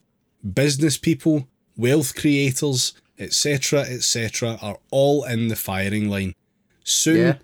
business 0.55 0.97
people, 0.97 1.47
wealth 1.77 2.15
creators, 2.17 2.95
etc., 3.19 3.81
etc., 3.83 4.59
are 4.61 4.79
all 4.91 5.25
in 5.25 5.49
the 5.49 5.57
firing 5.57 6.09
line. 6.09 6.35
Soon, 6.85 7.17
Yeah. 7.17 7.35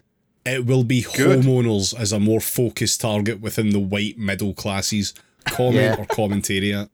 It 0.45 0.66
will 0.66 0.84
be 0.84 1.03
Good. 1.03 1.40
homeowners 1.40 1.99
as 1.99 2.12
a 2.12 2.18
more 2.20 2.40
focused 2.40 3.01
target 3.01 3.40
within 3.40 3.70
the 3.70 3.78
white 3.78 4.18
middle 4.18 4.55
classes. 4.55 5.14
Comment 5.45 5.76
Yeah. 5.76 5.97
or 5.99 6.07
commentariat. 6.07 6.88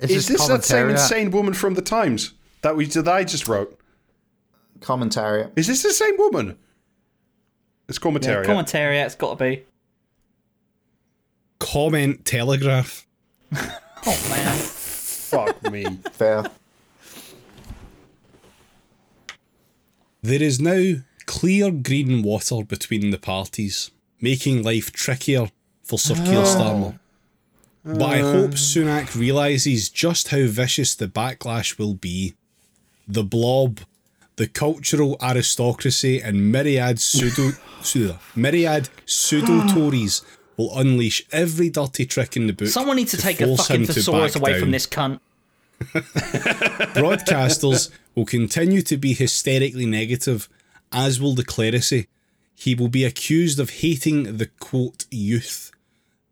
Is 0.00 0.28
this 0.28 0.46
that 0.46 0.64
same 0.64 0.88
insane 0.90 1.30
woman 1.30 1.54
from 1.54 1.74
the 1.74 1.82
Times 1.82 2.32
that 2.62 2.76
we 2.76 2.86
that 2.86 3.08
I 3.08 3.24
just 3.24 3.48
wrote? 3.48 3.78
Commentary. 4.80 5.48
Is 5.56 5.66
this 5.66 5.82
the 5.82 5.92
same 5.92 6.16
woman? 6.16 6.56
It's 7.88 7.98
commentary. 7.98 8.44
Commentary, 8.46 8.98
it's 8.98 9.14
got 9.14 9.38
to 9.38 9.44
be. 9.44 9.64
Comment 11.58 12.24
Telegraph. 12.24 13.06
Oh 14.06 14.26
man. 14.30 14.56
Fuck 14.56 15.70
me. 15.72 15.84
Fair. 16.12 16.44
There 20.22 20.42
is 20.42 20.60
now 20.60 20.94
clear 21.28 21.70
green 21.70 22.22
water 22.22 22.64
between 22.64 23.10
the 23.10 23.18
parties, 23.18 23.90
making 24.20 24.62
life 24.62 24.90
trickier 24.90 25.50
for 25.84 25.98
Sir 25.98 26.14
Keir 26.14 26.38
oh. 26.38 26.44
Starmer. 26.44 26.98
But 27.84 28.02
I 28.02 28.18
hope 28.18 28.52
oh. 28.52 28.54
Sunak 28.54 29.14
realises 29.14 29.90
just 29.90 30.28
how 30.28 30.46
vicious 30.46 30.94
the 30.94 31.06
backlash 31.06 31.78
will 31.78 31.94
be. 31.94 32.34
The 33.06 33.22
blob, 33.22 33.80
the 34.36 34.48
cultural 34.48 35.16
aristocracy, 35.22 36.20
and 36.20 36.50
myriad 36.50 36.98
pseudo, 36.98 37.52
pseudo 37.82 38.18
myriad 38.34 38.88
pseudo 39.06 39.66
Tories 39.68 40.22
will 40.56 40.76
unleash 40.76 41.24
every 41.30 41.68
dirty 41.68 42.06
trick 42.06 42.36
in 42.36 42.46
the 42.46 42.52
book. 42.52 42.68
Someone 42.68 42.96
needs 42.96 43.12
to 43.12 43.18
take 43.18 43.40
a 43.40 43.56
fucking 43.56 43.82
him 43.82 43.86
thesaurus 43.86 44.34
away 44.34 44.52
down. 44.52 44.60
from 44.60 44.70
this 44.70 44.86
cunt. 44.86 45.20
Broadcasters 46.98 47.90
will 48.14 48.24
continue 48.24 48.82
to 48.82 48.96
be 48.96 49.12
hysterically 49.14 49.86
negative, 49.86 50.48
as 50.92 51.20
will 51.20 51.34
the 51.34 51.44
clerisy. 51.44 52.06
He 52.54 52.74
will 52.74 52.88
be 52.88 53.04
accused 53.04 53.60
of 53.60 53.70
hating 53.70 54.36
the 54.38 54.46
quote 54.46 55.04
youth. 55.10 55.70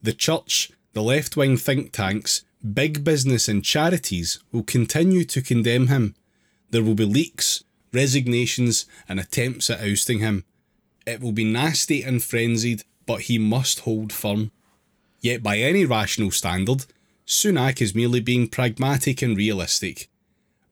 The 0.03 0.13
church, 0.13 0.71
the 0.93 1.03
left 1.03 1.37
wing 1.37 1.57
think 1.57 1.93
tanks, 1.93 2.45
big 2.75 3.05
business, 3.05 3.49
and 3.49 3.65
charities 3.65 4.41
will 4.53 4.63
continue 4.63 5.25
to 5.25 5.43
condemn 5.43 5.87
him. 5.87 6.15
There 6.71 6.83
will 6.83 6.95
be 6.95 7.05
leaks, 7.05 7.63
resignations, 7.93 8.87
and 9.09 9.21
attempts 9.21 9.71
at 9.71 9.81
ousting 9.81 10.19
him. 10.19 10.45
It 11.07 11.21
will 11.21 11.33
be 11.33 11.45
nasty 11.45 12.03
and 12.03 12.23
frenzied, 12.23 12.83
but 13.07 13.23
he 13.23 13.39
must 13.39 13.81
hold 13.81 14.13
firm. 14.13 14.51
Yet, 15.21 15.43
by 15.43 15.59
any 15.59 15.85
rational 15.85 16.31
standard, 16.33 16.87
Sunak 17.27 17.81
is 17.81 17.95
merely 17.95 18.21
being 18.21 18.49
pragmatic 18.49 19.23
and 19.23 19.37
realistic. 19.37 20.09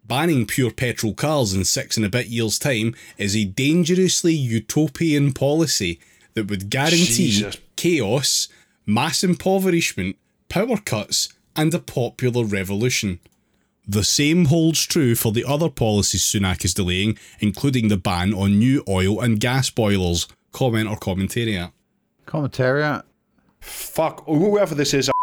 Banning 0.07 0.47
pure 0.47 0.71
petrol 0.71 1.15
cars 1.15 1.55
in 1.55 1.65
six 1.65 1.97
and 1.97 2.05
a 2.05 2.11
bit 2.11 2.27
years' 2.27 2.59
time 2.59 2.95
is 3.17 3.35
a 3.35 3.45
dangerously 3.45 4.35
utopian 4.35 5.33
policy 5.33 5.99
that 6.35 6.49
would 6.49 6.69
guarantee 6.69 7.31
Jesus. 7.31 7.57
chaos, 7.77 8.49
mass 8.85 9.25
impoverishment, 9.25 10.17
power 10.51 10.77
cuts, 10.77 11.33
and 11.57 11.73
a 11.73 11.79
popular 11.79 12.45
revolution. 12.45 13.19
The 13.87 14.05
same 14.05 14.47
holds 14.47 14.85
true 14.87 15.15
for 15.15 15.33
the 15.33 15.45
other 15.45 15.71
policies 15.71 16.23
Sunak 16.23 16.65
is 16.65 16.75
delaying, 16.75 17.19
including 17.41 17.89
the 17.89 17.97
ban 17.97 18.35
on 18.35 18.59
new 18.59 18.83
oil 18.89 19.21
and 19.21 19.41
gas 19.41 19.71
boilers. 19.71 20.27
Comment 20.53 20.89
or 20.89 20.97
commentariat. 20.97 21.73
Commentariat. 22.27 23.05
Fuck 23.61 24.25
whoever 24.27 24.75
this 24.75 24.95
is. 24.95 25.11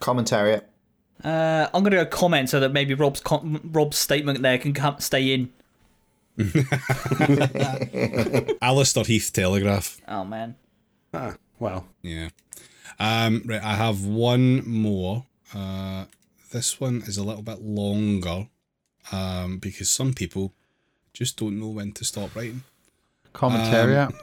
Commentary. 0.00 0.60
Uh, 1.24 1.68
I'm 1.72 1.82
gonna 1.82 1.96
go 1.96 2.06
comment 2.06 2.48
so 2.50 2.60
that 2.60 2.72
maybe 2.72 2.94
Rob's 2.94 3.20
com- 3.20 3.60
Rob's 3.72 3.98
statement 3.98 4.42
there 4.42 4.58
can 4.58 4.72
come, 4.72 4.96
stay 4.98 5.32
in. 5.32 5.50
Allister 8.62 9.02
Heath 9.04 9.30
Telegraph. 9.32 10.00
Oh 10.08 10.24
man. 10.24 10.56
Ah, 11.14 11.34
well, 11.58 11.86
Yeah. 12.02 12.28
Um, 12.98 13.42
right, 13.46 13.62
I 13.62 13.74
have 13.74 14.04
one 14.04 14.66
more. 14.68 15.24
Uh, 15.54 16.04
this 16.52 16.80
one 16.80 17.02
is 17.06 17.16
a 17.18 17.24
little 17.24 17.42
bit 17.42 17.60
longer 17.60 18.48
um, 19.10 19.58
because 19.58 19.90
some 19.90 20.14
people 20.14 20.52
just 21.12 21.36
don't 21.38 21.58
know 21.58 21.68
when 21.68 21.92
to 21.92 22.04
stop 22.04 22.34
writing. 22.36 22.62
Commentariat. 23.34 24.12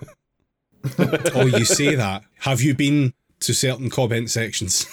Oh, 1.36 1.46
you 1.46 1.66
say 1.66 1.96
that. 1.96 2.24
Have 2.40 2.62
you 2.62 2.74
been 2.74 3.14
to 3.42 3.54
certain 3.54 3.90
comment 3.90 4.30
sections? 4.30 4.86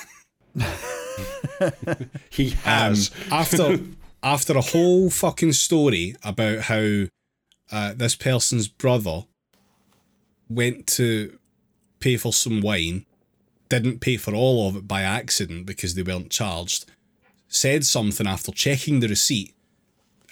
he 2.30 2.48
Um, 2.52 2.54
has. 2.64 3.10
after 3.30 3.80
after 4.22 4.56
a 4.56 4.60
whole 4.60 5.08
fucking 5.10 5.52
story 5.52 6.16
about 6.24 6.60
how 6.62 7.04
uh, 7.70 7.92
this 7.94 8.14
person's 8.16 8.66
brother 8.68 9.24
went 10.48 10.86
to 10.86 11.38
pay 12.00 12.16
for 12.16 12.32
some 12.32 12.60
wine, 12.60 13.04
didn't 13.68 14.00
pay 14.00 14.16
for 14.16 14.34
all 14.34 14.68
of 14.68 14.76
it 14.76 14.88
by 14.88 15.02
accident 15.02 15.66
because 15.66 15.94
they 15.94 16.02
weren't 16.02 16.30
charged, 16.30 16.86
said 17.48 17.84
something 17.84 18.26
after 18.26 18.52
checking 18.52 19.00
the 19.00 19.08
receipt, 19.08 19.54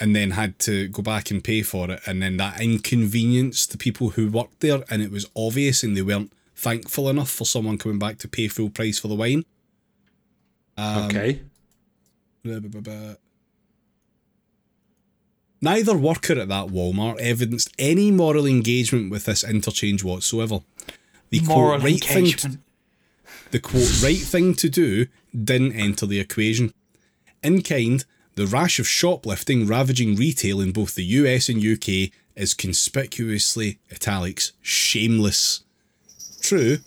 and 0.01 0.15
then 0.15 0.33
had 0.33 0.59
to 0.61 0.89
go 0.89 1.03
back 1.03 1.31
and 1.31 1.45
pay 1.45 1.63
for 1.63 1.91
it, 1.91 2.01
and 2.07 2.21
then 2.23 2.37
that 2.37 2.61
inconvenienced 2.61 3.71
the 3.71 3.79
people 3.79 4.11
who 4.11 4.29
worked 4.29 4.61
there, 4.61 4.83
and 4.91 5.03
it 5.03 5.11
was 5.11 5.27
obvious, 5.37 5.83
and 5.83 5.97
they 5.97 6.03
weren't 6.03 6.33
thankful 6.57 7.09
enough 7.09 7.31
for 7.31 7.45
someone 7.45 7.79
coming 7.79 7.99
back 7.99 8.19
to 8.19 8.29
pay 8.29 8.49
full 8.49 8.71
price 8.71 8.99
for 8.99 9.09
the 9.09 9.15
wine. 9.15 9.45
Um, 10.77 11.05
okay. 11.07 11.43
Blah, 12.43 12.61
blah, 12.61 12.81
blah. 12.81 13.15
Neither 15.63 15.97
worker 15.97 16.39
at 16.39 16.49
that 16.49 16.67
Walmart 16.67 17.19
evidenced 17.21 17.73
any 17.79 18.11
moral 18.11 18.45
engagement 18.45 19.11
with 19.11 19.25
this 19.25 19.43
interchange 19.43 20.05
whatsoever. 20.05 20.61
The 21.31 21.41
Moral 21.41 21.81
quote, 21.81 21.83
right 21.83 22.05
thing 22.05 22.25
engagement. 22.27 22.59
the 23.51 23.61
quote 23.61 24.03
right 24.03 24.19
thing 24.19 24.55
to 24.57 24.69
do 24.69 25.07
didn't 25.33 25.73
enter 25.73 26.05
the 26.05 26.21
equation. 26.21 26.75
In 27.43 27.63
kind, 27.63 28.05
the 28.35 28.47
rash 28.47 28.79
of 28.79 28.87
shoplifting 28.87 29.67
ravaging 29.67 30.17
retail 30.17 30.61
in 30.61 30.73
both 30.73 30.97
the 30.97 31.05
US 31.05 31.49
and 31.49 31.65
UK 31.65 32.11
is 32.37 32.53
conspicuously 32.53 33.79
italics 33.91 34.53
shameless. 34.61 35.65
True, 36.43 36.79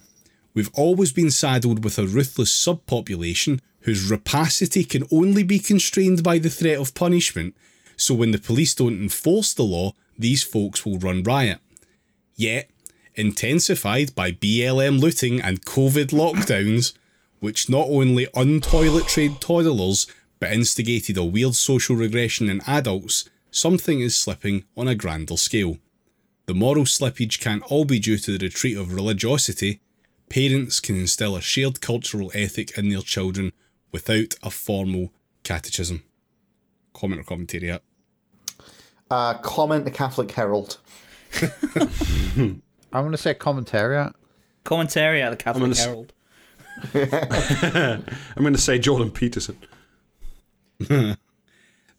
we've 0.54 0.72
always 0.76 1.12
been 1.12 1.32
saddled 1.32 1.84
with 1.84 1.98
a 1.98 2.06
ruthless 2.06 2.52
subpopulation 2.52 3.60
whose 3.88 4.12
rapacity 4.12 4.84
can 4.84 5.08
only 5.12 5.44
be 5.44 5.58
constrained 5.58 6.22
by 6.22 6.38
the 6.38 6.50
threat 6.50 6.78
of 6.78 6.94
punishment, 6.94 7.56
so 7.96 8.14
when 8.14 8.32
the 8.32 8.38
police 8.38 8.76
don't 8.76 9.02
enforce 9.02 9.54
the 9.54 9.64
law, 9.64 9.94
these 10.20 10.44
folks 10.44 10.86
will 10.86 11.00
run 11.00 11.24
riot. 11.24 11.60
Yet, 12.36 12.70
intensified 13.16 14.14
by 14.14 14.34
BLM 14.34 15.00
looting 15.00 15.40
and 15.40 15.66
COVID 15.66 16.08
lockdowns, 16.08 16.96
which 17.40 17.70
not 17.70 17.88
only 17.88 18.28
untoilet 18.36 19.08
trained 19.08 19.40
toddlers 19.40 20.06
but 20.38 20.52
instigated 20.52 21.16
a 21.16 21.24
weird 21.24 21.56
social 21.56 21.96
regression 21.96 22.50
in 22.50 22.60
adults, 22.68 23.30
something 23.52 24.02
is 24.02 24.18
slipping 24.18 24.66
on 24.76 24.90
a 24.90 24.96
grander 24.96 25.38
scale. 25.38 25.78
The 26.46 26.54
moral 26.54 26.84
slippage 26.84 27.40
can't 27.40 27.64
all 27.72 27.86
be 27.86 28.00
due 28.00 28.18
to 28.18 28.38
the 28.38 28.46
retreat 28.48 28.76
of 28.76 28.94
religiosity. 28.94 29.80
Parents 30.28 30.82
can 30.82 30.98
instill 30.98 31.38
a 31.38 31.42
shared 31.42 31.80
cultural 31.80 32.34
ethic 32.36 32.78
in 32.78 32.90
their 32.90 33.00
children 33.00 33.54
without 33.92 34.36
a 34.44 34.50
formal 34.50 35.12
catechism. 35.44 36.04
Comment 36.94 37.22
or 37.22 37.24
commentary 37.24 37.70
at? 37.72 37.84
Uh, 39.10 39.36
comment 39.36 39.86
the 39.86 39.92
Catholic 39.92 40.32
Herald. 40.32 40.78
I'm 42.36 42.62
going 42.92 43.12
to 43.12 43.18
say 43.18 43.34
commentariat. 43.34 44.14
Commentary 44.64 45.22
at 45.22 45.30
the 45.30 45.38
Catholic 45.38 45.62
gonna 45.62 45.72
s- 45.72 45.86
Herald. 45.86 46.14
I'm 48.36 48.44
going 48.44 48.54
to 48.54 48.60
say 48.62 48.80
Jordan 48.80 49.12
Peterson. 49.12 49.58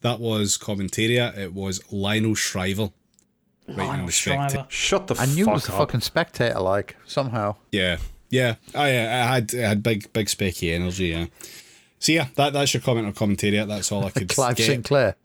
That 0.01 0.21
was 0.21 0.57
commentariat. 0.57 1.37
It 1.37 1.53
was 1.53 1.81
Lionel 1.91 2.37
Shriver. 2.37 2.91
Right 3.67 3.79
Lionel 3.79 4.07
respect 4.07 4.51
to- 4.51 4.67
Shriver. 4.69 4.71
Shut 4.71 5.07
the 5.09 5.17
I 5.21 5.27
knew 5.27 5.45
fuck 5.45 5.51
it 5.51 5.55
was 5.55 5.65
the 5.67 5.73
up. 5.73 5.79
fucking 5.79 6.01
spectator, 6.03 6.61
like, 6.61 6.95
somehow. 7.05 7.57
Yeah, 7.73 7.97
yeah. 8.31 8.55
I, 8.77 8.87
I 8.91 8.91
had 9.35 9.53
I 9.57 9.59
had 9.59 9.83
big 9.83 10.13
big 10.13 10.29
specky 10.29 10.73
energy. 10.73 11.07
Yeah. 11.09 11.27
So 11.99 12.13
yeah, 12.13 12.29
that 12.37 12.53
that's 12.53 12.73
your 12.75 12.81
comment 12.81 13.09
or 13.09 13.13
commentary. 13.13 13.57
That's 13.65 13.91
all 13.93 14.05
I 14.05 14.11
could 14.11 14.29
Clive 14.35 14.57
get. 14.57 14.67
Sinclair. 14.67 15.17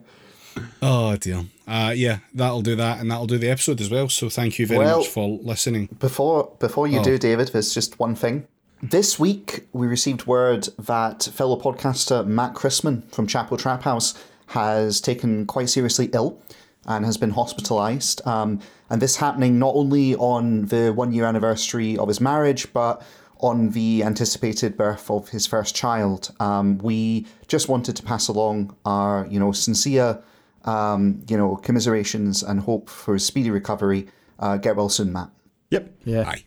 Oh 0.82 1.16
dear. 1.16 1.44
Uh, 1.66 1.92
yeah, 1.94 2.18
that'll 2.34 2.62
do 2.62 2.74
that, 2.76 3.00
and 3.00 3.10
that'll 3.10 3.26
do 3.26 3.38
the 3.38 3.50
episode 3.50 3.80
as 3.80 3.90
well. 3.90 4.08
So 4.08 4.28
thank 4.28 4.58
you 4.58 4.66
very 4.66 4.84
Well- 4.84 4.98
much 4.98 5.08
for 5.08 5.38
listening. 5.42 5.88
Before 6.00 6.52
before 6.58 6.86
you 6.88 7.02
do, 7.02 7.18
David, 7.18 7.48
there's 7.48 7.72
just 7.74 7.98
one 7.98 8.14
thing. 8.14 8.46
This 8.82 9.18
week 9.18 9.66
we 9.72 9.86
received 9.86 10.26
word 10.26 10.68
that 10.78 11.24
fellow 11.34 11.60
podcaster 11.60 12.24
Matt 12.26 12.54
Christman 12.54 13.10
from 13.12 13.26
Chapo 13.26 13.58
Trap 13.58 13.82
House 13.82 14.14
has 14.48 15.00
taken 15.00 15.46
quite 15.46 15.68
seriously 15.68 16.08
ill 16.12 16.40
and 16.86 17.04
has 17.04 17.16
been 17.16 17.32
hospitalised. 17.32 18.26
Um, 18.26 18.60
and 18.90 19.02
this 19.02 19.16
happening 19.16 19.58
not 19.58 19.74
only 19.74 20.14
on 20.16 20.66
the 20.66 20.92
one 20.92 21.12
year 21.12 21.24
anniversary 21.24 21.98
of 21.98 22.08
his 22.08 22.20
marriage, 22.20 22.72
but 22.72 23.02
on 23.40 23.70
the 23.70 24.02
anticipated 24.02 24.76
birth 24.76 25.10
of 25.10 25.28
his 25.28 25.46
first 25.46 25.74
child. 25.74 26.34
Um, 26.40 26.78
we 26.78 27.26
just 27.46 27.68
wanted 27.68 27.96
to 27.96 28.02
pass 28.02 28.28
along 28.28 28.74
our, 28.84 29.26
you 29.30 29.38
know, 29.38 29.52
sincere, 29.52 30.20
um, 30.64 31.22
you 31.28 31.36
know, 31.36 31.56
commiserations 31.56 32.42
and 32.42 32.60
hope 32.60 32.90
for 32.90 33.14
his 33.14 33.24
speedy 33.24 33.50
recovery. 33.50 34.08
Uh, 34.38 34.56
get 34.56 34.76
well 34.76 34.88
soon, 34.88 35.12
Matt. 35.12 35.30
Yep. 35.70 35.92
Yeah. 36.04 36.28
Aye. 36.28 36.44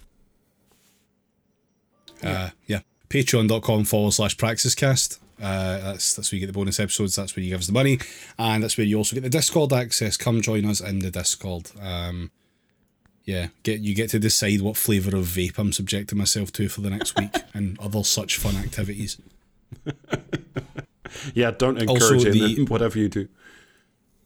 Uh, 2.24 2.50
yeah. 2.68 2.82
Patreon.com 3.10 3.86
forward 3.86 4.14
slash 4.14 4.36
praxiscast. 4.38 5.21
Uh, 5.42 5.80
that's 5.80 6.14
that's 6.14 6.32
where 6.32 6.38
you 6.38 6.46
get 6.46 6.54
the 6.54 6.58
bonus 6.58 6.80
episodes. 6.80 7.16
That's 7.16 7.36
where 7.36 7.44
you 7.44 7.50
give 7.50 7.60
us 7.60 7.68
the 7.68 7.74
money, 7.74 8.00
and 8.38 8.64
that's 8.64 8.78
where 8.78 8.86
you 8.86 8.98
also 8.98 9.16
get 9.16 9.24
the 9.24 9.30
Discord 9.30 9.74
access. 9.74 10.18
Come 10.18 10.42
join 10.42 10.66
us 10.66 10.80
in 10.82 11.00
the 11.00 11.10
Discord. 11.12 11.72
Um, 11.82 12.32
yeah, 13.26 13.48
get 13.64 13.80
you 13.82 13.96
get 13.96 14.10
to 14.12 14.20
decide 14.20 14.62
what 14.62 14.78
flavour 14.78 15.16
of 15.16 15.26
vape 15.26 15.58
I'm 15.58 15.72
subjecting 15.74 16.18
myself 16.18 16.52
to 16.54 16.70
for 16.70 16.82
the 16.82 16.90
next 16.90 17.20
week, 17.20 17.36
and 17.54 17.80
other 17.80 18.04
such 18.04 18.38
fun 18.38 18.56
activities. 18.56 19.18
Yeah, 21.34 21.52
don't 21.52 21.78
encourage 21.78 22.26
it 22.26 22.32
the- 22.32 22.62
in 22.62 22.66
whatever 22.68 22.98
you 22.98 23.10
do. 23.10 23.28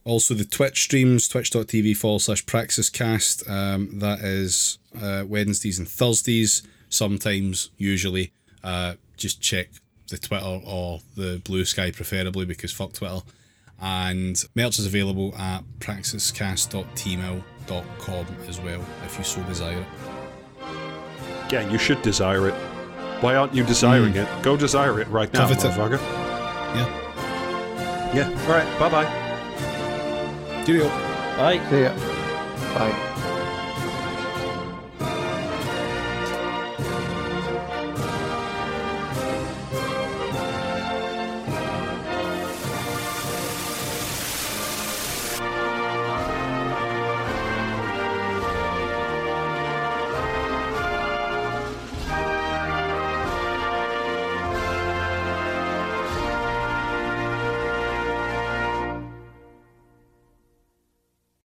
Also, 0.03 0.35
the 0.35 0.45
Twitch 0.45 0.83
streams, 0.83 1.27
twitch.tv 1.27 1.97
forward 1.97 2.21
slash 2.21 2.45
praxiscast. 2.45 3.49
Um, 3.49 3.99
that 3.99 4.19
is 4.19 4.77
uh, 5.01 5.23
Wednesdays 5.27 5.79
and 5.79 5.87
Thursdays, 5.89 6.61
sometimes, 6.89 7.71
usually. 7.77 8.31
Uh, 8.63 8.95
just 9.17 9.41
check 9.41 9.69
the 10.09 10.17
Twitter 10.17 10.61
or 10.65 11.01
the 11.15 11.39
Blue 11.43 11.65
Sky, 11.65 11.91
preferably, 11.91 12.45
because 12.45 12.71
fuck 12.71 12.93
Twitter. 12.93 13.19
And 13.81 14.41
merch 14.55 14.79
is 14.79 14.85
available 14.85 15.35
at 15.35 15.65
praxiscast.teemill.com 15.79 18.25
as 18.47 18.61
well, 18.61 18.85
if 19.05 19.17
you 19.17 19.23
so 19.23 19.41
desire 19.43 19.79
it. 19.79 19.87
Yeah, 21.51 21.69
you 21.69 21.77
should 21.77 22.01
desire 22.01 22.47
it. 22.47 22.55
Why 23.21 23.35
aren't 23.35 23.53
you 23.53 23.63
desiring 23.63 24.13
hmm. 24.13 24.19
it? 24.19 24.43
Go 24.43 24.57
desire 24.57 24.99
it 25.01 25.07
right 25.09 25.31
now, 25.33 25.47
motherfucker. 25.47 25.99
Yeah. 26.75 26.87
Yeah. 28.13 28.29
All 28.29 28.49
right. 28.49 28.79
Bye 28.79 28.89
bye. 28.89 29.05
Cheerio. 30.65 30.87
Right. 31.37 31.61
See 31.69 31.81
ya. 31.81 31.93
Bye. 32.73 33.11